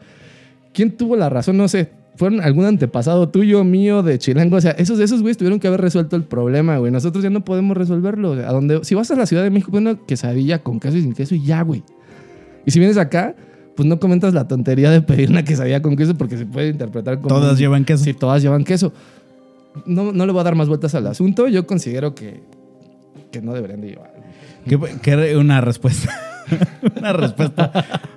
¿quién 0.73 0.91
tuvo 0.91 1.15
la 1.15 1.29
razón? 1.29 1.57
No 1.57 1.67
sé. 1.67 1.89
¿Fueron 2.15 2.39
algún 2.41 2.65
antepasado 2.65 3.29
tuyo, 3.29 3.63
mío, 3.63 4.01
de 4.01 4.17
chilango? 4.17 4.55
O 4.55 4.61
sea, 4.61 4.71
esos, 4.71 4.99
esos 4.99 5.21
güeyes 5.21 5.37
tuvieron 5.37 5.59
que 5.59 5.67
haber 5.67 5.81
resuelto 5.81 6.15
el 6.15 6.23
problema, 6.23 6.77
güey. 6.77 6.91
Nosotros 6.91 7.23
ya 7.23 7.29
no 7.29 7.43
podemos 7.43 7.75
resolverlo. 7.75 8.33
A 8.33 8.53
donde, 8.53 8.83
si 8.83 8.95
vas 8.95 9.11
a 9.11 9.15
la 9.15 9.25
Ciudad 9.25 9.43
de 9.43 9.49
México, 9.49 9.77
una 9.77 9.95
quesadilla 9.95 10.63
con 10.63 10.79
queso 10.79 10.97
y 10.97 11.01
sin 11.01 11.13
queso 11.13 11.35
y 11.35 11.43
ya, 11.43 11.61
güey. 11.61 11.83
Y 12.65 12.71
si 12.71 12.79
vienes 12.79 12.97
acá, 12.97 13.35
pues 13.75 13.87
no 13.87 13.99
comentas 13.99 14.33
la 14.33 14.47
tontería 14.47 14.89
de 14.91 15.01
pedir 15.01 15.29
una 15.29 15.43
quesadilla 15.43 15.81
con 15.81 15.97
queso 15.97 16.15
porque 16.15 16.37
se 16.37 16.45
puede 16.45 16.69
interpretar 16.69 17.17
como... 17.17 17.27
Todas 17.27 17.59
llevan 17.59 17.83
queso. 17.83 18.05
Sí, 18.05 18.13
todas 18.13 18.41
llevan 18.41 18.63
queso. 18.63 18.93
No, 19.85 20.13
no 20.13 20.25
le 20.25 20.31
voy 20.31 20.39
a 20.39 20.43
dar 20.45 20.55
más 20.55 20.69
vueltas 20.69 20.95
al 20.95 21.05
asunto. 21.07 21.49
Yo 21.49 21.67
considero 21.67 22.15
que, 22.15 22.41
que 23.29 23.41
no 23.41 23.53
deberían 23.53 23.81
de 23.81 23.89
llevar. 23.89 24.13
Que, 24.65 24.79
que 25.01 25.35
una 25.35 25.59
respuesta. 25.59 26.09
una 26.97 27.13
respuesta 27.13 27.71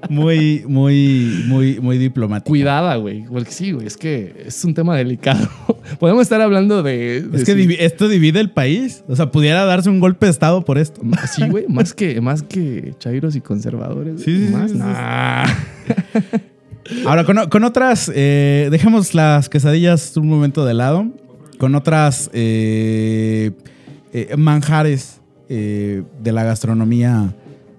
muy, 0.09 0.65
muy, 0.67 1.45
muy, 1.47 1.81
muy 1.81 1.99
diplomática. 1.99 2.49
Cuidada, 2.49 2.97
güey. 2.97 3.25
Porque 3.25 3.51
sí, 3.51 3.73
güey. 3.73 3.87
Es 3.87 3.97
que 3.97 4.45
es 4.47 4.65
un 4.65 4.75
tema 4.75 4.97
delicado. 4.97 5.49
Podemos 5.99 6.23
estar 6.23 6.41
hablando 6.41 6.83
de... 6.83 7.23
de 7.23 7.37
Es 7.39 7.45
que 7.45 7.55
si- 7.55 7.67
divi- 7.67 7.77
esto 7.79 8.09
divide 8.09 8.41
el 8.41 8.51
país. 8.51 9.05
O 9.09 9.17
sea, 9.17 9.31
pudiera 9.31 9.65
darse 9.65 9.89
un 9.91 10.01
golpe 10.01 10.27
de 10.27 10.31
estado 10.31 10.65
por 10.65 10.79
esto. 10.79 11.01
Sí, 11.35 11.49
güey. 11.49 11.67
Más 11.69 11.95
que, 11.95 12.21
más 12.21 12.43
que 12.43 12.95
chairos 12.99 13.37
y 13.37 13.41
conservadores. 13.41 14.23
Sí, 14.23 14.47
sí, 14.47 14.53
Más. 14.53 14.71
sí. 14.71 14.77
Nah. 14.79 15.47
Ahora, 17.07 17.25
con, 17.25 17.37
con 17.51 17.65
otras, 17.65 18.11
eh, 18.15 18.69
dejemos 18.71 19.15
las 19.15 19.49
quesadillas 19.49 20.17
un 20.17 20.29
momento 20.29 20.65
de 20.65 20.75
lado. 20.75 21.07
Con 21.59 21.75
otras 21.75 22.31
eh, 22.33 23.51
eh, 24.13 24.35
manjares 24.37 25.21
de 25.49 26.05
la 26.33 26.45
gastronomía 26.45 27.35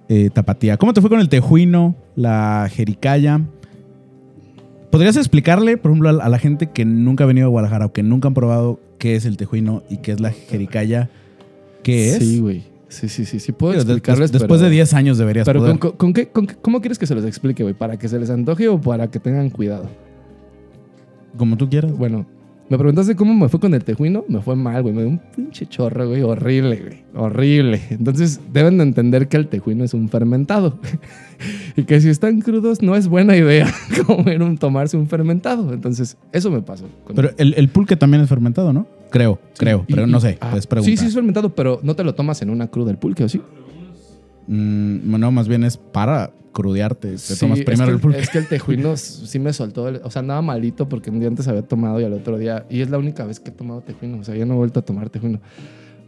eh, 0.10 0.30
tapatía. 0.34 0.76
¿Cómo 0.78 0.94
te 0.94 1.02
fue 1.02 1.10
con 1.10 1.20
el 1.20 1.30
tejuino, 1.30 1.96
la 2.16 2.68
jericaya? 2.72 3.42
¿Podrías 4.92 5.16
explicarle, 5.18 5.78
por 5.78 5.92
ejemplo, 5.92 6.10
a, 6.10 6.26
a 6.26 6.30
la 6.30 6.40
gente 6.40 6.68
que 6.72 6.84
nunca 6.84 7.24
ha 7.24 7.28
venido 7.28 7.46
a 7.46 7.50
Guadalajara 7.50 7.86
o 7.86 7.94
que 7.94 8.02
nunca 8.04 8.28
han 8.28 8.34
probado 8.34 8.80
qué 8.98 9.16
es 9.16 9.26
el 9.26 9.38
tejuino 9.38 9.84
y 9.90 9.98
qué 9.98 10.12
es 10.14 10.20
la 10.20 10.32
jericaya? 10.32 11.10
¿Qué 11.84 12.10
es? 12.10 12.18
Sí, 12.18 12.40
güey. 12.40 12.64
Sí, 12.88 13.08
sí, 13.08 13.24
sí. 13.26 13.40
Sí 13.40 13.52
puedo 13.52 13.76
explicarles, 13.76 14.32
después 14.32 14.60
pero- 14.62 14.70
de 14.70 14.76
10 14.76 14.94
años 14.96 15.20
deberías 15.20 15.46
Pero 15.46 15.60
poder. 15.60 15.78
con, 15.78 15.92
con 15.92 16.12
qué, 16.14 16.30
con 16.30 16.48
qué- 16.48 16.56
¿cómo 16.56 16.82
quieres 16.82 16.98
que 16.98 17.06
se 17.06 17.14
los 17.14 17.24
explique, 17.24 17.62
güey? 17.62 17.76
¿Para 17.76 17.98
que 17.98 18.08
se 18.10 18.18
les 18.20 18.32
antoje 18.32 18.68
o 18.68 18.82
para 18.82 19.12
que 19.12 19.20
tengan 19.20 19.52
cuidado? 19.52 19.88
Como 21.38 21.56
tú 21.56 21.70
quieras. 21.70 21.92
Bueno, 21.92 22.26
me 22.70 22.78
preguntaste 22.78 23.16
cómo 23.16 23.34
me 23.34 23.50
fue 23.50 23.60
con 23.60 23.74
el 23.74 23.84
tejuino. 23.84 24.26
Me 24.28 24.42
fue 24.42 24.56
mal, 24.56 24.82
güey. 24.84 24.94
Me 24.94 25.02
dio 25.02 25.10
un 25.10 25.20
pinche 25.36 25.66
chorro, 25.66 26.08
güey. 26.08 26.22
Horrible, 26.22 26.76
güey. 26.78 27.04
Horrible. 27.16 27.82
Entonces, 27.90 28.40
deben 28.54 28.78
de 28.78 28.84
entender 28.84 29.28
que 29.28 29.38
el 29.38 29.48
tejuino 29.48 29.84
es 29.84 29.94
un 29.94 30.08
fermentado. 30.10 30.80
y 31.76 31.84
que 31.84 32.00
si 32.02 32.10
están 32.10 32.42
crudos, 32.42 32.82
no 32.82 32.96
es 32.96 33.08
buena 33.08 33.36
idea 33.36 33.68
comer 34.08 34.42
un, 34.44 34.58
tomarse 34.58 34.98
un 34.98 35.08
fermentado. 35.08 35.74
Entonces, 35.74 36.18
eso 36.32 36.52
me 36.52 36.62
pasó. 36.62 36.86
con- 37.06 37.16
Pero 37.16 37.32
el, 37.38 37.54
el 37.56 37.70
pulque 37.70 37.96
también 37.96 38.22
es 38.24 38.30
fermentado, 38.30 38.72
¿no? 38.74 38.88
Creo, 39.10 39.40
creo, 39.58 39.86
Y- 39.88 39.94
pero 39.96 40.06
no 40.06 40.20
sé. 40.20 40.38
ah, 40.40 40.56
sí, 40.84 40.96
sí 40.96 41.08
es 41.08 41.14
fermentado, 41.16 41.56
pero 41.56 41.80
no 41.82 41.96
te 41.96 42.04
lo 42.04 42.14
tomas 42.14 42.42
en 42.44 42.52
una 42.52 42.68
cruda 42.68 42.92
el 42.92 42.98
pulque, 42.98 43.24
¿o 43.24 43.30
sí? 43.30 43.42
Mm, 44.50 45.18
no, 45.20 45.32
más 45.32 45.48
bien 45.48 45.64
es 45.64 45.78
para 45.78 46.32
crudearte. 46.52 47.12
Te 47.12 47.18
Sí, 47.20 47.40
tomas 47.40 47.60
es 47.60 47.66
primero 47.66 47.88
que- 47.88 47.94
el 47.96 48.00
pulque. 48.02 48.20
Es 48.20 48.30
que 48.30 48.40
el 48.40 48.48
tejuino 48.48 48.98
sí 48.98 49.38
me 49.40 49.54
soltó. 49.54 49.88
el- 49.88 50.02
o 50.04 50.10
sea, 50.10 50.22
andaba 50.22 50.42
malito 50.42 50.90
porque 50.90 51.12
un 51.12 51.20
día 51.20 51.28
antes 51.30 51.48
había 51.48 51.62
tomado 51.62 52.02
y 52.02 52.04
al 52.04 52.14
otro 52.14 52.38
día. 52.38 52.66
Y 52.70 52.82
es 52.82 52.90
la 52.90 52.98
única 52.98 53.24
vez 53.26 53.40
que 53.40 53.50
he 53.52 53.54
tomado 53.54 53.82
tejuino. 53.82 54.18
O 54.20 54.24
sea, 54.24 54.36
ya 54.36 54.46
no 54.46 54.56
he 54.56 54.58
vuelto 54.58 54.80
a 54.80 54.84
tomar 54.84 55.10
tejuino. 55.10 55.40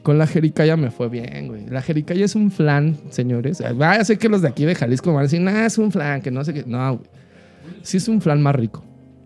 Con 0.01 0.17
la 0.17 0.25
jericaya 0.25 0.75
me 0.77 0.89
fue 0.89 1.09
bien, 1.09 1.47
güey. 1.47 1.67
La 1.67 1.83
jericaya 1.83 2.25
es 2.25 2.33
un 2.35 2.49
flan, 2.49 2.97
señores. 3.11 3.61
Ah, 3.61 3.73
ya 3.97 4.03
sé 4.03 4.17
que 4.17 4.27
los 4.29 4.41
de 4.41 4.47
aquí 4.47 4.65
de 4.65 4.73
Jalisco 4.73 5.11
van 5.11 5.19
a 5.19 5.23
decir, 5.23 5.39
nah, 5.39 5.65
es 5.65 5.77
un 5.77 5.91
flan, 5.91 6.21
que 6.23 6.31
no 6.31 6.43
sé 6.43 6.55
qué. 6.55 6.63
No, 6.65 6.97
güey. 6.97 7.07
Sí 7.83 7.97
es 7.97 8.07
un 8.07 8.19
flan 8.19 8.41
más 8.41 8.55
rico. 8.55 8.83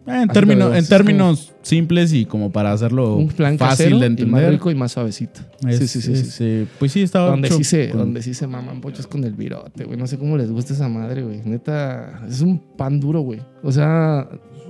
Eh, 0.08 0.22
en 0.22 0.28
términos, 0.30 0.76
en 0.76 0.86
términos 0.88 1.54
simples 1.64 2.14
y 2.14 2.26
como 2.26 2.52
para 2.52 2.72
hacerlo 2.72 3.16
un 3.16 3.30
fácil 3.58 3.90
de 4.00 4.06
y 4.06 4.10
más 4.10 4.20
entender. 4.20 4.52
rico 4.52 4.70
y 4.70 4.76
más 4.76 4.92
suavecito. 4.92 5.42
Es- 5.68 5.80
sí, 5.80 5.88
sí, 5.88 6.02
sí. 6.02 6.16
sí. 6.16 6.44
es, 6.46 6.68
pues 6.78 6.92
sí, 6.92 7.02
estaba 7.02 7.30
Donde 7.32 7.50
sí, 7.50 7.64
se, 7.64 7.90
con- 7.90 8.00
donde 8.00 8.22
sí 8.22 8.34
se 8.36 8.46
maman 8.46 8.82
pochos 8.82 9.08
con 9.08 9.24
el 9.24 9.34
virote, 9.34 9.84
güey. 9.86 9.98
No 9.98 10.06
sé 10.06 10.18
cómo 10.20 10.38
les 10.38 10.52
gusta 10.52 10.74
esa 10.74 10.88
madre, 10.90 11.24
güey. 11.24 11.42
Neta, 11.44 12.22
es 12.30 12.42
un 12.42 12.60
pan 12.60 13.00
duro, 13.00 13.22
güey. 13.22 13.42
O 13.64 13.72
sea, 13.72 14.28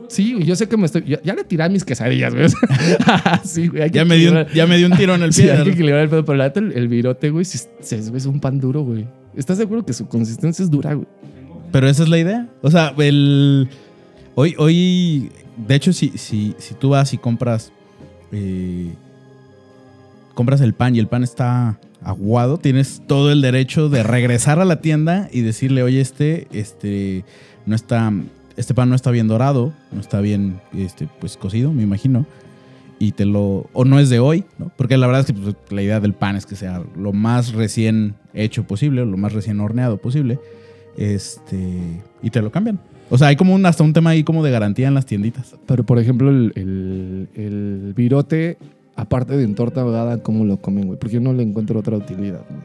Sí, 0.07 0.37
yo 0.45 0.55
sé 0.55 0.67
que 0.69 0.77
me 0.77 0.85
estoy. 0.85 1.03
Ya, 1.07 1.19
ya 1.23 1.33
le 1.33 1.43
tiré 1.43 1.63
a 1.63 1.69
mis 1.69 1.83
quesadillas, 1.83 2.31
güey. 2.35 2.45
sí, 3.43 3.67
güey. 3.67 3.89
Ya 3.89 4.05
me, 4.05 4.15
dio 4.17 4.31
un, 4.33 4.45
ya 4.53 4.67
me 4.67 4.77
dio 4.77 4.85
un 4.87 4.95
tiro 4.95 5.15
en 5.15 5.23
el 5.23 5.33
Sí, 5.33 5.41
pie. 5.41 5.51
hay 5.53 5.63
que 5.63 5.71
equilibrar 5.71 6.01
el 6.01 6.09
pedo, 6.09 6.23
pero 6.23 6.37
la 6.37 6.43
neta, 6.45 6.59
el, 6.59 6.71
el 6.73 6.87
virote, 6.87 7.31
güey, 7.31 7.43
sí, 7.43 7.57
sí 7.81 7.95
es, 7.95 8.07
es 8.09 8.25
un 8.27 8.39
pan 8.39 8.59
duro, 8.59 8.83
güey. 8.83 9.07
¿Estás 9.35 9.57
seguro 9.57 9.83
que 9.83 9.93
su 9.93 10.07
consistencia 10.07 10.61
es 10.63 10.69
dura, 10.69 10.93
güey? 10.93 11.07
Pero 11.71 11.89
esa 11.89 12.03
es 12.03 12.09
la 12.09 12.19
idea. 12.19 12.47
O 12.61 12.69
sea, 12.71 12.93
el. 12.99 13.67
Hoy, 14.35 14.53
hoy. 14.57 15.31
De 15.55 15.75
hecho, 15.75 15.93
si, 15.93 16.09
si, 16.17 16.55
si 16.57 16.73
tú 16.75 16.89
vas 16.89 17.13
y 17.13 17.17
compras. 17.17 17.71
eh, 18.33 18.93
compras 20.33 20.59
el 20.59 20.73
pan 20.73 20.93
y 20.95 20.99
el 20.99 21.07
pan 21.07 21.23
está 21.23 21.79
aguado, 22.03 22.57
tienes 22.57 23.01
todo 23.07 23.31
el 23.31 23.41
derecho 23.41 23.87
de 23.87 24.03
regresar 24.03 24.59
a 24.59 24.65
la 24.65 24.81
tienda 24.81 25.29
y 25.31 25.41
decirle, 25.41 25.81
oye, 25.81 26.01
este, 26.01 26.47
este, 26.51 27.23
no 27.65 27.75
está. 27.75 28.11
Este 28.57 28.73
pan 28.73 28.89
no 28.89 28.95
está 28.95 29.11
bien 29.11 29.27
dorado, 29.27 29.73
no 29.91 29.99
está 30.01 30.21
bien 30.21 30.61
este, 30.73 31.07
pues 31.19 31.37
cocido, 31.37 31.71
me 31.71 31.83
imagino. 31.83 32.25
Y 32.99 33.13
te 33.13 33.25
lo. 33.25 33.69
O 33.71 33.85
no 33.85 33.99
es 33.99 34.09
de 34.09 34.19
hoy, 34.19 34.43
¿no? 34.57 34.69
Porque 34.75 34.97
la 34.97 35.07
verdad 35.07 35.21
es 35.21 35.27
que 35.27 35.33
pues, 35.33 35.55
la 35.69 35.81
idea 35.81 36.01
del 36.01 36.13
pan 36.13 36.35
es 36.35 36.45
que 36.45 36.57
sea 36.57 36.83
lo 36.97 37.13
más 37.13 37.53
recién 37.53 38.15
hecho 38.33 38.65
posible, 38.65 39.01
o 39.01 39.05
lo 39.05 39.17
más 39.17 39.31
recién 39.31 39.61
horneado 39.61 39.97
posible. 39.97 40.39
Este. 40.97 42.03
Y 42.21 42.29
te 42.31 42.41
lo 42.41 42.51
cambian. 42.51 42.79
O 43.09 43.17
sea, 43.17 43.27
hay 43.27 43.35
como 43.35 43.53
un, 43.53 43.65
hasta 43.65 43.83
un 43.83 43.93
tema 43.93 44.11
ahí 44.11 44.23
como 44.23 44.43
de 44.43 44.51
garantía 44.51 44.87
en 44.87 44.93
las 44.95 45.05
tienditas. 45.05 45.55
Pero, 45.67 45.83
por 45.85 45.99
ejemplo, 45.99 46.29
el, 46.29 46.51
el, 46.55 47.27
el 47.35 47.93
virote, 47.95 48.57
aparte 48.95 49.37
de 49.37 49.43
en 49.43 49.53
torta 49.55 49.81
ahogada, 49.81 50.17
¿cómo 50.23 50.43
lo 50.45 50.57
comen, 50.57 50.87
güey? 50.87 50.97
Porque 50.99 51.15
yo 51.15 51.21
no 51.21 51.31
le 51.33 51.43
encuentro 51.43 51.79
otra 51.79 51.97
utilidad, 51.97 52.41
güey. 52.49 52.61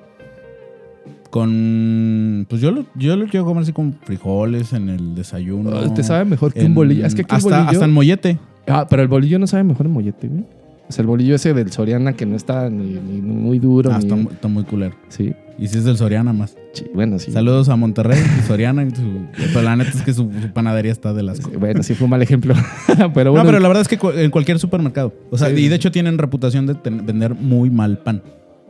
Con. 1.30 2.47
Pues 2.49 2.61
yo 2.61 2.70
lo, 2.72 2.86
yo 2.97 3.14
lo 3.16 3.26
quiero 3.26 3.45
comer 3.47 3.62
así 3.62 3.72
con 3.72 3.95
frijoles 4.03 4.72
en 4.72 4.88
el 4.88 5.14
desayuno. 5.14 5.70
Ah, 5.74 5.95
Te 5.95 6.03
sabe 6.03 6.24
mejor 6.24 6.53
que 6.53 6.64
un 6.64 6.74
bolillo. 6.74 7.07
Es 7.07 7.14
que 7.14 7.22
aquí 7.22 7.36
hasta, 7.36 7.49
bolillo... 7.51 7.70
hasta 7.70 7.84
en 7.84 7.93
mollete. 7.93 8.38
Ah, 8.66 8.86
pero 8.91 9.03
el 9.03 9.09
bolillo 9.09 9.38
no 9.38 9.47
sabe 9.47 9.62
mejor 9.64 9.86
en 9.86 9.93
mollete, 9.93 10.26
güey. 10.28 10.45
O 10.88 10.93
sea, 10.93 11.03
el 11.03 11.07
bolillo 11.07 11.36
ese 11.36 11.55
del 11.55 11.70
Soriana 11.70 12.14
que 12.14 12.26
no 12.26 12.34
está 12.34 12.68
ni, 12.68 12.95
ni 12.95 13.20
muy 13.20 13.61
duro. 13.61 13.91
Ah, 13.93 13.99
ni- 13.99 14.05
está, 14.05 14.16
mu- 14.16 14.30
está 14.30 14.49
muy 14.49 14.64
culero. 14.64 14.97
Sí. 15.09 15.32
Y 15.61 15.69
si 15.69 15.77
es 15.79 15.85
del 15.85 15.97
Soriana 15.99 16.33
más. 16.33 16.57
sí, 16.73 16.87
bueno, 16.95 17.19
sí. 17.19 17.31
Saludos 17.33 17.69
a 17.69 17.77
Monterrey 17.77 18.19
y 18.39 18.43
Soriana. 18.47 18.89
su- 18.95 19.27
pero 19.53 19.61
la 19.63 19.77
neta 19.77 19.91
es 19.91 20.03
que 20.03 20.15
su, 20.15 20.31
su 20.41 20.53
panadería 20.55 20.91
está 20.91 21.13
de 21.13 21.23
las 21.23 21.39
Bueno, 21.53 21.83
sí 21.83 21.95
fue 21.95 22.07
un 22.07 22.11
mal 22.11 22.23
ejemplo. 22.23 22.55
pero 23.15 23.31
bueno, 23.33 23.45
No, 23.45 23.45
pero 23.51 23.61
la 23.61 23.69
verdad 23.69 23.83
es 23.83 23.89
que 23.89 23.99
en 24.25 24.31
cualquier 24.31 24.59
supermercado. 24.59 25.13
O 25.31 25.37
sea, 25.37 25.49
Sí, 25.51 25.57
y 25.57 25.69
de 25.69 25.77
hecho 25.77 25.91
tienen 25.93 26.17
reputación 26.17 26.67
de 26.67 26.75
ten- 26.77 27.05
vender 27.05 27.35
muy 27.35 27.69
mal 27.69 27.99
pan. 27.99 28.23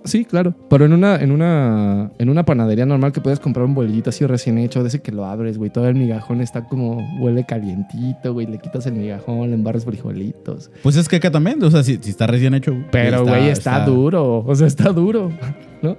sí, 0.03 0.25
claro. 0.25 0.53
Pero 0.69 0.85
en 0.87 0.93
una, 0.93 1.15
en 1.17 1.31
una, 1.31 2.11
en 2.19 2.29
una 2.29 2.45
panadería 2.45 2.87
normal 2.87 3.13
que 3.13 3.21
puedes 3.21 3.39
comprar 3.39 3.67
un 3.67 3.75
bolillito 3.75 4.11
así 4.11 4.27
recién 4.27 4.59
hecho, 4.59 4.83
de 4.83 4.89
ese 4.89 5.01
que 5.01 5.13
lo 5.13 5.27
abres, 5.27 5.59
güey. 5.59 5.71
Todo 5.71 5.87
el 5.87 5.95
migajón 5.95 6.41
está 6.41 6.65
como 6.67 7.07
huele 7.21 7.45
calientito, 7.47 8.33
güey. 8.33 8.47
Le 8.49 8.59
quitas 8.59 8.85
el 8.87 8.95
migajón, 8.95 9.51
le 9.51 9.55
embarras 9.55 9.85
frijolitos. 9.85 10.71
Pues 10.83 10.97
es 10.97 11.09
que 11.09 11.17
acá 11.17 11.31
también, 11.31 11.63
o 11.63 11.71
sea, 11.71 11.85
si, 11.85 11.99
si 12.01 12.11
está 12.11 12.27
recién 12.27 12.55
hecho. 12.55 12.75
Pero, 12.91 13.25
güey, 13.27 13.49
está, 13.49 13.85
duro. 13.85 14.43
O 14.45 14.55
sea, 14.57 14.67
está 14.67 14.91
duro. 14.91 15.31
¿No? 15.83 15.97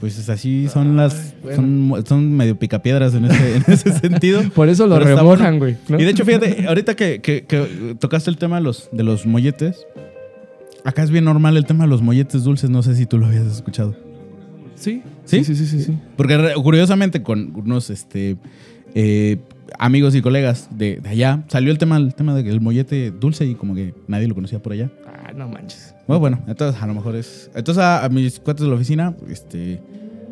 Pues 0.00 0.18
es 0.18 0.28
así 0.30 0.66
son 0.68 0.96
las. 0.96 1.34
bueno. 1.42 1.56
Son, 1.56 2.06
son 2.06 2.32
medio 2.36 2.58
picapiedras 2.58 3.14
en 3.14 3.26
ese, 3.26 3.56
en 3.56 3.64
ese 3.68 3.92
sentido. 4.00 4.42
Por 4.54 4.68
eso 4.70 4.86
lo 4.86 4.98
remojan, 4.98 5.58
güey. 5.58 5.76
¿no? 5.88 6.00
Y 6.00 6.04
de 6.04 6.10
hecho, 6.10 6.24
fíjate, 6.24 6.66
ahorita 6.66 6.96
que, 6.96 7.20
que- 7.20 7.44
que 7.44 7.96
tocaste 7.98 8.30
el 8.30 8.38
tema 8.38 8.56
de 8.56 8.62
los, 8.62 8.88
de 8.92 9.02
los 9.04 9.26
molletes, 9.26 9.86
acá 10.84 11.02
es 11.02 11.10
bien 11.10 11.24
normal 11.24 11.56
el 11.56 11.66
tema 11.66 11.84
de 11.84 11.90
los 11.90 12.00
molletes 12.02 12.44
dulces. 12.44 12.70
No 12.70 12.82
sé 12.82 12.94
si 12.96 13.04
tú 13.06 13.18
lo 13.18 13.26
habías 13.26 13.44
escuchado. 13.46 13.94
Sí. 14.74 15.02
¿Sí? 15.26 15.44
Sí, 15.44 15.54
sí, 15.54 15.66
sí, 15.66 15.78
sí. 15.78 15.84
sí. 15.84 15.98
Porque 16.16 16.54
curiosamente 16.62 17.22
con 17.22 17.52
unos 17.54 17.90
este, 17.90 18.38
eh, 18.94 19.36
amigos 19.78 20.14
y 20.14 20.22
colegas 20.22 20.68
de, 20.70 20.96
de 20.96 21.08
allá 21.10 21.44
salió 21.48 21.70
el 21.70 21.76
tema, 21.78 21.98
el 21.98 22.14
tema 22.14 22.34
del 22.34 22.60
mollete 22.62 23.10
dulce 23.10 23.44
y 23.44 23.54
como 23.54 23.74
que 23.74 23.92
nadie 24.08 24.26
lo 24.26 24.34
conocía 24.34 24.62
por 24.62 24.72
allá. 24.72 24.90
Ah, 25.06 25.32
no 25.36 25.46
manches. 25.46 25.94
Bueno, 26.08 26.20
bueno, 26.20 26.40
entonces 26.48 26.82
a 26.82 26.86
lo 26.88 26.94
mejor 26.94 27.14
es... 27.14 27.50
Entonces 27.54 27.80
a, 27.84 28.04
a 28.04 28.08
mis 28.08 28.40
cuates 28.40 28.62
de 28.64 28.68
la 28.70 28.74
oficina, 28.74 29.14
este, 29.28 29.80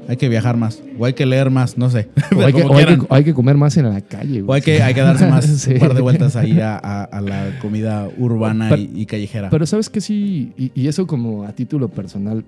hay 0.09 0.16
que 0.16 0.28
viajar 0.28 0.56
más 0.56 0.82
o 0.98 1.04
hay 1.04 1.12
que 1.12 1.26
leer 1.26 1.50
más, 1.50 1.78
no 1.78 1.88
sé. 1.90 2.09
O 2.36 2.40
hay, 2.40 2.52
que, 2.52 2.62
Como 2.62 2.74
o 2.74 2.76
hay 2.78 2.84
que- 2.84 2.86
quieran. 2.88 3.06
o 3.09 3.14
hay 3.14 3.24
que 3.24 3.34
comer 3.34 3.56
más 3.56 3.76
en 3.76 3.88
la 3.88 4.00
calle, 4.00 4.40
güey. 4.42 4.48
O 4.50 4.52
hay 4.54 4.62
que, 4.62 4.82
hay 4.82 4.94
que 4.94 5.00
darse 5.02 5.26
más 5.28 5.44
Sí. 5.61 5.74
un 5.74 5.78
par 5.78 5.94
de 5.94 6.00
vueltas 6.00 6.34
ahí 6.34 6.59
a, 6.61 6.76
a- 6.76 7.04
a 7.04 7.20
la 7.20 7.59
comida 7.61 8.09
urbana 8.18 8.68
Pero- 8.70 8.82
y, 8.82 8.90
y 9.02 9.06
callejera. 9.06 9.50
Pero 9.50 9.66
sabes 9.66 9.88
que 9.90 10.00
sí, 10.00 10.52
y, 10.56 10.72
y 10.74 10.88
eso 10.88 11.06
como 11.06 11.44
a 11.44 11.52
título 11.52 11.88
personal, 11.88 12.44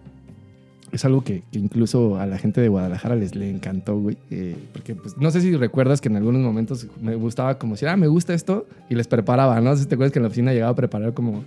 es 0.92 1.04
algo 1.04 1.22
que, 1.22 1.42
que 1.52 1.58
incluso 1.60 2.18
a 2.18 2.26
la 2.26 2.36
gente 2.38 2.60
de 2.60 2.66
Guadalajara 2.68 3.14
les 3.14 3.36
le 3.36 3.48
encantó, 3.48 3.96
güey. 3.96 4.16
Eh, 4.30 4.56
porque 4.72 4.94
pues, 4.96 5.16
no 5.18 5.30
sé 5.30 5.40
si 5.40 5.54
recuerdas 5.54 6.00
que 6.00 6.08
en 6.08 6.16
algunos 6.16 6.40
momentos 6.42 6.86
me 7.00 7.14
gustaba 7.14 7.58
como 7.58 7.74
decir, 7.74 7.88
ah, 7.88 7.96
me 7.96 8.08
gusta 8.08 8.34
esto, 8.34 8.66
y 8.88 8.96
les 8.96 9.06
preparaba, 9.06 9.60
¿no? 9.60 9.76
Si 9.76 9.86
te 9.86 9.94
acuerdas 9.94 10.12
que 10.12 10.18
en 10.18 10.24
la 10.24 10.28
oficina 10.28 10.52
llegaba 10.52 10.72
a 10.72 10.74
preparar 10.74 11.14
como, 11.14 11.44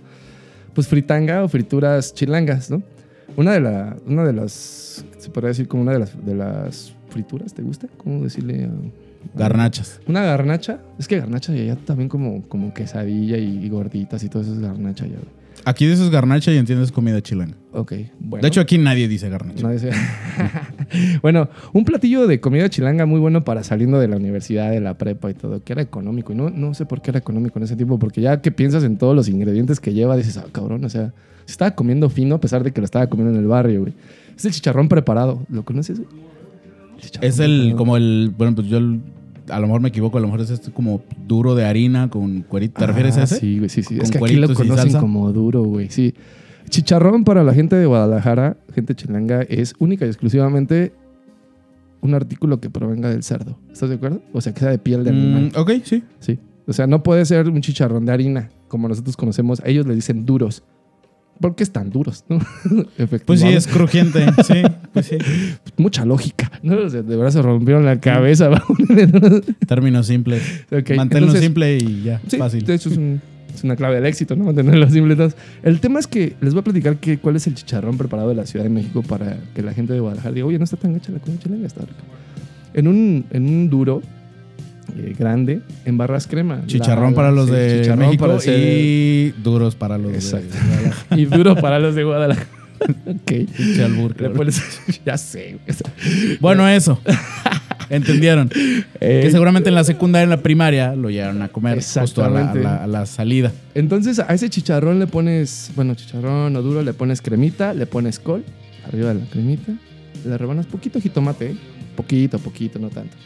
pues 0.74 0.86
fritanga 0.88 1.42
o 1.44 1.48
frituras 1.48 2.14
chilangas, 2.14 2.70
¿no? 2.70 2.82
Una 3.36 3.52
de, 3.52 3.60
la, 3.60 3.96
una 4.06 4.24
de 4.24 4.32
las, 4.32 5.04
se 5.18 5.30
podría 5.30 5.48
decir 5.48 5.66
como 5.68 5.82
una 5.82 5.92
de 5.92 5.98
las, 6.00 6.24
de 6.24 6.34
las 6.34 6.92
frituras, 7.08 7.52
¿te 7.54 7.62
gusta? 7.62 7.88
¿Cómo 7.96 8.22
decirle? 8.22 8.64
a- 8.64 9.38
Garnachas. 9.38 10.00
Una 10.06 10.22
garnacha. 10.22 10.80
Es 10.98 11.08
que 11.08 11.18
garnacha 11.18 11.52
ya, 11.54 11.64
ya 11.64 11.76
también 11.76 12.08
como, 12.10 12.42
como 12.42 12.74
quesadilla 12.74 13.38
y, 13.38 13.64
y 13.64 13.68
gorditas 13.70 14.22
y 14.22 14.28
todo 14.28 14.42
eso 14.42 14.52
es 14.52 14.60
garnacha 14.60 15.06
ya. 15.06 15.14
güey. 15.16 15.43
Aquí 15.66 15.86
dices 15.86 16.10
garnacha 16.10 16.52
y 16.52 16.58
entiendes 16.58 16.92
comida 16.92 17.20
chilanga. 17.22 17.56
Ok, 17.72 17.92
bueno. 18.20 18.42
De 18.42 18.48
hecho, 18.48 18.60
aquí 18.60 18.76
nadie 18.78 19.08
dice 19.08 19.28
garnacha. 19.30 19.62
Nadie 19.66 19.78
se- 19.78 19.90
bueno, 21.22 21.48
un 21.72 21.84
platillo 21.84 22.26
de 22.26 22.40
comida 22.40 22.68
chilanga 22.68 23.06
muy 23.06 23.18
bueno 23.20 23.44
para 23.44 23.64
saliendo 23.64 23.98
de 23.98 24.08
la 24.08 24.16
universidad, 24.16 24.70
de 24.70 24.80
la 24.80 24.98
prepa 24.98 25.30
y 25.30 25.34
todo, 25.34 25.62
que 25.64 25.72
era 25.72 25.82
económico. 25.82 26.32
Y 26.32 26.36
no, 26.36 26.50
no 26.50 26.74
sé 26.74 26.86
por 26.86 27.00
qué 27.02 27.10
era 27.10 27.18
económico 27.18 27.58
en 27.58 27.64
ese 27.64 27.76
tiempo, 27.76 27.98
porque 27.98 28.20
ya 28.20 28.40
que 28.42 28.50
piensas 28.52 28.84
en 28.84 28.98
todos 28.98 29.16
los 29.16 29.28
ingredientes 29.28 29.80
que 29.80 29.92
lleva, 29.94 30.16
dices, 30.16 30.36
ah, 30.36 30.46
cabrón, 30.52 30.84
o 30.84 30.88
sea, 30.88 31.12
se 31.46 31.52
estaba 31.52 31.70
comiendo 31.72 32.10
fino 32.10 32.34
a 32.36 32.40
pesar 32.40 32.62
de 32.62 32.72
que 32.72 32.80
lo 32.80 32.84
estaba 32.84 33.06
comiendo 33.08 33.32
en 33.34 33.40
el 33.40 33.46
barrio, 33.48 33.80
güey. 33.80 33.94
Es 34.36 34.44
el 34.44 34.52
chicharrón 34.52 34.88
preparado. 34.88 35.44
¿Lo 35.48 35.64
conoces? 35.64 36.00
Es 37.20 37.38
el, 37.38 37.50
preparado. 37.70 37.76
como 37.76 37.96
el, 37.96 38.32
bueno, 38.36 38.54
pues 38.54 38.66
yo 38.68 38.78
el- 38.78 39.00
a 39.48 39.60
lo 39.60 39.66
mejor 39.66 39.80
me 39.80 39.88
equivoco, 39.88 40.18
a 40.18 40.20
lo 40.20 40.26
mejor 40.28 40.40
es 40.40 40.50
este 40.50 40.70
como 40.70 41.02
duro 41.26 41.54
de 41.54 41.64
harina 41.64 42.08
con 42.10 42.42
cuerito. 42.42 42.80
¿Te 42.80 42.86
refieres 42.86 43.16
a 43.16 43.20
Ah, 43.20 43.24
ese? 43.24 43.36
Sí, 43.40 43.58
güey, 43.58 43.68
sí, 43.68 43.82
sí. 43.82 43.96
¿Con 43.96 44.04
Es 44.04 44.10
que 44.10 44.18
aquí 44.18 44.36
lo 44.36 44.52
conocen 44.54 44.92
como 45.00 45.32
duro, 45.32 45.62
güey. 45.62 45.88
Sí. 45.90 46.14
Chicharrón 46.70 47.24
para 47.24 47.44
la 47.44 47.52
gente 47.54 47.76
de 47.76 47.86
Guadalajara, 47.86 48.56
gente 48.74 48.94
chilanga, 48.94 49.42
es 49.42 49.74
única 49.78 50.06
y 50.06 50.08
exclusivamente 50.08 50.92
un 52.00 52.14
artículo 52.14 52.60
que 52.60 52.70
provenga 52.70 53.08
del 53.10 53.22
cerdo. 53.22 53.58
¿Estás 53.72 53.88
de 53.88 53.94
acuerdo? 53.96 54.22
O 54.32 54.40
sea, 54.40 54.52
que 54.52 54.60
sea 54.60 54.70
de 54.70 54.78
piel 54.78 55.04
de 55.04 55.10
animal. 55.10 55.52
Mm, 55.54 55.58
ok, 55.58 55.70
sí. 55.84 56.02
Sí. 56.20 56.38
O 56.66 56.72
sea, 56.72 56.86
no 56.86 57.02
puede 57.02 57.24
ser 57.26 57.48
un 57.48 57.60
chicharrón 57.60 58.06
de 58.06 58.12
harina, 58.12 58.50
como 58.68 58.88
nosotros 58.88 59.16
conocemos. 59.16 59.60
Ellos 59.64 59.86
le 59.86 59.94
dicen 59.94 60.24
duros. 60.24 60.62
¿Por 61.40 61.54
qué 61.56 61.62
están 61.64 61.90
duros? 61.90 62.24
¿no? 62.28 62.36
Efectivamente. 62.98 63.24
Pues 63.26 63.40
sí, 63.40 63.48
es 63.48 63.66
crujiente. 63.66 64.24
sí, 64.46 64.62
pues 64.92 65.06
sí. 65.06 65.18
Mucha 65.76 66.04
lógica. 66.04 66.50
¿no? 66.62 66.76
O 66.76 66.88
sea, 66.88 67.02
de 67.02 67.16
verdad 67.16 67.30
se 67.32 67.42
rompieron 67.42 67.84
la 67.84 68.00
cabeza. 68.00 68.50
Términos 69.66 70.06
simples. 70.06 70.42
Ok, 70.70 70.90
Manténlo 70.96 71.26
entonces- 71.28 71.40
simple 71.42 71.76
y 71.78 72.02
ya. 72.04 72.20
Sí, 72.28 72.36
fácil. 72.38 72.64
de 72.64 72.74
hecho 72.74 72.88
es, 72.88 72.96
un- 72.96 73.20
es 73.54 73.62
una 73.64 73.76
clave 73.76 73.96
del 73.96 74.06
éxito, 74.06 74.34
¿no? 74.36 74.44
Mantenerlo 74.44 74.88
simple. 74.90 75.12
Entonces, 75.12 75.38
el 75.62 75.80
tema 75.80 75.98
es 76.00 76.06
que 76.06 76.34
les 76.40 76.54
voy 76.54 76.60
a 76.60 76.64
platicar 76.64 76.96
que, 76.96 77.18
cuál 77.18 77.36
es 77.36 77.46
el 77.46 77.54
chicharrón 77.54 77.96
preparado 77.98 78.28
de 78.28 78.34
la 78.34 78.46
Ciudad 78.46 78.64
de 78.64 78.70
México 78.70 79.02
para 79.02 79.36
que 79.54 79.62
la 79.62 79.72
gente 79.74 79.92
de 79.92 80.00
Guadalajara 80.00 80.34
diga, 80.34 80.46
oye, 80.46 80.58
no 80.58 80.64
está 80.64 80.76
tan 80.76 80.92
gacha 80.94 81.12
la 81.12 81.18
comida 81.20 81.40
chilanga, 81.42 81.66
está 81.66 81.80
rica. 81.82 81.94
En 82.74 82.88
un, 82.88 83.24
en 83.30 83.46
un 83.46 83.70
duro 83.70 84.02
eh, 84.96 85.14
grande, 85.18 85.60
en 85.84 85.96
barras 85.98 86.26
crema. 86.26 86.62
Chicharrón 86.66 87.10
La- 87.10 87.16
para 87.16 87.30
los 87.30 87.46
sí, 87.46 87.52
de 87.54 87.96
México 87.96 88.38
y 88.46 89.30
duros 89.42 89.74
para 89.74 89.98
los 89.98 90.12
Exacto. 90.14 90.54
de 90.54 90.60
Guadalajara. 90.60 91.16
y 91.20 91.24
duro 91.24 91.56
para 91.56 91.78
los 91.78 91.94
de 91.94 92.04
Guadalajara. 92.04 92.48
ok. 93.06 93.32
Ya 95.06 95.16
sé. 95.18 95.58
Bueno, 96.40 96.68
eso. 96.68 97.00
Entendieron. 97.90 98.50
Eh, 99.00 99.20
Que 99.24 99.30
seguramente 99.30 99.68
en 99.68 99.74
la 99.74 99.84
secundaria, 99.84 100.24
en 100.24 100.30
la 100.30 100.38
primaria, 100.42 100.94
lo 100.96 101.10
llevaron 101.10 101.42
a 101.42 101.48
comer 101.48 101.76
justo 101.76 102.24
a 102.24 102.28
la, 102.30 102.38
a 102.38 102.42
Exactamente. 102.42 102.62
la- 102.62 102.84
a 102.84 102.86
la 102.86 103.06
salida. 103.06 103.52
Entonces 103.74 104.18
a 104.18 104.32
ese 104.34 104.48
chicharrón 104.50 104.98
le 104.98 105.06
pones, 105.06 105.70
bueno, 105.76 105.94
chicharrón 105.94 106.56
o 106.56 106.62
duro, 106.62 106.82
le 106.82 106.94
pones 106.94 107.20
cremita, 107.20 107.74
le 107.74 107.86
pones 107.86 108.18
col, 108.18 108.44
arriba 108.86 109.12
de 109.14 109.20
la 109.20 109.26
cremita, 109.26 109.72
le 110.26 110.38
rebanas 110.38 110.66
poquito 110.66 111.00
jitomate, 111.00 111.50
¿eh? 111.50 111.56
poquito, 111.96 112.38
poquito, 112.38 112.78
no 112.78 112.88
tanto. 112.88 113.16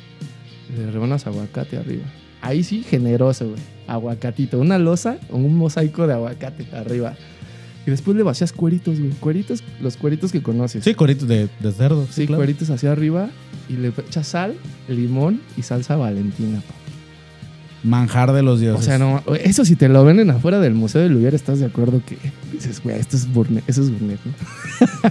Le 0.77 0.91
rebanas 0.91 1.27
aguacate 1.27 1.77
arriba. 1.77 2.05
Ahí 2.41 2.63
sí, 2.63 2.85
generoso, 2.89 3.49
güey. 3.49 3.61
Aguacatito, 3.87 4.59
una 4.61 4.79
losa 4.79 5.19
o 5.31 5.37
un 5.37 5.57
mosaico 5.57 6.07
de 6.07 6.15
aguacate 6.15 6.67
arriba. 6.75 7.15
Y 7.87 7.91
después 7.91 8.17
le 8.17 8.23
vacías 8.23 8.53
cueritos, 8.53 8.99
güey. 9.01 9.11
Cueritos, 9.13 9.63
los 9.81 9.97
cueritos 9.97 10.31
que 10.31 10.43
conoces. 10.43 10.85
Sí, 10.85 10.95
coritos 10.95 11.27
de, 11.27 11.49
de 11.61 11.73
cerdo. 11.73 12.07
Sí, 12.11 12.27
claro. 12.27 12.41
cueritos 12.41 12.69
hacia 12.71 12.93
arriba 12.93 13.29
y 13.69 13.75
le 13.75 13.89
echas 13.89 14.27
sal, 14.29 14.55
limón 14.89 15.41
y 15.57 15.63
salsa 15.63 15.97
valentina, 15.97 16.61
papá. 16.61 16.75
Manjar 17.85 18.33
de 18.33 18.43
los 18.43 18.59
O 18.59 18.61
dioses. 18.61 18.85
sea, 18.85 18.99
no, 18.99 19.23
eso 19.43 19.65
si 19.65 19.77
te 19.77 19.89
lo 19.89 20.05
venden 20.05 20.31
afuera 20.31 20.59
del 20.61 20.75
Museo 20.75 21.01
del 21.01 21.13
Lugar, 21.13 21.35
¿estás 21.35 21.61
de 21.61 21.67
acuerdo 21.67 22.03
que 22.05 22.19
dices, 22.53 22.81
güey, 22.83 22.99
esto 22.99 23.17
es 23.17 23.31
Burnet, 23.33 23.65
eso 23.67 23.83
es 23.83 23.91
Burnet, 23.91 24.19
¿no? 24.25 24.33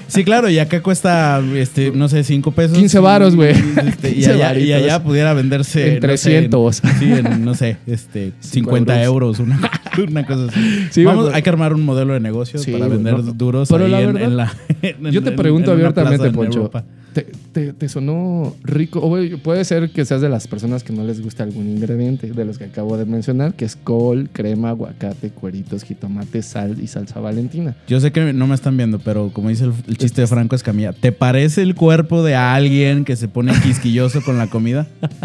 Sí, 0.08 0.24
claro, 0.24 0.50
y 0.50 0.60
acá 0.60 0.82
cuesta, 0.82 1.42
este, 1.56 1.92
no 1.92 2.08
sé, 2.10 2.24
5 2.24 2.52
pesos. 2.52 2.78
15 2.78 3.00
varos, 3.00 3.36
güey. 3.36 3.54
Y, 3.56 3.88
este, 3.88 4.10
y 4.12 4.14
15 4.16 4.32
allá, 4.34 4.60
y 4.60 4.74
allá 4.74 4.88
varitos. 4.88 5.02
pudiera 5.04 5.34
venderse. 5.34 5.98
En 5.98 6.02
no 6.02 6.18
sé, 6.18 6.38
en- 6.38 6.50
300. 6.50 6.76
sí, 7.00 7.06
en, 7.14 7.46
no 7.46 7.54
sé, 7.56 7.78
este, 7.88 8.34
50 8.40 9.04
euros, 9.04 9.40
una, 9.40 9.60
una 10.08 10.26
cosa 10.26 10.46
así. 10.50 10.88
Sí, 10.92 11.04
Vamos, 11.04 11.26
güey, 11.26 11.36
hay 11.36 11.42
que 11.42 11.50
armar 11.50 11.74
un 11.74 11.84
modelo 11.84 12.14
de 12.14 12.20
negocio 12.20 12.60
Sí, 12.60 12.72
para 12.72 12.88
vender 12.88 13.14
no. 13.14 13.34
duros 13.34 13.70
Pero 13.70 13.86
ahí 13.86 13.92
la 13.92 14.00
verdad, 14.00 14.22
en 14.24 14.38
la. 14.38 14.54
en- 14.82 15.12
Yo 15.12 15.24
te 15.24 15.32
pregunto 15.32 15.72
abiertamente, 15.72 16.30
Poncho. 16.32 16.72
¿Te, 17.14 17.24
te, 17.52 17.74
te 17.74 17.90
sonó 17.90 18.56
rico? 18.64 19.00
O, 19.00 19.18
puede 19.40 19.66
ser 19.66 19.90
que 19.90 20.06
seas 20.06 20.22
de 20.22 20.30
las 20.30 20.48
personas 20.48 20.84
que 20.84 20.94
no 20.94 21.04
les 21.04 21.20
gusta 21.20 21.42
algún 21.44 21.68
ingrediente 21.68 22.32
de 22.32 22.46
los 22.46 22.60
que 22.60 22.66
acabo 22.66 22.96
de 22.96 23.06
mencionar, 23.06 23.56
que 23.56 23.66
es 23.66 23.76
col, 23.76 24.30
crema, 24.32 24.70
aguacate, 24.70 25.32
cueritos, 25.32 25.84
jitomate, 25.84 26.44
sal 26.44 26.78
y 26.80 26.86
salsa 26.86 27.20
valentina. 27.28 27.76
Yo 27.88 28.00
sé 28.00 28.12
que 28.12 28.34
no 28.34 28.48
me 28.48 28.56
están 28.56 28.76
viendo, 28.78 29.00
pero 29.00 29.30
como 29.32 29.50
dice 29.50 29.66
el, 29.66 29.74
el 29.88 29.98
chiste 29.98 30.22
de 30.22 30.28
Franco 30.28 30.56
Escamilla, 30.56 30.94
¿te 30.94 31.12
parece 31.12 31.62
el 31.62 31.76
cuerpo 31.76 32.24
de 32.24 32.36
alguien 32.36 33.06
que 33.06 33.16
se 33.16 33.28
pone 33.28 33.54
quisquilloso 33.62 34.22
con 34.24 34.38
la 34.38 34.48
comida? 34.48 34.88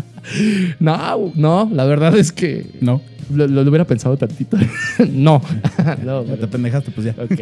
No, 0.79 1.33
no, 1.35 1.69
la 1.73 1.85
verdad 1.85 2.17
es 2.17 2.31
que 2.31 2.67
No. 2.81 3.03
lo, 3.35 3.49
lo 3.49 3.63
hubiera 3.63 3.85
pensado 3.85 4.17
tantito. 4.17 4.57
no. 5.11 5.43
no, 6.05 6.23
Te 6.23 6.37
pero- 6.37 6.51
pendejaste, 6.51 6.91
pues 6.93 7.07
ya. 7.07 7.15
Ok. 7.21 7.41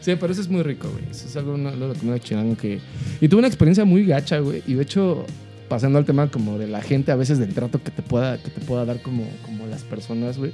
sí, 0.00 0.12
pero 0.18 0.32
eso 0.32 0.40
es 0.40 0.48
muy 0.48 0.62
rico, 0.62 0.88
güey. 0.90 1.04
Eso 1.10 1.26
es 1.28 1.36
algo 1.36 1.56
de 1.58 1.76
la 1.76 1.94
comida 1.94 2.18
chilango 2.18 2.56
que... 2.56 2.80
Y 3.20 3.28
tuve 3.28 3.40
una 3.40 3.48
experiencia 3.48 3.84
muy 3.84 4.04
gacha, 4.06 4.38
güey. 4.38 4.62
Y 4.66 4.74
de 4.74 4.82
hecho, 4.82 5.26
pasando 5.68 5.98
al 5.98 6.04
tema 6.06 6.28
como 6.28 6.58
de 6.58 6.66
la 6.68 6.80
gente, 6.80 7.12
a 7.12 7.16
veces 7.16 7.38
del 7.38 7.52
trato 7.54 7.82
que 7.82 7.90
te 7.90 8.02
pueda, 8.02 8.38
que 8.38 8.50
te 8.50 8.60
pueda 8.62 8.84
dar 8.84 9.02
como, 9.02 9.24
como 9.44 9.66
las 9.66 9.82
personas, 9.82 10.38
güey. 10.38 10.52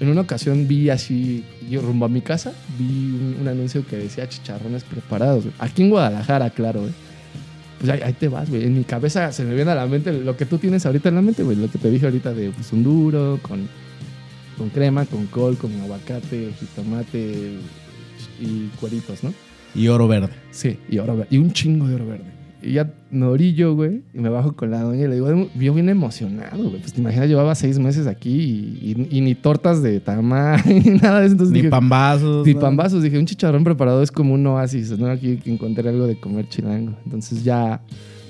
En 0.00 0.08
una 0.08 0.22
ocasión 0.22 0.66
vi 0.66 0.90
así, 0.90 1.44
yo 1.70 1.80
rumbo 1.80 2.06
a 2.06 2.08
mi 2.08 2.20
casa, 2.20 2.52
vi 2.78 2.84
un, 2.84 3.36
un 3.40 3.48
anuncio 3.48 3.86
que 3.86 3.96
decía 3.96 4.28
chicharrones 4.28 4.82
preparados. 4.84 5.44
Aquí 5.58 5.82
en 5.82 5.90
Guadalajara, 5.90 6.50
claro, 6.50 6.80
güey. 6.80 6.92
Pues 7.78 7.90
ahí, 7.90 8.00
ahí 8.02 8.12
te 8.12 8.28
vas, 8.28 8.50
güey. 8.50 8.64
En 8.64 8.76
mi 8.76 8.84
cabeza 8.84 9.30
se 9.30 9.44
me 9.44 9.54
viene 9.54 9.70
a 9.70 9.74
la 9.74 9.86
mente 9.86 10.12
lo 10.12 10.36
que 10.36 10.46
tú 10.46 10.58
tienes 10.58 10.84
ahorita 10.84 11.10
en 11.10 11.14
la 11.16 11.22
mente, 11.22 11.42
güey. 11.42 11.56
Lo 11.56 11.70
que 11.70 11.78
te 11.78 11.90
dije 11.90 12.06
ahorita 12.06 12.32
de 12.32 12.50
pues, 12.50 12.72
un 12.72 12.82
duro, 12.82 13.38
con, 13.42 13.68
con 14.58 14.70
crema, 14.70 15.06
con 15.06 15.26
col, 15.26 15.56
con 15.56 15.72
aguacate, 15.80 16.50
jitomate 16.58 17.58
y 18.40 18.66
cueritos, 18.80 19.22
¿no? 19.22 19.32
Y 19.74 19.88
oro 19.88 20.08
verde. 20.08 20.30
Sí, 20.50 20.78
y 20.88 20.98
oro 20.98 21.16
verde. 21.16 21.28
Y 21.30 21.38
un 21.38 21.52
chingo 21.52 21.86
de 21.86 21.94
oro 21.94 22.06
verde. 22.06 22.43
Y 22.66 22.72
ya 22.72 22.90
me 23.10 23.26
orillo, 23.26 23.74
güey, 23.74 24.00
y 24.14 24.18
me 24.20 24.30
bajo 24.30 24.54
con 24.54 24.70
la 24.70 24.80
doña 24.80 25.04
y 25.04 25.08
le 25.08 25.14
digo, 25.16 25.50
yo 25.58 25.74
bien 25.74 25.88
emocionado, 25.90 26.64
güey. 26.64 26.80
Pues 26.80 26.94
te 26.94 27.00
imaginas, 27.00 27.28
llevaba 27.28 27.54
seis 27.54 27.78
meses 27.78 28.06
aquí 28.06 28.30
y, 28.30 28.92
y- 29.10 29.18
y 29.18 29.20
ni 29.20 29.34
tortas 29.34 29.82
de 29.82 30.00
tamal, 30.00 30.60
ni 30.66 30.80
nada 30.98 31.20
de 31.20 31.26
eso. 31.26 31.32
Entonces 31.34 31.52
Ni 31.52 31.58
dije, 31.60 31.68
pambazos. 31.70 32.46
ni 32.46 32.54
¿no? 32.54 32.60
pambazos. 32.60 33.02
Dije, 33.02 33.18
un 33.18 33.26
chicharrón 33.26 33.64
preparado 33.64 34.02
es 34.02 34.10
como 34.10 34.32
un 34.34 34.46
oasis, 34.46 34.98
¿no? 34.98 35.08
Aquí 35.08 35.38
encontré 35.44 35.88
algo 35.90 36.06
de 36.06 36.16
comer 36.18 36.48
chilango. 36.48 36.96
Entonces 37.04 37.44
ya 37.44 37.82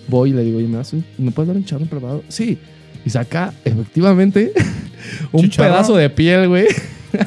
voy 0.08 0.30
y 0.30 0.32
le 0.32 0.42
digo, 0.42 0.58
oye, 0.58 0.66
¿me, 0.66 0.78
das 0.78 0.92
un- 0.92 1.04
¿me 1.18 1.30
puedes 1.30 1.46
dar 1.48 1.56
un 1.56 1.62
chicharrón 1.64 1.86
preparado? 1.88 2.24
Sí. 2.28 2.58
Y 3.06 3.10
saca, 3.10 3.52
efectivamente, 3.64 4.52
un 5.32 5.48
pedazo 5.48 5.96
de 5.96 6.10
piel, 6.10 6.48
güey. 6.48 6.66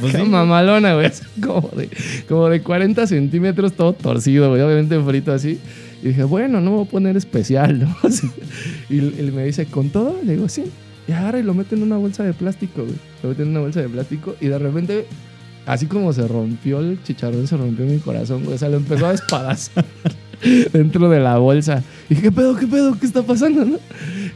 Pues 0.02 0.14
sí. 0.16 0.22
mamalona, 0.24 0.96
güey. 0.96 1.10
Como 1.42 1.70
de, 1.70 1.90
como 2.28 2.50
de 2.50 2.62
40 2.62 3.08
centímetros, 3.08 3.72
todo 3.74 3.94
torcido, 3.94 4.50
güey. 4.50 4.62
Obviamente 4.62 5.00
frito 5.00 5.32
así. 5.32 5.60
Y 6.04 6.10
dije, 6.10 6.24
bueno, 6.24 6.62
no 6.62 6.70
me 6.72 6.78
voy 6.78 6.86
a 6.86 6.90
poner 6.90 7.18
especial, 7.18 7.80
¿no? 7.80 7.96
Y 8.90 9.00
él 9.00 9.32
me 9.34 9.46
dice, 9.46 9.66
¿con 9.66 9.90
todo? 9.90 10.16
Le 10.24 10.34
digo, 10.34 10.48
sí. 10.50 10.64
Y 11.08 11.12
agarra 11.12 11.40
y 11.40 11.44
lo 11.44 11.54
mete 11.54 11.76
en 11.76 11.84
una 11.84 11.98
bolsa 11.98 12.24
de 12.24 12.34
plástico, 12.34 12.84
güey. 12.84 12.96
Lo 13.24 13.30
mete 13.30 13.44
en 13.44 13.50
una 13.50 13.62
bolsa 13.62 13.82
de 13.82 13.90
plástico 13.90 14.36
y 14.42 14.48
de 14.48 14.60
repente, 14.60 15.06
así 15.66 15.86
como 15.88 16.12
se 16.14 16.28
rompió 16.28 16.80
el 16.80 17.02
chicharrón, 17.04 17.48
se 17.48 17.56
rompió 17.58 17.86
mi 17.86 17.98
corazón, 18.00 18.44
güey. 18.44 18.56
O 18.56 18.58
sea, 18.58 18.70
lo 18.70 18.78
empezó 18.78 19.08
a 19.08 19.12
despadazar 19.12 19.86
dentro 20.74 21.10
de 21.10 21.20
la 21.20 21.38
bolsa. 21.38 21.82
Y 22.10 22.16
dije, 22.16 22.24
¿qué 22.24 22.32
pedo, 22.32 22.56
qué 22.58 22.68
pedo? 22.68 22.98
¿Qué 23.00 23.06
está 23.06 23.24
pasando, 23.24 23.66
no? 23.66 23.78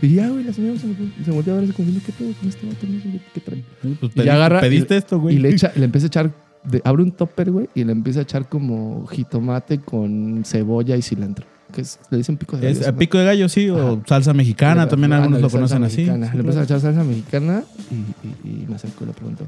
Y 0.02 0.16
ya, 0.16 0.30
güey, 0.30 0.44
la 0.46 0.54
señora 0.54 0.80
se, 0.80 1.32
volteó 1.32 1.54
a 1.54 1.58
ver 1.58 1.66
así 1.66 1.74
como, 1.74 1.90
¿qué 2.06 2.12
pedo 2.12 2.34
con 2.40 2.50
este 2.50 2.66
vato? 2.66 2.80
Qué- 2.82 3.20
¿Qué 3.34 3.40
trae? 3.42 3.64
Pues 3.82 3.94
Y 3.94 3.96
pediste, 4.08 4.32
agarra- 4.32 4.62
pediste 4.62 4.98
esto, 4.98 5.20
güey. 5.20 5.36
Y 5.36 5.40
le, 5.40 5.50
echa, 5.50 5.72
le 5.76 5.86
empieza 5.86 6.06
a 6.06 6.08
echar, 6.08 6.32
de- 6.64 6.82
abre 6.86 7.04
un 7.04 7.12
topper, 7.12 7.52
güey, 7.52 7.70
y 7.76 7.84
le 7.84 7.92
empieza 7.92 8.20
a 8.20 8.24
echar 8.24 8.48
como 8.50 9.06
jitomate 9.08 9.80
con 9.80 10.44
cebolla 10.46 10.96
y 10.96 11.02
cilantro. 11.02 11.46
Que 11.74 11.82
es- 11.82 12.00
le 12.10 12.18
dicen 12.18 12.36
pico 12.38 12.58
de 12.58 12.74
gallo, 12.74 12.98
pico 12.98 13.18
de 13.18 13.26
gallo, 13.26 13.48
sí, 13.50 13.70
o 13.70 13.94
Ajá. 13.94 14.02
salsa 14.06 14.34
mexicana, 14.34 14.88
también 14.90 15.14
algunos 15.14 15.42
lo 15.42 15.50
conocen 15.50 15.84
así. 15.84 15.98
mexicana. 16.02 16.30
Le 16.34 16.40
empieza 16.40 16.60
a 16.62 16.64
echar 16.64 16.80
salsa 16.82 17.04
mexicana 17.04 17.64
y, 17.90 18.48
y- 18.50 18.64
y 18.64 18.66
me 18.68 18.76
acerco 18.76 19.04
y 19.06 19.08
le 19.08 19.14
pregunto, 19.14 19.48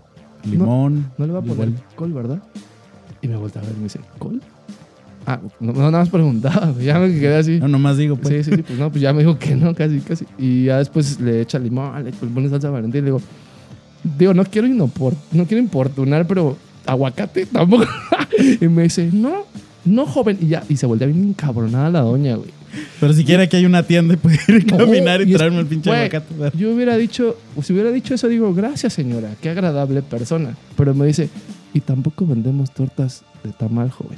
Limón. 0.49 1.11
¿no 1.17 1.27
le 1.27 1.33
va 1.33 1.39
a 1.39 1.41
poner 1.41 1.69
igual. 1.69 1.83
col, 1.95 2.13
verdad? 2.13 2.41
Y 3.21 3.27
me 3.27 3.35
voltea 3.35 3.61
a 3.61 3.65
ver 3.65 3.73
y 3.75 3.77
me 3.77 3.83
dice, 3.83 3.99
¿col? 4.19 4.41
Ah, 5.25 5.39
no, 5.61 5.71
no, 5.71 5.79
nada 5.79 5.99
más 5.99 6.09
preguntaba, 6.09 6.73
ya 6.81 6.99
me 6.99 7.07
quedé 7.07 7.37
así. 7.37 7.59
No, 7.59 7.67
nomás 7.69 7.97
digo, 7.97 8.15
pues. 8.17 8.45
Sí, 8.45 8.51
sí, 8.51 8.57
sí, 8.57 8.61
pues 8.63 8.77
no, 8.77 8.89
pues 8.89 9.01
ya 9.01 9.13
me 9.13 9.19
dijo 9.19 9.37
que 9.39 9.55
no, 9.55 9.73
casi, 9.73 9.99
casi. 9.99 10.25
Y 10.37 10.65
ya 10.65 10.77
después 10.79 11.19
le 11.21 11.41
echa 11.41 11.59
limón, 11.59 12.03
le 12.03 12.11
pone 12.11 12.49
salsa 12.49 12.69
valentina 12.69 12.99
y 12.99 13.01
le 13.01 13.05
digo, 13.07 13.21
digo, 14.17 14.33
no 14.33 14.43
quiero, 14.45 14.67
inopor- 14.67 15.15
no 15.31 15.45
quiero 15.45 15.63
importunar, 15.63 16.27
pero 16.27 16.57
aguacate 16.85 17.45
tampoco. 17.45 17.85
y 18.61 18.67
me 18.67 18.83
dice, 18.83 19.09
no, 19.11 19.45
no, 19.85 20.05
joven. 20.05 20.37
Y 20.41 20.47
ya, 20.47 20.63
y 20.69 20.77
se 20.77 20.85
voltea 20.85 21.07
bien 21.07 21.23
encabronada 21.29 21.89
la 21.89 22.01
doña, 22.01 22.35
güey. 22.35 22.49
Pero 22.99 23.13
si 23.13 23.23
quiere 23.23 23.47
que 23.47 23.57
hay 23.57 23.65
una 23.67 23.83
tienda 23.83 24.15
y 24.15 24.17
puede 24.17 24.39
ir 24.47 24.65
a 24.67 24.77
No, 24.77 24.85
caminar 24.85 25.21
y 25.21 25.31
es- 25.31 25.37
traerme 25.37 25.59
el 25.59 25.67
pinche 25.67 25.89
güey, 25.89 26.05
aguacate. 26.07 26.57
Yo 26.57 26.71
hubiera 26.73 26.97
dicho, 26.97 27.37
si 27.61 27.71
hubiera 27.73 27.91
dicho 27.91 28.15
eso, 28.15 28.27
digo, 28.27 28.51
gracias 28.53 28.93
señora, 28.93 29.29
qué 29.41 29.49
agradable 29.51 30.01
persona. 30.01 30.55
Pero 30.75 30.93
me 30.95 31.05
dice, 31.05 31.29
y 31.73 31.81
tampoco 31.81 32.25
vendemos 32.25 32.71
tortas 32.71 33.23
de 33.43 33.51
tamal, 33.51 33.91
joven. 33.91 34.17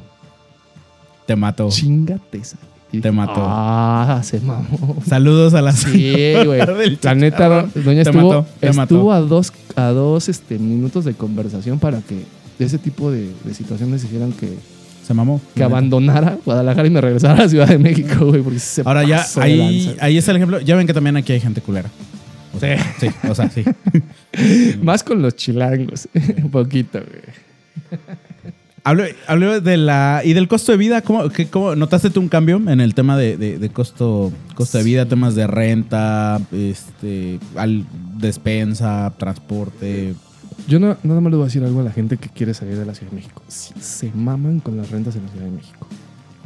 Te 1.25 1.35
mató. 1.35 1.69
Chingate 1.69 2.37
esa. 2.37 2.57
Y 2.91 3.01
Te 3.01 3.09
dije, 3.09 3.11
mató. 3.11 3.41
Ah, 3.43 4.21
se 4.23 4.39
mamó. 4.39 4.97
Saludos 5.05 5.53
a 5.53 5.61
la 5.61 5.73
Sí, 5.73 6.13
güey. 6.45 6.61
La 7.01 7.15
neta, 7.15 7.67
doña 7.75 8.03
Te 8.03 8.09
estuvo, 8.09 8.29
mató, 8.29 8.45
te 8.59 8.67
estuvo 8.69 8.99
mató. 9.09 9.11
a 9.11 9.19
dos, 9.21 9.53
a 9.75 9.87
dos 9.87 10.29
este, 10.29 10.59
minutos 10.59 11.03
de 11.03 11.13
conversación 11.13 11.79
para 11.79 11.99
que 12.01 12.23
ese 12.59 12.77
tipo 12.77 13.11
de, 13.11 13.31
de 13.43 13.53
situaciones 13.53 14.03
hicieran 14.03 14.31
que, 14.31 14.53
Se 15.05 15.13
mamó. 15.13 15.41
que 15.55 15.63
abandonara 15.63 16.37
Guadalajara 16.45 16.87
y 16.87 16.91
me 16.91 17.01
regresara 17.01 17.33
a 17.33 17.37
la 17.37 17.49
Ciudad 17.49 17.67
de 17.67 17.77
México, 17.77 18.25
güey. 18.27 18.41
Porque 18.41 18.59
se 18.59 18.81
Ahora 18.85 19.03
ya, 19.03 19.17
pasó 19.17 19.39
de 19.41 19.45
ahí, 19.45 19.95
ahí 19.99 20.17
está 20.17 20.31
el 20.31 20.37
ejemplo. 20.37 20.59
Ya 20.61 20.75
ven 20.75 20.87
que 20.87 20.93
también 20.93 21.17
aquí 21.17 21.33
hay 21.33 21.39
gente 21.41 21.61
culera. 21.61 21.89
O 22.55 22.59
sea, 22.59 22.77
sí. 22.99 23.07
o 23.27 23.35
sea, 23.35 23.49
sí. 23.49 23.63
Más 24.81 25.03
con 25.03 25.21
los 25.21 25.35
chilangos. 25.35 26.07
Un 26.37 26.49
poquito, 26.49 26.99
güey. 26.99 27.99
Hablo, 28.83 29.03
hablo 29.27 29.59
de 29.61 29.77
la. 29.77 30.21
Y 30.23 30.33
del 30.33 30.47
costo 30.47 30.71
de 30.71 30.77
vida. 30.77 31.01
¿Cómo, 31.01 31.27
qué- 31.29 31.47
cómo- 31.47 31.75
¿Notaste 31.75 32.11
tú 32.11 32.19
un 32.21 32.29
cambio 32.29 32.61
en 32.67 32.79
el 32.79 32.93
tema 32.93 33.17
de, 33.17 33.35
de- 33.35 33.57
de 33.57 33.69
costo, 33.69 34.31
costo 34.53 34.77
de 34.77 34.83
vida? 34.83 35.07
Temas 35.07 35.33
de 35.33 35.47
renta, 35.47 36.39
este, 36.51 37.39
al, 37.55 37.85
despensa, 38.19 39.11
transporte. 39.17 40.13
Yo 40.67 40.79
no, 40.79 40.97
nada 41.03 41.21
más 41.21 41.31
le 41.31 41.37
voy 41.37 41.43
a 41.43 41.45
decir 41.47 41.63
algo 41.63 41.79
a 41.81 41.83
la 41.83 41.91
gente 41.91 42.17
que 42.17 42.29
quiere 42.29 42.53
salir 42.53 42.77
de 42.77 42.85
la 42.85 42.95
Ciudad 42.95 43.11
de 43.11 43.17
México. 43.17 43.41
Sí, 43.47 43.73
se 43.79 44.11
maman 44.13 44.59
con 44.59 44.77
las 44.77 44.89
rentas 44.89 45.15
en 45.15 45.23
la 45.23 45.29
Ciudad 45.29 45.45
de 45.45 45.51
México. 45.51 45.87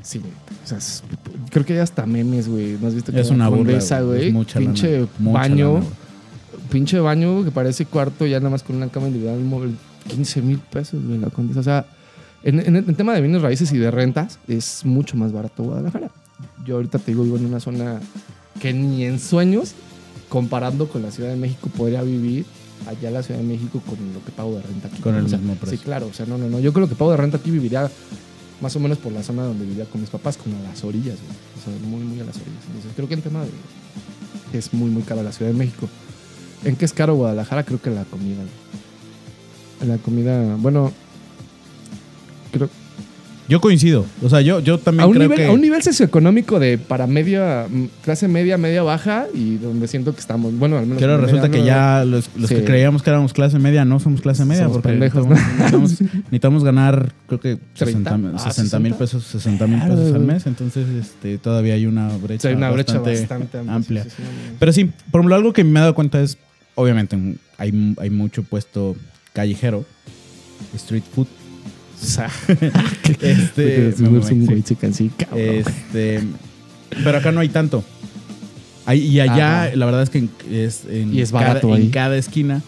Sí, 0.02 0.20
o 0.64 0.68
sea, 0.68 0.78
es- 0.78 1.04
creo 1.52 1.66
que 1.66 1.74
hay 1.74 1.80
hasta 1.80 2.06
memes, 2.06 2.48
güey. 2.48 2.78
¿No 2.82 2.88
has 2.88 2.96
visto 2.96 3.12
que 3.12 3.20
Es 3.20 3.30
una 3.30 3.48
burla. 3.50 3.64
Güey. 4.04 4.32
lana, 4.32 4.60
Pinche 4.60 5.08
mucha 5.20 5.40
baño. 5.40 5.74
lana, 5.76 5.86
pinche 6.70 7.00
baño 7.00 7.44
que 7.44 7.52
parece 7.52 7.86
cuarto 7.86 8.26
ya 8.26 8.40
nada 8.40 8.50
más 8.50 8.64
con 8.64 8.76
una 8.76 8.88
cama 8.90 9.08
individual 9.08 9.40
móvil. 9.42 9.76
15 10.08 10.42
mil 10.42 10.58
pesos, 10.60 11.04
güey, 11.06 11.18
la 11.20 11.30
condesa. 11.30 11.60
O 11.60 11.64
sea, 11.64 11.86
en, 12.44 12.60
en 12.60 12.76
el 12.78 12.96
tema 12.96 13.14
de 13.14 13.22
bienes 13.22 13.42
raíces 13.42 13.72
y 13.74 13.78
de 13.78 13.92
rentas 13.92 14.40
es 14.48 14.84
mucho 14.86 15.16
más 15.18 15.32
barato 15.32 15.64
Guadalajara. 15.64 16.10
Yo 16.66 16.76
ahorita 16.76 16.98
te 17.00 17.12
digo, 17.12 17.24
vivo 17.24 17.38
en 17.38 17.46
una 17.46 17.60
zona 17.60 18.00
que 18.60 18.74
ni 18.74 19.04
en 19.04 19.20
sueños, 19.20 19.74
comparando 20.30 20.88
con 20.88 21.02
la 21.04 21.12
Ciudad 21.12 21.30
de 21.30 21.36
México, 21.36 21.70
podría 21.76 22.02
vivir 22.02 22.46
allá 22.88 23.08
en 23.10 23.14
la 23.14 23.24
Ciudad 23.24 23.40
de 23.40 23.46
México 23.46 23.82
con 23.86 23.98
lo 24.14 24.24
que 24.24 24.32
pago 24.32 24.56
de 24.56 24.62
renta 24.62 24.88
aquí. 24.88 25.02
Con 25.02 25.16
el 25.16 25.26
O 25.26 25.30
sea, 25.30 25.38
mismo 25.38 25.56
precio. 25.56 25.78
Sí, 25.78 25.84
claro. 25.84 26.08
O 26.08 26.14
sea, 26.14 26.26
no, 26.26 26.38
no, 26.38 26.50
no. 26.50 26.60
Yo 26.60 26.74
creo 26.74 26.88
que 26.88 26.96
pago 26.96 27.12
de 27.12 27.18
renta 27.18 27.38
aquí 27.38 27.52
viviría 27.52 27.90
más 28.62 28.76
o 28.76 28.80
menos 28.80 28.98
por 28.98 29.12
la 29.12 29.24
zona 29.24 29.44
donde 29.44 29.66
vivía 29.66 29.86
con 29.86 30.02
mis 30.02 30.10
papás, 30.10 30.38
como 30.38 30.58
a 30.58 30.70
las 30.70 30.84
orillas, 30.84 31.18
güey. 31.20 31.38
O 31.58 31.64
sea, 31.64 31.90
muy, 31.90 32.04
muy 32.04 32.20
a 32.20 32.26
las 32.26 32.36
orillas. 32.36 32.64
Entonces, 32.68 32.92
creo 32.96 33.08
que 33.08 33.14
en 33.14 33.22
tema 33.22 33.44
de... 33.44 33.50
Es 34.58 34.74
muy, 34.74 34.90
muy 34.90 35.04
caro 35.04 35.22
la 35.24 35.32
Ciudad 35.32 35.52
de 35.52 35.58
México. 35.58 35.88
¿En 36.64 36.76
qué 36.76 36.86
es 36.86 36.94
caro 36.94 37.16
Guadalajara? 37.16 37.64
Creo 37.64 37.82
que 37.82 37.90
la 37.90 38.04
comida. 38.06 38.38
güey. 38.38 39.90
La 39.90 39.98
comida, 39.98 40.56
bueno, 40.58 40.92
Yo 43.50 43.60
coincido. 43.60 44.06
O 44.22 44.30
sea, 44.30 44.42
yo, 44.42 44.60
yo 44.60 44.78
también 44.78 45.04
a 45.04 45.08
un, 45.08 45.14
creo 45.14 45.24
nivel, 45.24 45.38
que. 45.40 45.46
a 45.48 45.52
un 45.52 45.60
nivel 45.60 45.82
socioeconómico 45.82 46.60
de 46.60 46.78
para 46.78 47.08
media, 47.08 47.66
clase 48.04 48.28
media, 48.28 48.60
media 48.60 48.84
baja 48.84 49.26
y 49.34 49.56
donde 49.56 49.88
siento 49.88 50.14
que 50.14 50.20
estamos, 50.20 50.54
bueno, 50.58 50.78
al 50.78 50.86
menos... 50.86 51.02
media, 51.02 51.18
resulta 51.18 51.50
que 51.50 51.58
no, 51.58 51.66
ya 51.66 52.06
los, 52.06 52.30
los 52.38 52.48
Sí. 52.48 52.56
que 52.56 52.64
creíamos 52.64 53.02
que 53.02 53.10
éramos 53.10 53.34
clase 53.34 53.58
media 53.58 53.84
no 53.86 54.00
somos 54.00 54.22
clase 54.22 54.46
media. 54.46 54.64
Somos 54.66 54.78
porque 54.78 54.90
pendejos, 54.90 55.26
necesitamos, 55.28 55.92
necesitamos- 55.92 56.14
necesitamos 56.26 56.64
ganar, 56.64 57.12
creo 57.28 57.40
que 57.40 57.58
60 57.74 58.10
30. 58.12 58.32
Ah, 58.36 58.52
60 58.52 58.80
mil 58.80 58.92
60. 58.94 58.98
pesos, 58.98 59.24
60 59.26 59.68
mil 59.68 59.80
pesos 59.82 60.14
al 60.14 60.22
mes. 60.22 60.46
Entonces, 60.46 60.88
este, 60.90 61.38
todavía 61.40 61.74
hay 61.74 61.88
una 61.88 62.10
brecha. 62.18 62.44
Sí, 62.44 62.48
hay 62.50 62.54
una 62.54 62.70
brecha 62.70 63.00
bastante 63.00 63.58
amplia. 63.58 64.04
no, 64.04 64.10
no. 64.10 64.56
Pero 64.60 64.72
sí, 64.74 64.92
por 65.12 65.22
ejemplo, 65.22 65.36
algo 65.36 65.54
que 65.54 65.64
me 65.64 65.80
he 65.80 65.82
dado 65.82 65.96
cuenta 65.96 66.22
es, 66.22 66.38
obviamente 66.76 67.18
hay, 67.58 67.96
hay 68.00 68.10
mucho 68.12 68.44
puesto 68.44 68.96
callejero, 69.34 69.86
street 70.76 71.04
food. 71.16 71.26
este, 73.22 73.90
este, 75.60 76.24
pero 77.04 77.18
acá 77.18 77.32
no 77.32 77.42
hay 77.42 77.50
tanto. 77.50 77.84
y 78.94 79.20
allá, 79.20 79.76
la 79.76 79.86
verdad 79.86 80.04
es 80.04 80.10
que 80.10 80.28
es 80.50 80.86
en, 80.90 81.14
y 81.14 81.22
es 81.22 81.32
barato 81.32 81.70
cada, 81.70 81.80
en 81.80 81.90
cada 81.90 82.18
esquina 82.18 82.62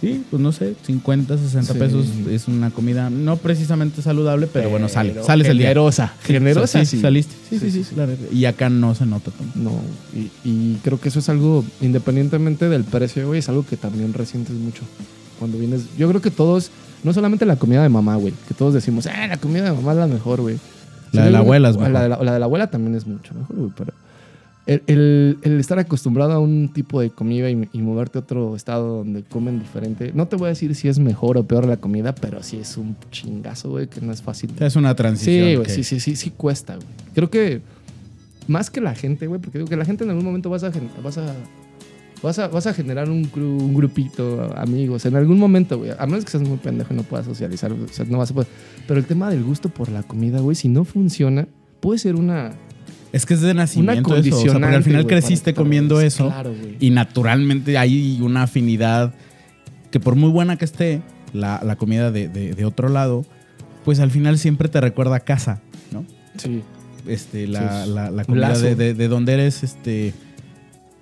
Sí, 0.00 0.22
pues 0.30 0.40
no 0.40 0.52
sé, 0.52 0.74
50, 0.86 1.36
60 1.36 1.74
pesos 1.74 2.06
es 2.30 2.46
una 2.46 2.70
comida 2.70 3.10
no 3.10 3.36
precisamente 3.36 4.00
saludable, 4.00 4.46
pero, 4.46 4.70
bueno, 4.70 4.88
sale. 4.88 5.14
Sales 5.24 5.48
el 5.48 5.58
día. 5.58 5.68
Generosa. 5.68 6.12
Generosa, 6.22 6.84
sí, 6.84 7.00
Saliste. 7.00 7.34
Sí, 7.50 7.58
sí, 7.58 7.82
sí. 7.82 7.94
Y 8.32 8.44
acá 8.44 8.70
no 8.70 8.94
se 8.94 9.06
nota 9.06 9.32
tanto. 9.32 9.58
No, 9.58 9.80
y, 10.44 10.76
creo 10.84 11.00
que 11.00 11.08
eso 11.08 11.18
es 11.18 11.28
algo, 11.28 11.64
independientemente 11.80 12.68
del 12.68 12.84
precio, 12.84 13.26
güey, 13.26 13.40
es 13.40 13.48
algo 13.48 13.66
que 13.66 13.76
también 13.76 14.14
resientes 14.14 14.54
mucho. 14.54 14.82
Cuando 15.38 15.58
vienes, 15.58 15.86
yo 15.96 16.08
creo 16.08 16.20
que 16.20 16.30
todos, 16.30 16.70
no 17.04 17.12
solamente 17.12 17.46
la 17.46 17.56
comida 17.56 17.82
de 17.82 17.88
mamá, 17.88 18.16
güey, 18.16 18.34
que 18.46 18.54
todos 18.54 18.74
decimos, 18.74 19.06
ah, 19.06 19.26
la 19.26 19.36
comida 19.36 19.64
de 19.64 19.72
mamá 19.72 19.92
es 19.92 19.98
la 19.98 20.06
mejor, 20.06 20.40
güey. 20.40 20.58
La 21.12 21.24
de 21.24 21.30
la 21.30 21.38
abuela 21.38 21.70
es 21.70 21.76
mejor. 21.76 21.92
La 21.92 22.02
de 22.02 22.08
la, 22.08 22.22
la 22.22 22.32
de 22.34 22.38
la 22.38 22.44
abuela 22.44 22.70
también 22.70 22.94
es 22.94 23.06
mucho 23.06 23.34
mejor, 23.34 23.56
güey, 23.56 23.70
pero 23.76 23.92
el, 24.68 25.38
estar 25.58 25.78
acostumbrado 25.78 26.32
a 26.32 26.38
un 26.38 26.68
tipo 26.68 27.00
de 27.00 27.08
comida 27.08 27.48
y, 27.48 27.78
moverte 27.80 28.18
a 28.18 28.20
otro 28.20 28.54
estado 28.54 28.98
donde 28.98 29.22
comen 29.22 29.58
diferente. 29.58 30.12
No 30.14 30.28
te 30.28 30.36
voy 30.36 30.46
a 30.46 30.48
decir 30.50 30.74
si 30.74 30.88
es 30.88 30.98
mejor 30.98 31.38
o 31.38 31.44
peor 31.44 31.66
la 31.66 31.78
comida, 31.78 32.14
pero 32.14 32.42
sí 32.42 32.58
es 32.58 32.76
un 32.76 32.94
chingazo, 33.10 33.70
güey, 33.70 33.86
que 33.86 34.02
no 34.02 34.12
es 34.12 34.20
fácil. 34.20 34.50
Es 34.60 34.76
una 34.76 34.94
transición. 34.94 35.48
Sí, 35.48 35.56
güey, 35.56 35.70
sí, 35.70 35.84
sí, 35.84 36.00
sí, 36.00 36.16
sí 36.16 36.30
cuesta, 36.30 36.76
güey. 36.76 36.86
Creo 37.14 37.30
que 37.30 37.62
más 38.46 38.70
que 38.70 38.82
la 38.82 38.94
gente, 38.94 39.26
güey, 39.26 39.40
porque 39.40 39.56
digo 39.58 39.70
que 39.70 39.76
la 39.76 39.86
gente 39.86 40.04
en 40.04 40.10
algún 40.10 40.24
momento 40.26 40.50
vas 40.50 40.64
a, 40.64 40.70
vas 41.02 41.16
a, 41.16 41.34
vas 42.22 42.38
a, 42.38 42.48
vas 42.48 42.66
a 42.66 42.74
generar 42.74 43.10
un, 43.10 43.30
un 43.34 43.74
grupito, 43.74 44.52
amigos, 44.56 45.06
en 45.06 45.16
algún 45.16 45.38
momento, 45.38 45.78
güey. 45.78 45.90
A 45.98 46.06
menos 46.06 46.24
que 46.24 46.30
seas 46.30 46.42
muy 46.42 46.58
pendejo 46.58 46.94
y 46.94 46.96
no 46.96 47.02
puedas 47.02 47.26
socializar, 47.26 47.72
o 47.72 47.88
sea, 47.88 48.04
no 48.06 48.18
vas 48.18 48.30
a 48.30 48.34
poder. 48.34 48.48
Pero 48.86 49.00
el 49.00 49.06
tema 49.06 49.30
del 49.30 49.44
gusto 49.44 49.68
por 49.68 49.88
la 49.88 50.02
comida, 50.02 50.40
güey, 50.40 50.54
si 50.56 50.68
no 50.68 50.84
funciona, 50.84 51.48
puede 51.80 51.98
ser 51.98 52.16
una 52.16 52.52
es 53.12 53.24
que 53.24 53.34
es 53.34 53.40
de 53.40 53.54
nacimiento 53.54 54.16
eso. 54.16 54.38
O 54.38 54.52
porque 54.52 54.66
al 54.66 54.84
final 54.84 55.06
creciste 55.06 55.54
comiendo 55.54 56.00
eso. 56.00 56.32
y 56.78 56.90
naturalmente 56.90 57.78
hay 57.78 58.18
una 58.20 58.42
afinidad 58.42 59.14
que 59.90 60.00
por 60.00 60.14
muy 60.14 60.30
buena 60.30 60.56
que 60.56 60.64
esté 60.64 61.02
la, 61.32 61.76
comida 61.76 62.10
de, 62.10 62.64
otro 62.64 62.88
lado, 62.88 63.24
pues 63.84 64.00
al 64.00 64.10
final 64.10 64.38
siempre 64.38 64.68
te 64.68 64.80
recuerda 64.80 65.16
a 65.16 65.20
casa, 65.20 65.60
¿no? 65.90 66.04
Sí. 66.36 66.62
Este, 67.06 67.46
la, 67.46 68.24
comida 68.26 68.58
de, 68.58 69.08
donde 69.08 69.34
eres, 69.34 69.62
este, 69.62 70.12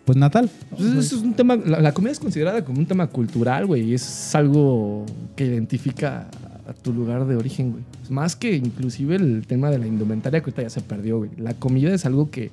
pues 0.06 0.16
natal. 0.16 0.48
Pues 0.70 0.82
es 0.82 1.12
un 1.12 1.34
tema, 1.34 1.56
la, 1.56 1.92
comida 1.92 2.12
es 2.12 2.20
considerada 2.20 2.64
como 2.64 2.78
un 2.78 2.86
tema 2.86 3.08
cultural, 3.08 3.66
güey, 3.66 3.90
y 3.90 3.94
es 3.94 4.34
algo 4.34 5.04
que 5.34 5.44
identifica 5.44 6.28
a 6.66 6.72
tu 6.72 6.92
lugar 6.92 7.26
de 7.26 7.36
origen, 7.36 7.72
güey. 7.72 7.82
Más 8.08 8.36
que 8.36 8.54
inclusive 8.54 9.16
el 9.16 9.46
tema 9.46 9.68
de 9.68 9.78
la 9.78 9.86
indumentaria 9.86 10.40
que 10.40 10.44
ahorita 10.44 10.62
ya 10.62 10.70
se 10.70 10.80
perdió, 10.80 11.18
güey. 11.18 11.30
La 11.36 11.54
comida 11.54 11.92
es 11.92 12.06
algo 12.06 12.30
que 12.30 12.52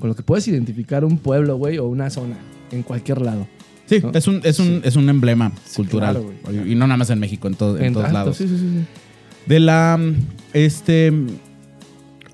con 0.00 0.08
lo 0.08 0.16
que 0.16 0.22
puedes 0.22 0.48
identificar 0.48 1.04
un 1.04 1.18
pueblo, 1.18 1.56
güey, 1.56 1.76
o 1.76 1.86
una 1.86 2.08
zona 2.08 2.36
en 2.72 2.82
cualquier 2.82 3.20
lado. 3.20 3.46
Sí, 3.84 4.00
es, 4.14 4.26
un, 4.26 4.40
es, 4.42 4.58
un, 4.58 4.80
es 4.82 4.96
un 4.96 5.08
emblema 5.10 5.52
cultural. 5.76 6.22
y 6.66 6.74
no 6.76 6.86
nada 6.86 6.96
más 6.96 7.10
en 7.10 7.18
México, 7.18 7.46
en, 7.46 7.56
en, 7.84 7.92
todos 7.92 8.10
lados. 8.10 8.36
Sí, 8.38 8.48
sí, 8.48 8.56
sí. 8.56 8.84
De 9.46 9.60
la. 9.60 10.00
Este. 10.54 11.12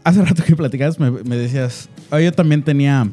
Hace 0.04 0.24
rato 0.24 0.44
que 0.44 0.54
platicabas, 0.54 1.00
me, 1.00 1.36
decías. 1.36 1.88
yo 2.12 2.32
también 2.32 2.62
tenía. 2.62 3.08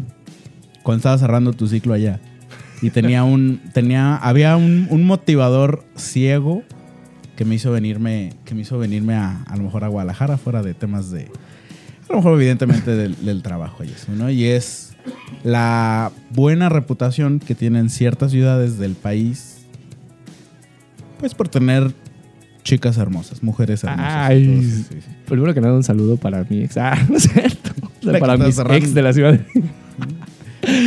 Cuando 0.84 0.98
estaba 0.98 1.18
cerrando 1.18 1.54
tu 1.54 1.68
ciclo 1.68 1.94
allá. 1.94 2.20
Y 2.82 2.90
tenía 2.90 3.24
un. 3.24 3.62
tenía. 3.74 4.16
Había 4.18 4.58
un, 4.58 4.88
un 4.90 5.04
motivador 5.06 5.86
ciego 5.96 6.64
que 7.36 7.46
me 7.46 7.56
hizo 7.56 7.72
venirme, 7.72 8.34
que 8.46 8.54
me 8.54 8.62
hizo 8.62 8.78
venirme 8.78 9.16
a, 9.16 9.44
a 9.44 9.58
lo 9.58 9.64
mejor 9.64 9.84
a 9.84 9.88
Guadalajara, 9.88 10.38
fuera 10.38 10.62
de 10.62 10.74
temas 10.74 11.10
de, 11.10 11.30
a 12.10 12.14
lo 12.14 12.18
mejor 12.18 12.34
evidentemente 12.36 12.92
del, 12.96 13.42
trabajo 13.42 13.84
y 13.84 13.88
eso, 13.88 14.12
¿no? 14.12 14.30
Y 14.30 14.46
es 14.46 14.94
la 15.44 16.12
buena 16.30 16.70
reputación 16.70 17.40
que 17.40 17.56
tienen 17.56 17.90
ciertas 17.90 18.32
ciudades 18.32 18.78
del 18.78 18.94
país, 18.96 19.66
pues 21.20 21.34
por 21.34 21.48
tener 21.48 21.92
chicas 22.64 22.98
hermosas, 22.98 23.42
mujeres 23.42 23.84
hermosas. 23.84 24.14
Ay, 24.14 24.86
primero 25.26 25.54
que 25.54 25.62
nada 25.62 25.74
un 25.74 25.84
saludo 25.84 26.18
para 26.18 26.46
mi 26.50 26.64
ex, 26.64 26.78
ah, 26.78 26.98
no 27.10 27.18
es 27.18 27.24
cierto, 27.24 27.72
para 28.20 28.38
mi 28.38 28.46
ex 28.46 28.94
de 28.94 29.02
la 29.02 29.14
ciudad. 29.14 29.40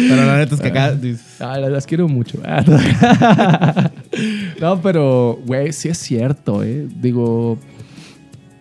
Pero 0.08 0.24
la 0.24 0.38
neta 0.38 0.54
es 0.54 0.60
que 0.60 0.68
acá. 0.68 0.96
Ah, 1.40 1.58
las, 1.58 1.86
quiero 1.86 2.08
mucho. 2.08 2.40
no, 4.60 4.82
pero, 4.82 5.40
güey, 5.44 5.72
sí 5.72 5.88
es 5.88 5.98
cierto, 5.98 6.62
¿eh? 6.62 6.86
Digo, 7.00 7.58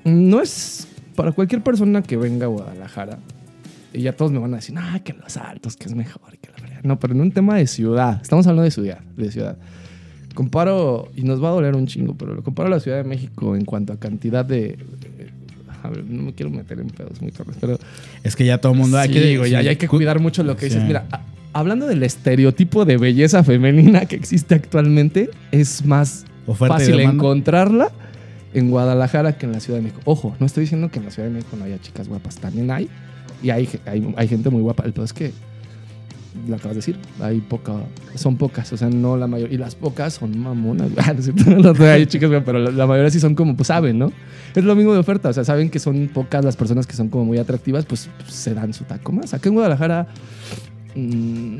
no 0.03 0.41
es 0.41 0.87
para 1.15 1.31
cualquier 1.31 1.63
persona 1.63 2.01
que 2.01 2.17
venga 2.17 2.45
a 2.45 2.49
Guadalajara. 2.49 3.17
Y 3.93 4.01
ya 4.01 4.13
todos 4.13 4.31
me 4.31 4.39
van 4.39 4.53
a 4.53 4.57
decir, 4.57 4.75
ah, 4.77 4.99
que 5.03 5.13
los 5.13 5.37
altos, 5.37 5.77
que 5.77 5.85
es 5.85 5.95
mejor, 5.95 6.37
que 6.39 6.49
la 6.55 6.61
verdad. 6.61 6.81
No, 6.83 6.99
pero 6.99 7.13
en 7.13 7.21
un 7.21 7.31
tema 7.31 7.55
de 7.55 7.67
ciudad. 7.67 8.19
Estamos 8.21 8.45
hablando 8.45 8.63
de 8.63 8.71
ciudad, 8.71 8.99
de 9.15 9.31
ciudad. 9.31 9.57
Comparo, 10.33 11.09
y 11.15 11.23
nos 11.23 11.41
va 11.41 11.47
a 11.47 11.51
doler 11.51 11.75
un 11.75 11.87
chingo, 11.87 12.15
pero 12.15 12.35
lo 12.35 12.43
comparo 12.43 12.67
a 12.67 12.69
la 12.69 12.81
Ciudad 12.81 12.97
de 12.97 13.05
México 13.05 13.55
en 13.55 13.63
cuanto 13.63 13.93
a 13.93 13.97
cantidad 13.97 14.43
de, 14.43 14.77
no 15.89 16.23
me 16.23 16.33
quiero 16.33 16.49
meter 16.49 16.79
en 16.79 16.87
pedos 16.87 17.21
muy 17.21 17.31
tarde, 17.31 17.53
pero... 17.59 17.79
Es 18.23 18.35
que 18.35 18.45
ya 18.45 18.59
todo 18.59 18.73
el 18.73 18.77
mundo... 18.77 18.97
Hay 18.97 19.09
que, 19.09 19.21
digo, 19.21 19.45
ya, 19.45 19.59
hay 19.59 19.75
que 19.75 19.87
cuidar 19.87 20.19
mucho 20.19 20.43
lo 20.43 20.55
que 20.55 20.65
dices. 20.65 20.83
Mira, 20.83 21.05
hablando 21.53 21.87
del 21.87 22.03
estereotipo 22.03 22.85
de 22.85 22.97
belleza 22.97 23.43
femenina 23.43 24.05
que 24.05 24.15
existe 24.15 24.55
actualmente, 24.55 25.29
es 25.51 25.85
más 25.85 26.25
fácil 26.57 26.99
encontrarla 26.99 27.91
en 28.53 28.69
Guadalajara 28.69 29.37
que 29.37 29.45
en 29.45 29.51
la 29.51 29.59
Ciudad 29.59 29.79
de 29.79 29.83
México. 29.83 30.01
Ojo, 30.05 30.35
no 30.39 30.45
estoy 30.45 30.61
diciendo 30.61 30.89
que 30.89 30.99
en 30.99 31.05
la 31.05 31.11
Ciudad 31.11 31.27
de 31.27 31.33
México 31.33 31.57
no 31.57 31.65
haya 31.65 31.79
chicas 31.81 32.07
guapas, 32.07 32.37
también 32.37 32.71
hay. 32.71 32.89
Y 33.43 33.49
hay, 33.49 33.67
hay, 33.85 34.13
hay 34.15 34.27
gente 34.27 34.49
muy 34.49 34.61
guapa. 34.61 34.83
El 34.85 34.93
peor 34.93 35.05
es 35.05 35.13
que 35.13 35.31
lo 36.47 36.55
acabas 36.55 36.75
de 36.75 36.79
decir, 36.79 36.99
hay 37.19 37.41
poca, 37.41 37.73
son 38.15 38.37
pocas, 38.37 38.71
o 38.73 38.77
sea, 38.77 38.89
no 38.89 39.17
la 39.17 39.27
mayoría, 39.27 39.55
y 39.55 39.57
las 39.57 39.75
pocas 39.75 40.13
son 40.13 40.37
mamonas, 40.37 40.89
no 41.47 41.85
hay 41.85 42.05
chicas, 42.05 42.29
pero 42.45 42.59
la, 42.59 42.87
mayoría 42.87 43.09
sí 43.09 43.19
son 43.19 43.35
como, 43.35 43.55
pues 43.55 43.67
saben, 43.67 43.97
¿no? 43.97 44.11
Es 44.53 44.63
lo 44.63 44.75
mismo 44.75 44.93
de 44.93 44.99
oferta, 44.99 45.29
o 45.29 45.33
sea, 45.33 45.43
saben 45.43 45.69
que 45.69 45.79
son 45.79 46.09
pocas 46.13 46.43
las 46.43 46.55
personas 46.55 46.87
que 46.87 46.95
son 46.95 47.09
como 47.09 47.25
muy 47.25 47.37
atractivas, 47.37 47.85
pues, 47.85 48.09
se 48.27 48.53
dan 48.53 48.73
su 48.73 48.83
taco 48.83 49.11
más. 49.11 49.33
Acá 49.33 49.49
en 49.49 49.55
Guadalajara 49.55 50.07
mm, 50.95 51.57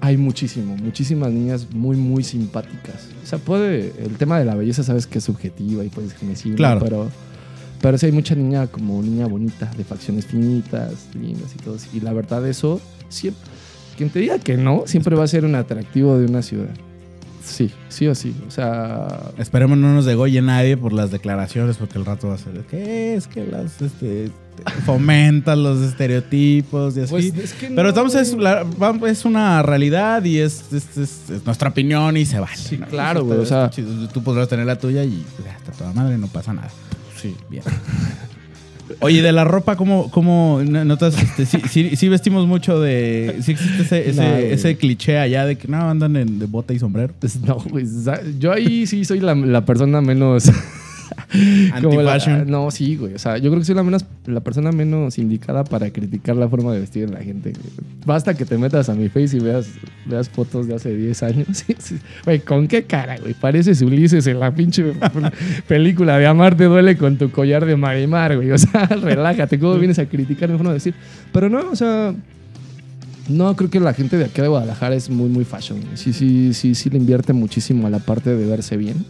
hay 0.00 0.16
muchísimo, 0.16 0.76
muchísimas 0.76 1.30
niñas 1.30 1.68
muy, 1.72 1.96
muy 1.96 2.22
simpáticas. 2.22 3.08
O 3.22 3.26
sea, 3.26 3.38
puede, 3.38 3.92
el 4.02 4.16
tema 4.16 4.38
de 4.38 4.44
la 4.44 4.54
belleza 4.54 4.82
sabes 4.82 5.06
que 5.06 5.18
es 5.18 5.24
subjetiva 5.24 5.84
y 5.84 5.88
puedes 5.88 6.18
decir 6.20 6.54
claro. 6.56 6.80
pero... 6.80 7.08
Pero 7.80 7.96
sí 7.96 8.06
hay 8.06 8.12
mucha 8.12 8.34
niña 8.34 8.66
como 8.66 9.00
niña 9.02 9.28
bonita, 9.28 9.70
de 9.76 9.84
facciones 9.84 10.26
finitas, 10.26 11.08
lindas 11.14 11.54
y 11.54 11.62
todo. 11.62 11.76
Y 11.92 12.00
la 12.00 12.12
verdad 12.12 12.44
eso 12.48 12.80
siempre, 13.08 13.42
quien 13.98 14.10
te 14.10 14.20
diga 14.20 14.38
que 14.38 14.56
no, 14.56 14.84
siempre 14.86 15.16
va 15.16 15.24
a 15.24 15.26
ser 15.26 15.44
un 15.44 15.56
atractivo 15.56 16.16
de 16.16 16.26
una 16.26 16.40
ciudad. 16.40 16.70
Sí, 17.44 17.70
sí 17.88 18.06
o 18.06 18.14
sí. 18.14 18.34
O 18.46 18.50
sea. 18.50 19.32
Esperemos 19.38 19.76
no 19.76 19.92
nos 19.92 20.04
degolle 20.04 20.40
nadie 20.40 20.76
por 20.76 20.92
las 20.92 21.10
declaraciones, 21.10 21.76
porque 21.78 21.98
el 21.98 22.04
rato 22.04 22.28
va 22.28 22.34
a 22.34 22.38
ser. 22.38 22.52
¿Qué 22.70 23.14
es 23.14 23.26
que 23.26 23.44
las 23.44 23.80
este, 23.82 24.30
fomentan 24.84 25.62
los 25.62 25.80
estereotipos 25.80 26.96
y 26.96 27.00
así? 27.00 27.32
Pues, 27.32 27.54
Pero 27.58 27.88
estamos 27.88 28.14
es, 28.14 28.36
es, 29.06 29.24
una 29.24 29.62
realidad 29.62 30.22
y 30.24 30.38
es, 30.38 30.64
nuestra 31.44 31.70
opinión 31.70 32.16
y 32.16 32.26
se 32.26 32.38
vale. 32.38 32.56
Sí, 32.56 32.76
claro, 32.76 33.24
güey. 33.24 33.38
O 33.38 33.46
sea, 33.46 33.70
tú 34.12 34.22
podrás 34.22 34.48
tener 34.48 34.66
la 34.66 34.78
tuya 34.78 35.02
y 35.02 35.24
hasta 35.56 35.72
toda 35.72 35.92
madre 35.92 36.18
no 36.18 36.28
pasa 36.28 36.52
nada. 36.52 36.70
Sí, 37.16 37.34
bien. 37.48 37.64
Oye, 39.00 39.22
de 39.22 39.32
la 39.32 39.44
ropa, 39.44 39.76
¿cómo, 39.76 40.10
cómo 40.10 40.60
notas? 40.62 41.16
Este, 41.38 41.96
sí, 41.96 42.08
vestimos 42.08 42.46
mucho 42.46 42.80
de. 42.80 43.36
Sí 43.42 43.52
existe 43.52 44.08
ese, 44.08 44.52
ese, 44.52 44.76
cliché 44.76 45.18
allá 45.18 45.46
de 45.46 45.56
que 45.56 45.68
no 45.68 45.90
andan 45.90 46.16
en, 46.16 46.38
de 46.38 46.46
bota 46.46 46.72
y 46.72 46.78
sombrero. 46.78 47.14
No, 47.46 47.56
pues 47.58 48.04
yo 48.38 48.52
ahí 48.52 48.86
sí 48.86 49.04
soy 49.04 49.20
la, 49.20 49.34
la 49.34 49.64
persona 49.64 50.00
menos. 50.00 50.50
No, 52.46 52.70
sí, 52.70 52.96
güey. 52.96 53.14
O 53.14 53.18
sea, 53.18 53.38
yo 53.38 53.50
creo 53.50 53.60
que 53.60 53.64
soy 53.64 53.74
la, 53.74 53.82
menos, 53.82 54.04
la 54.26 54.40
persona 54.40 54.72
menos 54.72 55.18
indicada 55.18 55.64
para 55.64 55.90
criticar 55.90 56.36
la 56.36 56.48
forma 56.48 56.72
de 56.72 56.80
vestir 56.80 57.08
de 57.08 57.14
la 57.14 57.22
gente. 57.22 57.52
Basta 58.06 58.34
que 58.34 58.44
te 58.44 58.56
metas 58.56 58.88
a 58.88 58.94
mi 58.94 59.08
face 59.08 59.36
y 59.36 59.40
veas, 59.40 59.68
veas 60.06 60.28
fotos 60.28 60.66
de 60.66 60.74
hace 60.74 60.94
10 60.94 61.22
años. 61.22 61.64
Güey, 62.24 62.40
¿con 62.40 62.68
qué 62.68 62.84
cara, 62.84 63.16
güey? 63.18 63.34
Pareces 63.34 63.80
Ulises 63.82 64.26
en 64.26 64.40
la 64.40 64.54
pinche 64.54 64.92
película 65.68 66.18
de 66.18 66.26
Amar 66.26 66.56
te 66.56 66.64
duele 66.64 66.96
con 66.96 67.16
tu 67.16 67.30
collar 67.30 67.64
de 67.64 67.76
Marimar, 67.76 68.36
güey. 68.36 68.50
O 68.50 68.58
sea, 68.58 68.86
relájate. 68.86 69.58
¿Cómo 69.58 69.74
vienes 69.76 69.98
a 69.98 70.06
criticar 70.06 70.48
mi 70.48 70.56
forma 70.56 70.72
de? 70.72 70.94
Pero 71.32 71.48
no, 71.48 71.70
o 71.70 71.76
sea... 71.76 72.14
No, 73.28 73.54
creo 73.56 73.68
que 73.68 73.78
la 73.78 73.92
gente 73.92 74.16
de 74.16 74.24
aquí 74.24 74.40
de 74.40 74.48
Guadalajara 74.48 74.94
es 74.94 75.10
muy, 75.10 75.28
muy 75.28 75.44
fashion. 75.44 75.78
Sí, 75.94 76.14
sí, 76.14 76.54
sí, 76.54 76.74
sí 76.74 76.88
le 76.88 76.96
invierte 76.96 77.34
muchísimo 77.34 77.86
a 77.86 77.90
la 77.90 77.98
parte 77.98 78.34
de 78.34 78.46
verse 78.46 78.78
bien 78.78 79.04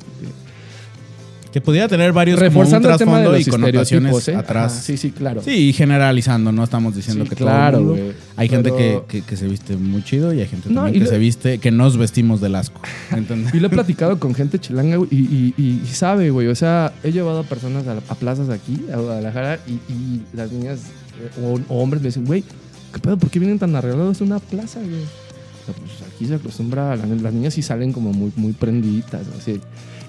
Que 1.53 1.62
pudiera 1.62 1.88
tener 1.88 2.12
varios 2.12 2.38
Reforzando 2.38 2.88
como 2.90 3.12
un 3.12 3.22
trasfondo 3.22 3.38
y 3.38 3.44
connotaciones 3.46 4.28
¿eh? 4.28 4.36
atrás. 4.36 4.72
Ajá, 4.72 4.82
sí, 4.82 4.96
sí, 4.99 5.11
claro. 5.12 5.40
Sí, 5.42 5.51
y 5.68 5.72
generalizando, 5.72 6.53
no 6.53 6.62
estamos 6.62 6.94
diciendo 6.94 7.24
Sí, 7.24 7.30
que 7.30 7.36
claro, 7.36 7.78
todo 7.78 7.94
el 7.94 8.01
mundo. 8.03 8.14
Hay 8.36 8.49
gente 8.51 8.70
Pero- 8.70 9.07
que, 9.07 9.20
que- 9.20 9.26
que 9.26 9.36
se 9.36 9.49
viste 9.49 9.76
muy 9.76 10.05
chido 10.05 10.34
y 10.34 10.40
hay 10.40 10.46
gente 10.46 10.68
No, 10.68 10.82
también 10.82 10.96
y 10.96 10.99
que 10.99 11.05
lo- 11.07 11.11
se 11.11 11.18
viste, 11.18 11.59
que 11.59 11.70
nos 11.70 11.96
vestimos 11.96 12.42
del 12.42 12.55
asco. 12.55 12.80
Y 13.55 13.61
lo 13.61 13.66
he 13.68 13.70
platicado 13.70 14.18
con 14.20 14.34
gente 14.34 14.59
chilanga 14.59 14.96
güey, 14.96 15.09
y, 15.11 15.55
y- 15.57 15.80
y 15.82 15.86
sabe, 15.86 16.28
güey. 16.30 16.49
O 16.49 16.55
sea, 16.55 16.92
he 17.03 17.12
llevado 17.12 17.40
a 17.40 17.44
personas 17.44 17.86
a, 17.86 17.92
a 17.92 18.14
plazas 18.14 18.51
aquí, 18.51 18.84
a 18.92 18.96
Guadalajara, 18.99 19.59
y, 19.66 19.72
y 19.92 20.22
las 20.34 20.53
niñas 20.53 20.80
eh, 21.20 21.40
o, 21.42 21.59
o 21.74 21.82
hombres 21.82 22.03
me 22.03 22.09
dicen, 22.09 22.26
güey, 22.26 22.44
¿qué 22.92 22.99
pedo? 23.01 23.16
¿Por 23.16 23.30
qué 23.30 23.38
vienen 23.38 23.59
tan 23.59 23.74
arreglados 23.74 24.20
a 24.20 24.24
una 24.24 24.38
plaza, 24.38 24.80
güey? 24.80 24.92
O 25.03 25.64
sea, 25.64 25.74
pues 25.74 25.90
aquí 26.14 26.26
se 26.26 26.34
acostumbra, 26.34 26.94
la- 26.94 27.07
las 27.07 27.32
niñas 27.32 27.55
sí 27.55 27.62
salen 27.62 27.92
como 27.94 28.12
muy, 28.12 28.32
muy 28.36 28.53
prendiditas, 28.53 29.22
¿no? 29.26 29.40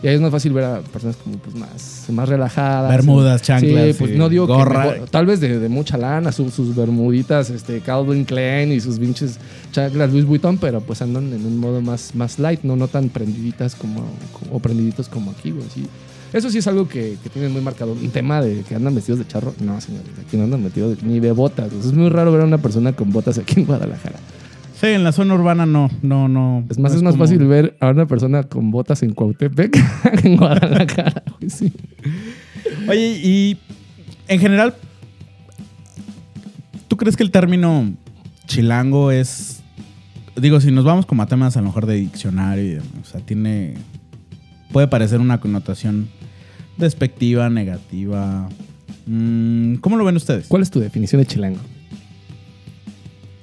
Y 0.01 0.07
ahí 0.07 0.15
es 0.15 0.21
más 0.21 0.31
fácil 0.31 0.53
ver 0.53 0.63
a 0.63 0.79
personas 0.79 1.17
como 1.17 1.37
pues 1.39 1.55
más, 1.55 2.05
más 2.09 2.29
relajadas. 2.29 2.89
Bermudas, 2.89 3.41
chanclas, 3.41 3.87
Sí, 3.87 3.93
pues 3.99 4.11
sí, 4.11 4.17
no 4.17 4.29
digo 4.29 4.47
que 4.47 4.53
gorra. 4.53 4.95
tal 5.11 5.25
vez 5.25 5.41
de, 5.41 5.59
de 5.59 5.67
mucha 5.69 5.97
lana, 5.97 6.31
su- 6.31 6.49
sus 6.51 6.73
bermuditas, 6.75 7.49
este, 7.49 7.81
Calvin 7.81 8.23
Klein 8.23 8.71
y 8.71 8.79
sus 8.79 8.97
pinches 8.97 9.37
chanclas 9.73 10.11
Louis 10.11 10.23
Vuitton, 10.25 10.57
pero 10.57 10.79
pues 10.79 11.01
andan 11.01 11.33
en 11.33 11.45
un 11.45 11.57
modo 11.57 11.81
más, 11.81 12.15
más 12.15 12.39
light, 12.39 12.61
no, 12.63 12.77
no 12.77 12.87
tan 12.87 13.09
prendiditas 13.09 13.75
como, 13.75 14.03
o 14.51 14.59
prendiditos 14.59 15.09
como 15.09 15.31
aquí, 15.31 15.51
güey. 15.51 15.65
sí. 15.73 15.85
Eso 16.31 16.51
sí 16.51 16.59
es 16.59 16.67
algo 16.67 16.87
que, 16.87 17.17
que 17.23 17.29
tienen 17.29 17.51
muy 17.51 17.61
marcado. 17.61 17.91
Un 17.93 18.11
tema 18.11 18.39
de 18.39 18.61
que 18.61 18.75
andan 18.75 18.93
vestidos 18.93 19.17
de 19.17 19.25
charro. 19.27 19.53
No, 19.61 19.81
señores, 19.81 20.07
aquí 20.25 20.37
no 20.37 20.43
andan 20.43 20.63
vestidos 20.63 20.95
de- 21.01 21.07
ni 21.07 21.19
de 21.19 21.31
botas. 21.31 21.73
Es 21.73 21.91
muy 21.91 22.07
raro 22.09 22.31
ver 22.31 22.41
a 22.41 22.45
una 22.45 22.59
persona 22.59 22.93
con 22.93 23.11
botas 23.11 23.39
aquí 23.39 23.59
en 23.59 23.65
Guadalajara. 23.65 24.19
Sí, 24.79 24.87
en 24.87 25.03
la 25.03 25.11
zona 25.11 25.33
urbana 25.35 25.65
no, 25.65 25.89
no, 26.01 26.27
no. 26.29 26.63
Es 26.69 26.77
más, 26.79 26.91
no 26.93 26.97
es 26.97 27.03
más 27.03 27.13
como- 27.15 27.23
fácil 27.25 27.45
ver 27.47 27.75
a 27.81 27.89
una 27.89 28.05
persona 28.05 28.43
con 28.43 28.71
botas 28.71 29.03
en 29.03 29.13
Cuautepec 29.13 29.71
que 30.21 30.27
en 30.27 30.37
Guadalajara, 30.37 31.23
sí. 31.47 31.73
Oye, 32.87 33.19
y 33.23 33.57
en 34.27 34.39
general, 34.39 34.75
¿tú 36.87 36.97
crees 36.97 37.17
que 37.17 37.23
el 37.23 37.31
término 37.31 37.91
chilango 38.45 39.11
es. 39.11 39.61
Digo, 40.35 40.61
si 40.61 40.71
nos 40.71 40.85
vamos 40.85 41.05
como 41.05 41.23
a 41.23 41.25
temas 41.27 41.57
a 41.57 41.61
lo 41.61 41.67
mejor 41.67 41.85
de 41.85 41.95
diccionario, 41.95 42.81
o 43.01 43.05
sea, 43.05 43.19
tiene. 43.21 43.75
Puede 44.71 44.87
parecer 44.87 45.19
una 45.19 45.39
connotación 45.39 46.07
despectiva, 46.77 47.49
negativa. 47.49 48.47
Mm, 49.07 49.75
¿Cómo 49.75 49.97
lo 49.97 50.05
ven 50.05 50.15
ustedes? 50.15 50.47
¿Cuál 50.47 50.61
es 50.61 50.69
tu 50.71 50.79
definición 50.79 51.19
de 51.21 51.25
chilango? 51.27 51.59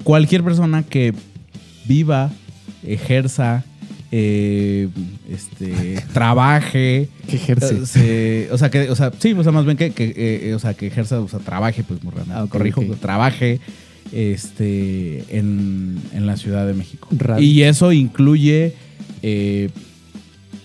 Cualquier 0.07 0.45
persona 0.45 0.85
que 0.85 1.13
viva, 1.87 2.31
ejerza, 2.87 3.65
eh, 4.13 4.89
este, 5.29 6.01
trabaje, 6.13 7.09
¿Qué 7.29 7.37
ejerce? 7.37 7.75
Eh, 7.83 7.87
se- 7.87 8.49
o 8.53 8.59
sea, 8.59 8.71
que, 8.71 8.89
o 8.89 8.95
sea, 8.95 9.11
sí, 9.19 9.33
o 9.33 9.43
sea, 9.43 9.51
más 9.51 9.65
bien 9.65 9.77
que, 9.77 9.91
que, 9.91 10.15
eh, 10.17 10.55
o 10.55 10.61
sea, 10.61 10.75
que 10.75 10.87
ejerza, 10.87 11.21
o 11.21 11.29
sea, 11.29 11.41
trabaje, 11.41 11.83
pues, 11.83 11.99
Ah, 12.31 12.45
ok, 12.45 12.51
corrijo, 12.51 12.83
que 12.83 12.95
trabaje, 12.95 13.59
este, 14.13 15.25
en, 15.37 15.99
en 16.13 16.27
la 16.27 16.37
Ciudad 16.37 16.67
de 16.67 16.75
México. 16.75 17.09
Y 17.41 17.63
eso 17.63 17.93
incluye 17.93 18.75
eh, 19.23 19.71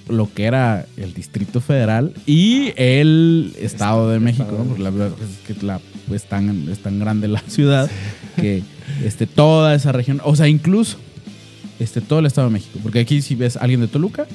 lo 0.10 0.32
que 0.34 0.44
era 0.46 0.86
el 0.98 1.14
Distrito 1.14 1.62
Federal 1.62 2.14
y 2.26 2.74
el 2.76 3.54
Estado 3.60 4.10
de 4.10 4.20
México, 4.20 4.44
Estado 4.44 4.58
¿no? 4.60 4.64
de 4.64 4.70
Porque 4.70 4.84
la 4.84 4.90
verdad 4.90 5.12
es 5.22 5.56
que 5.58 5.66
la, 5.66 5.80
pues, 6.08 6.24
tan, 6.24 6.70
es 6.70 6.80
tan 6.80 7.00
grande 7.00 7.28
la 7.28 7.42
ciudad 7.48 7.90
que 8.36 8.64
este, 9.06 9.28
toda 9.28 9.74
esa 9.76 9.92
región, 9.92 10.22
o 10.24 10.36
sea, 10.36 10.48
incluso 10.48 10.98
este, 11.80 12.02
todo 12.02 12.20
el 12.20 12.26
Estado 12.26 12.48
de 12.48 12.54
México, 12.54 12.80
porque 12.84 13.00
aquí 13.00 13.22
si 13.22 13.36
ves 13.36 13.58
a 13.58 13.62
alguien 13.62 13.82
de 13.82 13.88
Toluca, 13.88 14.26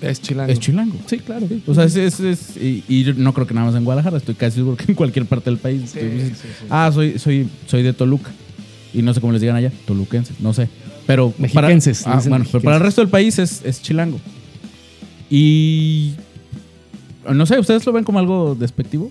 Es 0.00 0.20
chilango. 0.22 0.52
es 0.52 0.60
chilango. 0.60 0.96
Sí, 1.06 1.18
claro. 1.18 1.46
O 1.66 1.74
sea, 1.74 1.84
es, 1.84 1.96
es- 1.96 2.20
es- 2.20 2.56
y, 2.56 2.84
y 2.88 3.04
yo 3.04 3.14
no 3.14 3.32
creo 3.34 3.46
que 3.46 3.54
nada 3.54 3.66
más 3.66 3.76
en 3.76 3.84
Guadalajara, 3.84 4.16
estoy 4.16 4.34
casi 4.36 4.56
seguro 4.56 4.76
que 4.76 4.84
en 4.88 4.94
cualquier 4.94 5.26
parte 5.26 5.50
del 5.50 5.58
país. 5.58 5.90
Sí, 5.92 5.98
Tú 6.00 6.06
dices, 6.06 6.38
sí, 6.40 6.48
sí. 6.60 6.66
Ah, 6.70 6.90
soy, 6.94 7.18
soy, 7.18 7.48
soy 7.66 7.82
de 7.82 7.92
Toluca. 7.92 8.30
Y 8.94 9.02
no 9.02 9.12
sé 9.12 9.20
cómo 9.20 9.32
les 9.32 9.42
digan 9.42 9.54
allá, 9.56 9.70
toluquenses, 9.86 10.40
no 10.40 10.54
sé. 10.54 10.68
Pero 11.06 11.34
Mexiquenses, 11.38 12.02
Para, 12.04 12.16
ah, 12.18 12.22
bueno, 12.26 12.44
pero 12.50 12.62
para 12.64 12.76
el 12.76 12.82
resto 12.82 13.00
del 13.02 13.10
país 13.10 13.38
es, 13.38 13.60
es 13.64 13.82
chilango. 13.82 14.18
Y. 15.30 16.14
No 17.32 17.44
sé, 17.46 17.58
¿ustedes 17.58 17.84
lo 17.86 17.92
ven 17.92 18.04
como 18.04 18.18
algo 18.18 18.54
despectivo? 18.58 19.10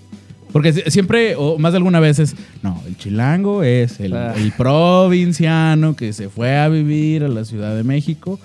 Porque 0.51 0.74
si- 0.74 0.89
siempre, 0.89 1.36
o 1.36 1.59
más 1.59 1.74
de 1.74 1.78
alguna 1.78 1.99
vez 1.99 2.18
es, 2.20 2.36
no, 2.63 2.82
el 2.88 2.97
chilango 2.97 3.61
es 3.63 3.99
el, 3.99 4.13
Ah. 4.15 4.34
el 4.36 4.51
provinciano 4.53 5.95
que 5.95 6.13
se 6.13 6.30
fue 6.30 6.57
a 6.57 6.68
vivir 6.70 7.24
a 7.24 7.28
la 7.28 7.45
Ciudad 7.45 7.76
de 7.76 7.84
México. 7.84 8.39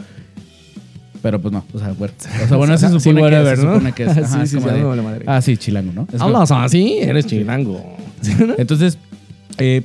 Pero 1.23 1.41
pues 1.41 1.53
no, 1.53 1.65
o 1.73 1.79
sea, 1.79 1.93
bueno, 1.93 2.13
o 2.45 2.49
sea, 2.49 2.57
bueno, 2.57 2.77
se 2.79 2.89
Sí, 2.89 2.99
supone, 2.99 3.23
whatever, 3.23 3.55
que, 3.55 3.61
se 3.61 3.67
¿no? 3.67 3.73
supone 3.75 3.93
que 3.93 4.03
es. 4.03 4.09
ajá, 4.19 4.27
Sí, 4.27 4.43
es 4.43 4.51
sí, 4.51 4.57
como 4.57 4.69
sí, 4.71 4.75
de, 4.97 5.03
madre. 5.03 5.25
ah, 5.29 5.41
sí, 5.41 5.57
chilango, 5.57 5.93
¿no? 5.95 6.09
Es 6.13 6.21
Hablas 6.21 6.51
así, 6.51 6.99
eres 7.01 7.27
chilango. 7.27 7.97
¿Sí, 8.21 8.33
entonces, 8.59 8.99
eh, 9.59 9.83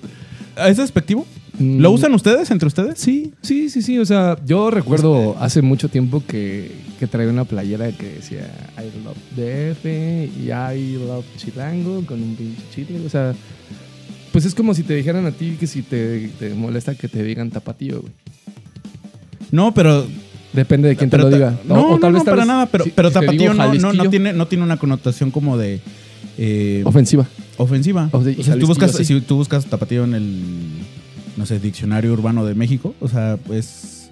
¿es 0.67 0.77
despectivo? 0.77 1.25
Mm. 1.59 1.79
¿Lo 1.79 1.91
usan 1.91 2.13
ustedes 2.13 2.51
entre 2.51 2.67
ustedes? 2.67 2.99
Sí, 2.99 3.33
sí, 3.41 3.69
sí, 3.69 3.81
sí. 3.81 3.97
O 3.97 4.05
sea, 4.05 4.37
yo 4.45 4.69
recuerdo 4.69 5.35
hace 5.39 5.61
mucho 5.61 5.89
tiempo 5.89 6.21
que, 6.27 6.71
que 6.99 7.07
traía 7.07 7.29
una 7.29 7.45
playera 7.45 7.91
que 7.91 8.09
decía 8.15 8.47
I 8.77 9.03
love 9.03 9.17
DF 9.35 9.85
y 9.85 10.51
I 10.51 10.97
love 11.07 11.25
Chilango 11.37 12.05
con 12.05 12.21
un 12.21 12.35
pinche 12.35 12.61
chile. 12.75 13.01
O 13.05 13.09
sea, 13.09 13.33
pues 14.31 14.45
es 14.45 14.53
como 14.53 14.73
si 14.75 14.83
te 14.83 14.93
dijeran 14.95 15.25
a 15.25 15.31
ti 15.31 15.57
que 15.59 15.65
si 15.65 15.81
te, 15.81 16.27
te 16.39 16.53
molesta 16.53 16.93
que 16.93 17.07
te 17.07 17.23
digan 17.23 17.49
tapatío, 17.49 18.01
güey. 18.01 18.13
No, 19.51 19.73
pero. 19.73 20.05
Depende 20.53 20.87
de 20.89 20.95
quién 20.95 21.09
te 21.09 21.17
pero 21.17 21.29
lo 21.29 21.35
diga. 21.35 21.57
No, 21.67 21.75
O- 21.75 21.87
o 21.87 21.91
no, 21.91 21.99
tal 21.99 22.11
no, 22.13 22.19
vez- 22.19 22.25
tal 22.25 22.31
para 22.33 22.37
vez 22.37 22.47
nada. 22.47 22.65
Pero, 22.67 22.83
si- 22.83 22.89
pero 22.91 23.09
si 23.09 23.13
tapatío 23.15 23.53
no, 23.53 23.73
no, 23.73 23.93
no, 23.93 24.09
tiene, 24.09 24.33
no 24.33 24.47
tiene 24.47 24.63
una 24.63 24.77
connotación 24.77 25.29
como 25.31 25.57
de. 25.57 25.79
eh, 26.37 26.81
Ofensiva. 26.85 27.27
ofensiva. 27.57 28.09
O 28.11 28.23
de- 28.23 28.35
O 28.39 28.43
sea, 28.43 28.53
si 28.55 28.59
tú, 28.59 28.67
buscas, 28.67 28.91
sí. 28.95 29.05
si 29.05 29.21
tú 29.21 29.35
buscas 29.37 29.65
tapatío 29.65 30.03
en 30.05 30.13
el. 30.15 30.39
No 31.37 31.45
sé, 31.45 31.59
diccionario 31.59 32.11
urbano 32.13 32.43
de 32.45 32.55
México, 32.55 32.93
o 32.99 33.07
sea, 33.07 33.37
pues. 33.45 34.09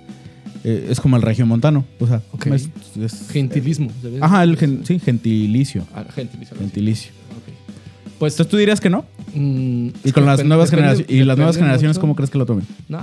eh, 0.64 0.88
es 0.90 1.00
como 1.00 1.16
el 1.16 1.22
regiomontano. 1.22 1.86
O 2.00 2.08
sea, 2.08 2.22
Ok. 2.32 2.48
es- 2.48 2.70
es- 3.00 3.30
Gentilismo. 3.30 3.92
¿sabes? 4.02 4.22
Ajá, 4.22 4.44
el 4.44 4.58
gen- 4.58 4.84
sí, 4.86 4.98
gentilicio. 5.00 5.86
Ah, 5.94 6.06
gentilicio. 6.14 6.58
Gentilicio. 6.58 7.12
Ok. 7.38 8.14
Pues 8.18 8.34
entonces 8.34 8.50
tú 8.50 8.58
dirías 8.58 8.80
que 8.82 8.90
no. 8.90 9.06
Mm, 9.36 9.90
Y 10.04 10.12
con 10.12 10.26
las 10.26 10.44
nuevas 10.44 10.70
generaciones. 10.72 11.12
Y 11.12 11.24
las 11.24 11.38
nuevas 11.38 11.58
generaciones, 11.58 11.98
mucho. 11.98 12.02
¿cómo 12.02 12.16
crees 12.16 12.30
que 12.32 12.38
lo 12.40 12.46
tomen? 12.48 12.66
No, 12.90 13.00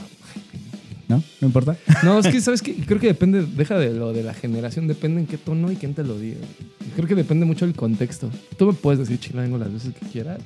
¿No? 1.09 1.23
¿No 1.41 1.47
importa? 1.47 1.77
No, 2.03 2.18
es 2.20 2.27
que, 2.29 2.41
¿sabes 2.41 2.62
qué? 2.62 2.75
Creo 2.75 2.99
que 2.99 3.07
depende, 3.09 3.45
deja 3.45 3.79
de 3.79 3.93
lo 3.93 4.12
de 4.12 4.23
la 4.23 4.33
generación, 4.35 4.87
depende 4.89 5.20
en 5.20 5.27
qué 5.27 5.37
tono 5.37 5.70
y 5.70 5.77
quién 5.77 5.95
te 5.95 6.03
lo 6.05 6.18
diga. 6.18 6.39
Creo 6.97 7.07
que 7.07 7.14
depende 7.14 7.45
mucho 7.45 7.66
del 7.66 7.75
contexto. 7.75 8.31
Tú 8.57 8.66
me 8.66 8.73
puedes 8.73 8.99
decir 9.01 9.18
chilango 9.20 9.59
las 9.59 9.73
veces 9.73 9.93
que 9.95 10.07
quieras 10.07 10.39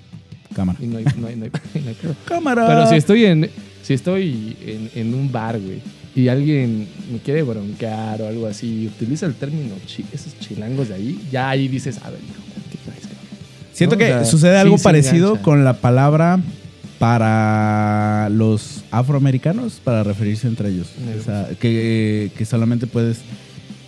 Cámara. 0.55 0.79
y 0.83 0.87
no 0.87 0.99
hay, 0.99 1.05
no 1.19 1.29
hay, 1.29 1.37
no 1.37 1.45
hay- 1.45 1.51
no 1.83 1.89
hay 1.89 1.95
pedo. 1.95 2.15
Cámara. 2.25 2.67
Pero 2.67 2.87
si 2.89 2.97
estoy 2.97 3.25
en, 3.27 3.49
si 3.87 3.95
estoy 3.95 4.57
en, 4.67 4.91
en 4.95 5.15
un 5.15 5.31
bar, 5.31 5.61
güey, 5.61 5.81
y 6.15 6.29
alguien 6.29 6.89
me 7.13 7.19
quiere 7.19 7.43
broncar 7.43 8.23
o 8.23 8.27
algo 8.29 8.47
así, 8.47 8.83
y 8.83 8.87
utiliza 8.87 9.27
el 9.27 9.35
término 9.35 9.75
chi- 9.87 10.05
esos 10.13 10.39
chilangos 10.41 10.89
de 10.89 10.95
ahí, 10.95 11.21
ya 11.31 11.51
ahí 11.51 11.69
dices, 11.69 11.99
a 12.03 12.11
ver, 12.11 12.19
hijo, 12.21 12.43
¿qué 12.73 12.79
traes, 12.85 13.03
cabrón? 13.03 13.19
Siento 13.73 13.97
¿no? 13.97 13.99
que 13.99 14.05
O 14.13 14.17
sea, 14.17 14.25
sucede 14.25 14.57
algo 14.59 14.79
sí 14.79 14.85
parecido 14.85 15.41
con 15.43 15.63
la 15.65 15.75
palabra 15.75 16.41
para 16.99 18.29
los 18.31 18.83
afroamericanos 18.91 19.81
para 19.85 20.03
referirse 20.03 20.47
entre 20.49 20.71
ellos. 20.71 20.89
O 21.21 21.23
sea, 21.23 21.49
que, 21.61 22.31
que 22.37 22.45
solamente 22.45 22.87
puedes 22.87 23.19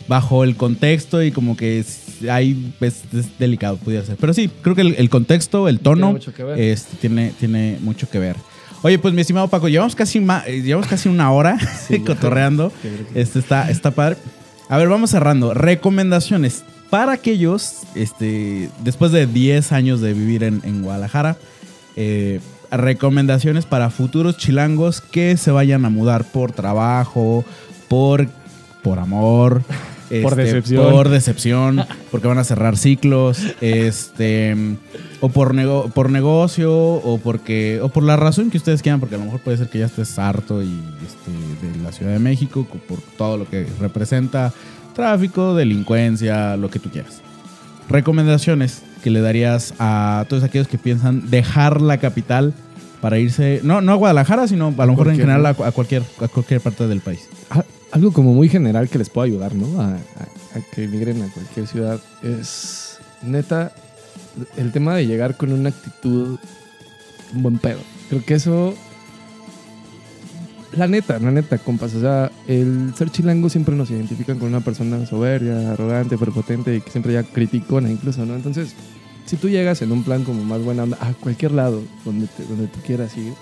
bajo 0.07 0.44
el 0.44 0.57
contexto 0.57 1.22
y 1.22 1.32
como 1.32 1.57
que 1.57 1.84
hay 2.30 2.72
es, 2.80 3.03
es 3.14 3.38
delicado 3.38 3.76
pudiera 3.76 4.05
ser. 4.05 4.16
Pero 4.16 4.32
sí, 4.34 4.51
creo 4.62 4.74
que 4.74 4.82
el, 4.82 4.94
el 4.99 5.11
contexto, 5.11 5.68
el 5.68 5.80
tono 5.80 5.96
Tiene 6.09 6.12
mucho 6.12 6.34
que 6.34 6.44
ver. 6.44 6.78
tiene, 7.01 7.32
tiene 7.38 7.78
mucho 7.80 8.09
que 8.09 8.18
ver. 8.18 8.36
Oye, 8.83 8.99
pues 8.99 9.12
mi 9.14 9.20
estimado 9.22 9.49
Paco, 9.49 9.68
llevamos 9.68 9.95
casi, 9.97 10.20
ma- 10.20 10.45
eh, 10.47 10.62
llevamos 10.62 10.87
casi 10.89 11.09
una 11.09 11.33
hora 11.33 11.59
Sí, 11.89 12.01
cotorreando. 12.07 12.72
Este 13.14 13.39
está, 13.39 13.70
está 13.70 13.91
padre. 13.91 14.16
A 14.68 14.76
ver, 14.76 14.89
vamos 14.89 15.11
cerrando. 15.11 15.55
Recomendaciones 15.55 16.62
para 16.91 17.12
aquellos, 17.12 17.81
este, 17.95 18.70
después 18.85 19.12
de 19.12 19.26
10 19.26 19.72
años 19.72 20.01
de 20.01 20.12
vivir 20.14 20.43
en, 20.45 20.61
en 20.64 20.83
Guadalajara, 20.83 21.37
eh, 21.97 22.41
recomendaciones 22.70 23.64
para 23.66 23.91
futuros 23.91 24.37
chilangos 24.37 25.01
que 25.01 25.37
se 25.37 25.51
vayan 25.51 25.85
a 25.85 25.91
mudar 25.91 26.24
por 26.24 26.53
trabajo, 26.53 27.45
por, 27.89 28.29
por 28.83 28.99
amor. 28.99 29.62
Por 30.09 30.32
este, 30.32 30.42
decepción. 30.44 30.90
Por 30.92 31.09
decepción, 31.09 31.84
porque 32.11 32.28
van 32.28 32.38
a 32.38 32.44
cerrar 32.44 32.76
ciclos, 32.76 33.40
este, 33.61 34.56
o 35.20 35.28
por, 35.28 35.54
nego- 35.54 35.90
por 35.92 36.11
negocio, 36.11 36.72
o 36.74 37.18
porque, 37.22 37.80
o 37.82 37.88
por 37.90 38.02
la 38.04 38.16
razón 38.16 38.50
que 38.50 38.56
ustedes 38.56 38.80
quieran, 38.82 39.00
porque 39.00 39.16
a 39.16 39.18
lo 39.18 39.24
mejor 39.26 39.40
puede 39.40 39.56
ser 39.59 39.68
que 39.68 39.78
ya 39.80 39.86
estés 39.86 40.18
harto 40.18 40.62
y, 40.62 40.80
este, 41.06 41.66
de 41.76 41.82
la 41.84 41.92
Ciudad 41.92 42.12
de 42.12 42.18
México, 42.20 42.66
co- 42.70 42.78
por 42.78 42.98
todo 43.18 43.36
lo 43.36 43.48
que 43.48 43.66
representa 43.80 44.52
tráfico, 44.94 45.54
delincuencia, 45.54 46.56
lo 46.56 46.70
que 46.70 46.78
tú 46.78 46.88
quieras. 46.90 47.20
Recomendaciones 47.88 48.82
que 49.02 49.11
le 49.11 49.20
darías 49.20 49.74
a 49.78 50.24
todos 50.28 50.42
aquellos 50.42 50.68
que 50.68 50.78
piensan 50.78 51.30
dejar 51.30 51.80
la 51.80 51.98
capital 51.98 52.52
para 53.00 53.18
irse, 53.18 53.61
no, 53.62 53.80
no 53.80 53.92
a 53.92 53.94
Guadalajara, 53.94 54.48
sino 54.48 54.66
a 54.76 54.86
lo 54.86 54.92
mejor 54.92 55.09
en 55.09 55.16
Cualquier, 55.16 55.26
general 55.28 55.54
¿no? 55.59 55.64
a, 55.64 55.68
a 55.68 55.72
cualquier, 55.72 56.02
a 56.20 56.28
cualquier 56.28 56.61
parte 56.61 56.86
del 56.88 57.00
país. 57.00 57.20
Ah, 57.50 57.62
Algo 57.91 58.12
como 58.12 58.34
muy 58.34 58.49
general 58.49 58.89
que 58.89 58.99
les 58.99 59.09
pueda 59.09 59.26
ayudar, 59.26 59.55
¿no? 59.55 59.80
A, 59.80 59.99
que 60.74 60.84
emigren 60.84 61.22
a 61.22 61.28
cualquier 61.28 61.66
ciudad 61.66 62.01
es 62.22 62.99
neta, 63.22 63.72
el 64.57 64.72
tema 64.72 64.97
de 64.97 65.07
llegar 65.07 65.36
con 65.36 65.53
una 65.53 65.70
actitud, 65.70 66.39
un 67.34 67.43
buen 67.43 67.59
pedo. 67.59 67.78
Creo 68.09 68.24
que 68.24 68.34
eso 68.34 68.74
la 70.72 70.86
neta, 70.86 71.18
la 71.18 71.30
neta, 71.30 71.59
compas. 71.59 71.95
O 71.95 72.01
sea, 72.01 72.30
el 72.47 72.93
ser 72.97 73.11
chilango 73.11 73.49
siempre 73.49 73.74
nos 73.74 73.91
identifican 73.91 74.39
con 74.39 74.49
una 74.49 74.61
persona 74.61 75.05
soberbia, 75.07 75.72
arrogante, 75.72 76.18
prepotente 76.18 76.76
y 76.76 76.80
que 76.80 76.91
siempre 76.91 77.12
ya 77.12 77.22
criticona 77.22 77.91
incluso, 77.91 78.24
¿no? 78.26 78.34
Entonces, 78.34 78.74
si 79.26 79.36
tú 79.36 79.49
llegas 79.49 79.82
en 79.82 79.93
un 79.93 80.05
plan 80.05 80.24
como 80.24 80.45
más 80.45 80.62
buena 80.62 80.84
onda, 80.84 80.99
a 81.01 81.12
cualquier 81.14 81.53
lado 81.53 81.82
donde, 82.05 82.28
donde 82.49 82.66
tú 82.66 82.80
quieras 82.84 83.16
ir, 83.16 83.32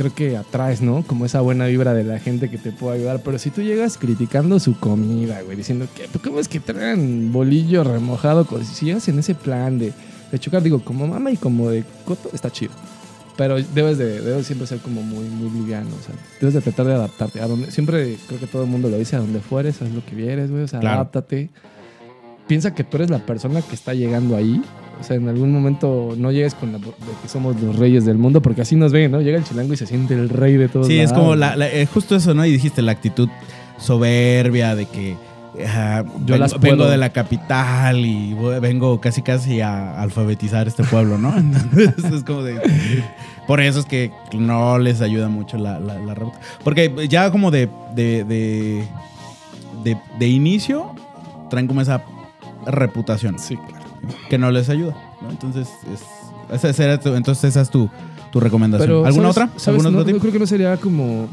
creo 0.00 0.14
que 0.14 0.34
atraes, 0.38 0.80
¿no? 0.80 1.02
Como 1.02 1.26
esa 1.26 1.42
buena 1.42 1.66
vibra 1.66 1.92
de 1.92 2.04
la 2.04 2.18
gente 2.18 2.48
que 2.48 2.56
te 2.56 2.72
puede 2.72 2.96
ayudar. 2.96 3.20
Pero 3.22 3.38
si 3.38 3.50
tú 3.50 3.60
llegas 3.60 3.98
criticando 3.98 4.58
su 4.58 4.80
comida, 4.80 5.42
güey, 5.42 5.58
diciendo 5.58 5.86
que, 5.94 6.06
¿cómo 6.20 6.40
es 6.40 6.48
que 6.48 6.58
traen 6.58 7.30
bolillo 7.30 7.84
remojado? 7.84 8.46
Si 8.64 8.86
llegas 8.86 9.06
en 9.08 9.18
ese 9.18 9.34
plan 9.34 9.78
de, 9.78 9.92
de 10.32 10.38
chocar, 10.38 10.62
digo, 10.62 10.82
como 10.82 11.06
mama 11.06 11.30
y 11.32 11.36
como 11.36 11.68
de 11.68 11.84
coto, 12.06 12.30
está 12.32 12.50
chido. 12.50 12.72
Pero 13.36 13.56
debes 13.62 13.98
de 13.98 14.22
debes 14.22 14.46
siempre 14.46 14.66
ser 14.66 14.78
como 14.78 15.02
muy, 15.02 15.26
muy 15.26 15.50
liviano. 15.50 15.90
O 15.90 16.02
sea, 16.02 16.14
debes 16.40 16.54
de 16.54 16.62
tratar 16.62 16.86
de 16.86 16.94
adaptarte. 16.94 17.42
A 17.42 17.46
donde, 17.46 17.70
siempre 17.70 18.16
creo 18.26 18.40
que 18.40 18.46
todo 18.46 18.62
el 18.62 18.70
mundo 18.70 18.88
lo 18.88 18.96
dice, 18.96 19.16
a 19.16 19.18
donde 19.18 19.40
fueres, 19.40 19.82
haz 19.82 19.90
lo 19.90 20.02
que 20.02 20.14
vieres, 20.14 20.50
güey. 20.50 20.62
O 20.62 20.68
sea, 20.68 20.78
adáptate. 20.78 21.50
Piensa 22.46 22.74
que 22.74 22.84
tú 22.84 22.96
eres 22.96 23.10
la 23.10 23.18
persona 23.18 23.60
que 23.60 23.74
está 23.74 23.92
llegando 23.92 24.34
ahí. 24.34 24.62
O 25.00 25.02
sea, 25.02 25.16
en 25.16 25.28
algún 25.28 25.50
momento 25.50 26.14
no 26.16 26.30
llegues 26.30 26.54
con 26.54 26.72
la 26.72 26.78
de 26.78 26.84
que 27.22 27.28
somos 27.28 27.60
los 27.60 27.76
reyes 27.76 28.04
del 28.04 28.18
mundo, 28.18 28.42
porque 28.42 28.62
así 28.62 28.76
nos 28.76 28.92
ven, 28.92 29.10
¿no? 29.10 29.20
Llega 29.20 29.38
el 29.38 29.44
chilango 29.44 29.72
y 29.72 29.76
se 29.76 29.86
siente 29.86 30.14
el 30.14 30.28
rey 30.28 30.56
de 30.56 30.68
todos. 30.68 30.86
Sí, 30.86 30.98
es 30.98 31.12
como 31.12 31.36
la, 31.36 31.54
eh, 31.58 31.86
justo 31.86 32.16
eso, 32.16 32.34
¿no? 32.34 32.44
Y 32.44 32.52
dijiste 32.52 32.82
la 32.82 32.92
actitud 32.92 33.28
soberbia 33.78 34.74
de 34.74 34.86
que 34.86 35.16
yo 36.24 36.38
vengo, 36.38 36.58
vengo 36.60 36.86
de 36.86 36.96
la 36.96 37.10
capital 37.10 38.04
y 38.04 38.34
vengo 38.60 39.00
casi 39.00 39.22
casi 39.22 39.60
a 39.60 40.00
alfabetizar 40.00 40.68
este 40.68 40.84
pueblo, 40.84 41.18
¿no? 41.18 41.34
es 42.14 42.24
como 42.24 42.42
de... 42.42 42.60
Por 43.46 43.60
eso 43.60 43.80
es 43.80 43.86
que 43.86 44.12
no 44.38 44.78
les 44.78 45.00
ayuda 45.00 45.28
mucho 45.28 45.58
la, 45.58 45.80
la, 45.80 45.98
Porque 46.62 47.08
ya 47.08 47.30
como 47.32 47.50
de 47.50 47.68
de, 47.94 48.24
de, 49.84 49.96
de, 50.18 50.28
inicio 50.28 50.94
traen 51.48 51.66
como 51.66 51.80
esa 51.80 52.04
reputación. 52.66 53.38
Sí, 53.38 53.56
claro. 53.56 53.79
Que 54.28 54.38
no 54.38 54.50
les 54.50 54.68
ayuda, 54.68 54.94
¿no? 55.20 55.30
Entonces, 55.30 55.68
es, 55.92 56.64
esa, 56.64 56.94
entonces 56.94 57.44
esa 57.44 57.60
es 57.60 57.70
tu, 57.70 57.88
tu 58.32 58.40
recomendación. 58.40 59.06
¿Alguna 59.06 59.28
otra? 59.28 59.50
¿Alguna 59.66 59.90
no, 59.90 60.04
Yo 60.04 60.18
creo 60.18 60.32
que 60.32 60.38
no 60.38 60.46
sería 60.46 60.76
como 60.76 61.28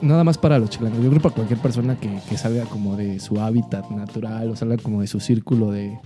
nada 0.00 0.24
más 0.24 0.38
para 0.38 0.58
los 0.58 0.70
chilangos. 0.70 1.02
Yo 1.02 1.10
creo 1.10 1.22
para 1.22 1.34
cualquier 1.34 1.58
persona 1.58 1.96
que, 1.96 2.20
que, 2.28 2.38
salga 2.38 2.64
como 2.64 2.96
de 2.96 3.20
su 3.20 3.40
hábitat 3.40 3.90
natural 3.90 4.50
o 4.50 4.56
salga 4.56 4.76
como 4.78 5.00
de 5.00 5.06
su 5.06 5.20
círculo 5.20 5.70
de, 5.70 5.98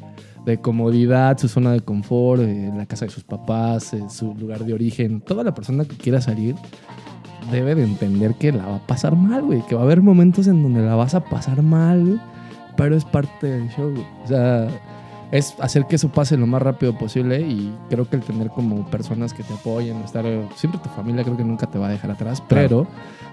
de 0.45 0.59
comodidad, 0.59 1.39
su 1.39 1.49
zona 1.49 1.72
de 1.72 1.80
confort, 1.80 2.43
eh, 2.43 2.70
la 2.76 2.87
casa 2.87 3.07
de 3.07 3.11
sus 3.11 3.24
papás, 3.24 3.95
eh, 3.95 4.05
su 4.09 4.35
lugar 4.35 4.64
de 4.64 4.74
origen. 4.74 5.20
Toda 5.20 5.45
la 5.45 5.55
persona 5.55 5.85
que 5.85 5.97
quiera 5.97 6.20
salir 6.20 6.55
debe 7.51 7.74
de 7.74 7.85
entender 7.85 8.35
que 8.35 8.53
la 8.53 8.66
va 8.66 8.76
a 8.76 8.87
pasar 8.87 9.16
mal, 9.16 9.43
güey. 9.43 9.62
Que 9.66 9.74
va 9.74 9.82
a 9.82 9.85
haber 9.85 10.03
momentos 10.03 10.47
en 10.47 10.62
donde 10.62 10.82
la 10.82 10.95
vas 10.95 11.14
a 11.14 11.24
pasar 11.24 11.62
mal, 11.62 12.20
Pero 12.76 12.97
es 12.97 13.05
parte 13.05 13.47
del 13.47 13.68
show, 13.70 13.91
güey. 13.91 14.07
O 14.24 14.26
sea, 14.26 14.68
es 15.35 15.57
hacer 15.59 15.87
que 15.87 15.97
eso 15.97 16.11
pase 16.11 16.37
lo 16.37 16.47
más 16.47 16.62
rápido 16.62 16.97
posible 16.97 17.41
y 17.41 17.74
creo 17.91 18.09
que 18.09 18.14
el 18.14 18.22
tener 18.22 18.51
como 18.51 18.89
personas 18.89 19.35
que 19.35 19.43
te 19.43 19.53
apoyen, 19.53 19.97
estar... 20.03 20.24
Siempre 20.55 20.80
tu 20.80 20.89
familia 20.91 21.24
creo 21.24 21.37
que 21.37 21.43
nunca 21.43 21.66
te 21.66 21.76
va 21.76 21.89
a 21.89 21.91
dejar 21.91 22.12
atrás, 22.12 22.41
pero 22.49 22.87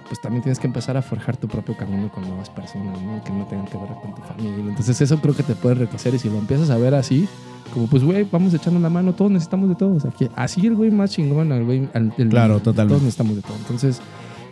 pues 0.07 0.19
también 0.19 0.41
tienes 0.41 0.57
que 0.57 0.65
empezar 0.65 0.97
a 0.97 1.03
forjar 1.03 1.37
tu 1.37 1.47
propio 1.47 1.77
camino 1.77 2.11
con 2.11 2.27
nuevas 2.27 2.49
personas, 2.49 2.99
¿no? 3.03 3.23
Que 3.23 3.31
no 3.31 3.45
tengan 3.45 3.67
que 3.67 3.77
ver 3.77 3.89
con 4.01 4.15
tu 4.15 4.21
familia. 4.23 4.69
Entonces 4.69 4.99
eso 4.99 5.21
creo 5.21 5.35
que 5.35 5.43
te 5.43 5.53
puede 5.53 5.75
enriquecer 5.75 6.15
y 6.15 6.17
si 6.17 6.27
lo 6.27 6.39
empiezas 6.39 6.71
a 6.71 6.77
ver 6.77 6.95
así, 6.95 7.27
como 7.71 7.85
pues, 7.85 8.03
güey, 8.03 8.27
vamos 8.31 8.51
echando 8.55 8.79
la 8.79 8.89
mano, 8.89 9.13
todos 9.13 9.29
necesitamos 9.29 9.69
de 9.69 9.75
todos. 9.75 10.03
Aquí, 10.05 10.27
así 10.35 10.65
el 10.65 10.75
güey 10.75 10.89
más 10.89 11.11
chingón, 11.11 11.51
el 11.51 11.65
güey... 11.65 11.87
claro, 12.31 12.59
totalmente. 12.61 12.93
Todos 12.93 13.03
necesitamos 13.03 13.35
de 13.35 13.41
todo. 13.43 13.57
Entonces 13.57 14.01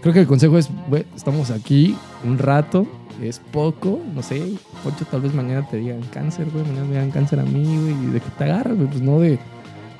creo 0.02 0.14
que 0.14 0.20
el 0.20 0.28
consejo 0.28 0.60
es, 0.60 0.70
güey, 0.88 1.04
estamos 1.16 1.50
aquí 1.50 1.98
un 2.24 2.38
rato, 2.38 2.86
es 3.22 3.40
poco, 3.52 4.00
no 4.16 4.24
sé, 4.24 4.54
Poncho, 4.84 5.06
tal 5.06 5.22
vez 5.22 5.34
mañana 5.34 5.68
te 5.68 5.78
digan 5.78 6.02
cáncer, 6.14 6.50
güey, 6.52 6.64
mañana 6.66 6.86
me 6.86 6.92
digan 6.92 7.12
cáncer 7.12 7.40
a 7.40 7.44
mí, 7.44 7.64
güey, 7.64 8.10
y 8.10 8.12
de 8.12 8.20
que 8.20 8.30
te 8.38 8.44
agarras, 8.46 8.78
güey, 8.78 8.88
pues 8.88 9.02
no 9.02 9.20
de 9.20 9.40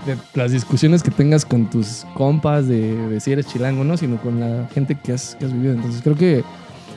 de 0.06 0.18
las 0.34 0.52
discusiones 0.52 1.04
que 1.04 1.12
tengas 1.12 1.46
con 1.46 1.70
tus 1.70 2.06
compas 2.14 2.68
de, 2.68 3.20
si 3.20 3.32
eres 3.32 3.48
chilango 3.48 3.84
no, 3.84 3.98
sino 3.98 4.18
con 4.22 4.40
la 4.40 4.68
gente 4.74 4.96
que 4.96 5.14
has, 5.14 5.36
que 5.36 5.46
has, 5.46 5.54
vivido. 5.54 5.74
Entonces 5.74 6.02
creo 6.02 6.16
que 6.16 6.44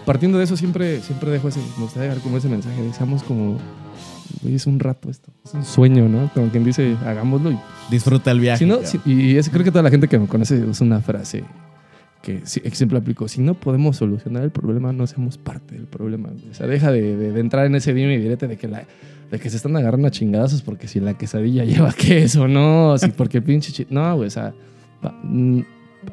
partiendo 0.04 0.38
de 0.38 0.44
eso 0.44 0.56
siempre, 0.56 1.00
siempre 1.00 1.30
dejo 1.30 1.48
ese, 1.48 1.60
me 1.76 1.84
gustaría 1.84 2.08
dejar 2.10 2.22
como 2.22 2.36
ese 2.38 2.48
mensaje, 2.48 2.80
Deseamos 2.82 3.22
como, 3.22 3.58
es 4.46 4.66
un 4.66 4.78
rato 4.78 5.10
esto, 5.10 5.32
es 5.44 5.54
un 5.54 5.64
sueño, 5.64 6.08
¿no? 6.08 6.30
Como 6.32 6.48
quien 6.48 6.64
dice, 6.64 6.96
hagámoslo 7.04 7.50
y... 7.50 7.58
Disfruta 7.90 8.30
el 8.30 8.40
viaje. 8.40 8.66
y 9.04 9.36
es, 9.36 9.48
creo 9.50 9.64
que 9.64 9.70
toda 9.70 9.82
la 9.82 9.90
gente 9.90 10.08
que 10.08 10.18
me 10.18 10.28
conoce 10.28 10.56
usa 10.64 10.86
una 10.86 11.00
frase 11.00 11.44
que 12.22 12.46
siempre 12.46 12.98
aplico, 12.98 13.28
si 13.28 13.40
no 13.40 13.54
podemos 13.54 13.96
solucionar 13.96 14.44
el 14.44 14.50
problema, 14.50 14.92
no 14.92 15.06
seamos 15.06 15.38
parte 15.38 15.74
del 15.74 15.86
problema. 15.86 16.30
O 16.50 16.54
sea, 16.54 16.66
deja 16.66 16.92
de, 16.92 17.16
de, 17.16 17.40
entrar 17.40 17.66
en 17.66 17.74
ese 17.74 17.92
dime 17.92 18.14
y 18.14 18.18
direte 18.18 18.48
de 18.48 18.56
que 18.56 18.68
la 18.68 18.84
de 19.32 19.40
que 19.40 19.48
se 19.48 19.56
están 19.56 19.74
agarrando 19.76 20.06
a 20.06 20.10
chingadazos 20.10 20.60
porque 20.60 20.86
si 20.86 21.00
la 21.00 21.14
quesadilla 21.14 21.64
lleva 21.66 21.92
queso, 21.92 22.46
no, 22.46 22.96
si 22.98 23.08
porque 23.08 23.40
pinche... 23.40 23.86
No, 23.88 24.14
güey, 24.16 24.28
o 24.28 24.30
sea, 24.30 24.52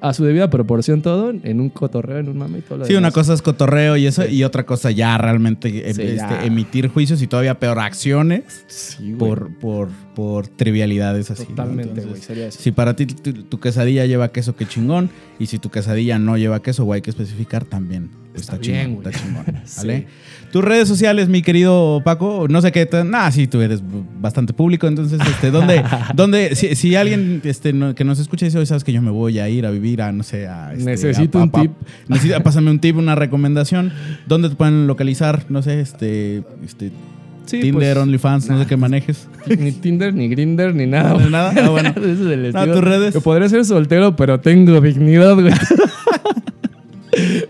a 0.02 0.14
su 0.14 0.24
debida 0.24 0.50
proporción 0.50 1.02
todo, 1.02 1.32
en 1.32 1.60
un 1.60 1.70
cotorreo, 1.70 2.20
en 2.20 2.30
un 2.30 2.38
mame 2.38 2.60
y 2.60 2.62
todo 2.62 2.80
lo 2.80 2.86
Sí, 2.86 2.96
una 2.96 3.12
cosa 3.12 3.34
es 3.34 3.42
cotorreo 3.42 3.98
y 3.98 4.06
eso, 4.06 4.28
y 4.28 4.44
otra 4.44 4.66
cosa 4.66 4.92
ya 4.92 5.18
realmente 5.18 5.90
em, 5.90 6.00
este, 6.00 6.46
emitir 6.46 6.90
juicios 6.90 7.22
y 7.22 7.28
todavía 7.28 7.60
peor 7.60 7.80
acciones 7.80 8.98
por, 9.18 9.58
por, 9.60 9.90
por 10.16 10.48
trivialidades 10.48 11.32
así. 11.32 11.46
Totalmente, 11.46 12.02
güey, 12.02 12.22
sería 12.22 12.48
eso. 12.48 12.60
Si 12.60 12.72
para 12.72 12.96
ti 12.96 13.06
tu, 13.06 13.60
quesadilla 13.60 14.06
lleva 14.06 14.32
queso, 14.32 14.56
qué 14.56 14.66
chingón, 14.66 15.10
y 15.40 15.48
si 15.48 15.60
tu 15.60 15.70
quesadilla 15.70 16.20
no 16.20 16.38
lleva 16.38 16.62
queso, 16.62 16.86
güey, 16.86 16.98
hay 16.98 17.02
que 17.02 17.10
especificar 17.10 17.66
también. 17.66 18.10
Está, 18.34 18.60
chingón, 18.60 19.06
está 19.06 19.12
chingón. 19.12 19.46
¿Vale? 19.78 20.08
Tus 20.52 20.64
redes 20.64 20.88
sociales, 20.88 21.30
mi 21.30 21.44
querido 21.44 22.02
Paco, 22.04 22.48
no 22.50 22.62
sé 22.62 22.72
qué. 22.72 22.90
Ah, 23.14 23.32
sí, 23.32 23.48
tú 23.48 23.62
eres 23.62 23.84
bastante 24.20 24.54
público. 24.54 24.88
Entonces, 24.88 25.20
este, 25.22 25.52
¿dónde, 25.52 25.84
dónde 26.16 26.56
si, 26.56 26.96
alguien 26.96 27.42
este, 27.44 27.74
que 27.96 28.04
nos 28.04 28.20
escucha 28.20 28.46
dice, 28.46 28.66
sabes 28.66 28.84
que 28.84 28.92
yo 28.92 29.02
me 29.02 29.12
voy 29.12 29.38
a 29.40 29.48
ir 29.48 29.66
a 29.66 29.72
vivir 29.72 30.02
a, 30.02 30.12
no 30.12 30.24
sé, 30.24 30.48
a. 30.48 30.74
Este, 30.74 30.86
necesito 30.86 31.40
un 31.40 31.52
tip. 31.52 31.72
Necesita, 32.08 32.40
pásame 32.44 32.72
un 32.72 32.80
tip, 32.80 32.98
una 32.98 33.16
recomendación. 33.16 33.92
¿Dónde 34.26 34.50
te 34.50 34.56
pueden 34.56 34.88
localizar? 34.88 35.46
No 35.50 35.62
sé, 35.62 35.82
este. 35.82 36.44
este 36.66 36.92
Tinder, 37.46 37.96
pues, 37.96 37.98
OnlyFans, 37.98 38.48
no 38.50 38.60
sé 38.60 38.68
qué 38.68 38.78
manejes. 38.78 39.28
Ni 39.48 39.72
Tinder, 39.72 40.14
ni 40.14 40.28
Grinder, 40.28 40.76
ni 40.76 40.86
nada. 40.86 41.18
¿Ni 41.18 41.32
nada? 41.32 41.52
Ah, 41.58 41.70
bueno. 41.70 41.90
Ese 41.90 42.12
es 42.12 42.20
el 42.20 42.46
estilo. 42.46 42.74
tus 42.74 42.84
redes. 42.84 43.14
Yo 43.16 43.22
podría 43.22 43.50
ser 43.50 43.66
soltero, 43.66 44.16
pero 44.16 44.40
tengo 44.40 44.80
dignidad, 44.82 45.34
güey. 45.34 45.52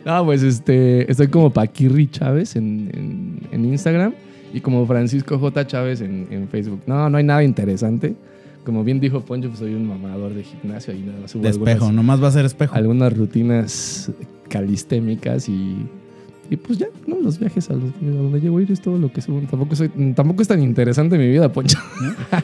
No, 0.05 0.26
pues 0.26 0.43
este, 0.43 1.09
estoy 1.11 1.28
como 1.28 1.51
Paquirri 1.51 2.07
Chávez 2.07 2.55
en, 2.55 3.39
Instagram 3.51 4.13
y 4.53 4.61
como 4.61 4.86
Francisco 4.86 5.38
J. 5.38 5.67
Chávez 5.67 6.01
en, 6.01 6.47
Facebook. 6.49 6.82
No, 6.88 7.09
no 7.09 7.17
hay 7.17 7.24
nada 7.24 7.43
interesante. 7.43 8.15
Como 8.65 8.84
bien 8.84 8.99
dijo 8.99 9.22
Poncho, 9.22 9.47
pues 9.47 9.59
soy 9.59 9.74
un 9.74 9.88
mamador 9.88 10.34
de 10.34 10.43
gimnasio 10.43 10.93
y 10.93 10.99
nada, 10.99 11.28
subo 11.28 11.43
De 11.43 11.49
espejo, 11.49 11.91
nomás 11.91 12.22
va 12.22 12.28
a 12.28 12.32
ser 12.32 12.45
espejo. 12.45 12.76
Algunas 12.76 13.15
rutinas 13.15 14.11
calistémicas 14.49 15.47
y 15.47 15.88
y 16.49 16.57
pues 16.57 16.79
ya, 16.79 16.87
¿no? 17.05 17.17
Los 17.21 17.39
viajes 17.39 17.69
a, 17.69 17.73
los, 17.73 17.91
donde 18.01 18.41
llego 18.41 18.57
a 18.57 18.61
ir 18.61 18.71
es 18.71 18.81
todo 18.81 18.97
lo 18.97 19.11
que 19.11 19.21
subo. 19.21 19.39
Tampoco, 19.41 19.75
soy, 19.75 19.89
tampoco 20.15 20.41
es 20.41 20.47
tan 20.47 20.63
interesante 20.63 21.17
mi 21.17 21.27
vida, 21.27 21.51
Poncho. 21.51 21.77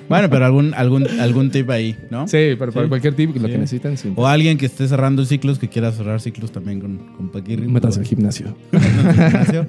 bueno, 0.10 0.30
pero 0.30 0.46
algún, 0.46 0.74
algún, 0.76 1.08
algún 1.20 1.50
tip 1.50 1.70
ahí, 1.72 1.96
¿no? 2.12 2.28
Sí, 2.28 2.56
pero 2.60 2.72
para 2.72 2.88
cualquier 2.88 3.16
tip, 3.16 3.36
lo 3.36 3.48
que 3.48 3.58
necesitan. 3.58 3.98
Sí. 3.98 4.14
O 4.16 4.28
alguien 4.28 4.58
que 4.58 4.68
esté 4.68 4.88
cerrando 4.88 5.26
ciclos, 5.26 5.58
que 5.58 5.70
quiera 5.70 5.92
cerrar 5.92 6.22
ciclos 6.22 6.52
también 6.52 6.80
con, 6.80 6.98
con 7.18 7.30
Paquirri. 7.30 7.68
Métanse 7.68 8.00
al 8.00 8.06
gimnasio. 8.06 8.56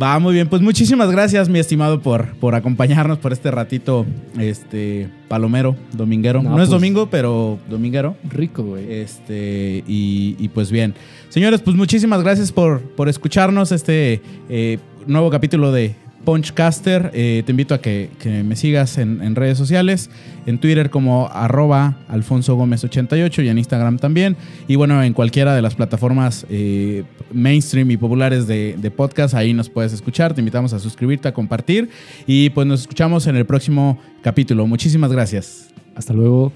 Va 0.00 0.18
muy 0.18 0.32
bien, 0.32 0.48
pues 0.48 0.62
muchísimas 0.62 1.10
gracias, 1.10 1.48
mi 1.48 1.58
estimado, 1.58 2.00
por, 2.00 2.34
por 2.36 2.54
acompañarnos 2.54 3.18
por 3.18 3.32
este 3.32 3.50
ratito, 3.50 4.06
este, 4.38 5.10
palomero, 5.28 5.76
dominguero. 5.92 6.42
No, 6.42 6.50
es 6.52 6.56
pues, 6.56 6.70
domingo, 6.70 7.10
pero 7.10 7.58
dominguero. 7.68 8.16
Rico, 8.24 8.62
güey. 8.62 8.90
Este, 8.90 9.84
y, 9.86 10.48
pues 10.54 10.70
bien. 10.70 10.94
Señores, 11.28 11.60
pues 11.60 11.76
muchísimas 11.76 12.22
gracias 12.22 12.52
por, 12.52 12.80
por 12.80 13.08
escucharnos 13.08 13.70
este 13.70 14.22
eh, 14.48 14.78
nuevo 15.06 15.30
capítulo 15.30 15.72
de 15.72 15.94
Punchcaster. 16.24 17.10
Eh, 17.14 17.42
te 17.44 17.52
invito 17.52 17.74
a 17.74 17.80
que, 17.80 18.10
me 18.44 18.56
sigas 18.56 18.98
en, 18.98 19.34
redes 19.34 19.58
sociales, 19.58 20.10
en 20.46 20.58
Twitter 20.58 20.90
como 20.90 21.28
arroba 21.32 21.96
Alfonso 22.08 22.54
Gómez 22.54 22.84
88 22.84 23.42
y 23.42 23.48
en 23.48 23.58
Instagram 23.58 23.98
también. 23.98 24.36
Y 24.68 24.76
bueno, 24.76 25.02
en 25.02 25.12
cualquiera 25.12 25.54
de 25.54 25.62
las 25.62 25.74
plataformas 25.74 26.46
eh, 26.50 27.04
mainstream 27.32 27.90
y 27.90 27.96
populares 27.96 28.46
de, 28.46 28.76
de, 28.78 28.90
podcast, 28.90 29.34
ahí 29.34 29.52
nos 29.52 29.68
puedes 29.68 29.92
escuchar. 29.92 30.34
Te 30.34 30.40
invitamos 30.40 30.72
a 30.72 30.78
suscribirte, 30.78 31.28
a 31.28 31.34
compartir 31.34 31.88
y 32.26 32.50
pues 32.50 32.66
nos 32.66 32.80
escuchamos 32.82 33.26
en 33.26 33.36
el 33.36 33.46
próximo 33.46 33.98
capítulo. 34.22 34.66
Muchísimas 34.66 35.12
gracias. 35.12 35.68
Hasta 35.94 36.12
luego. 36.12 36.52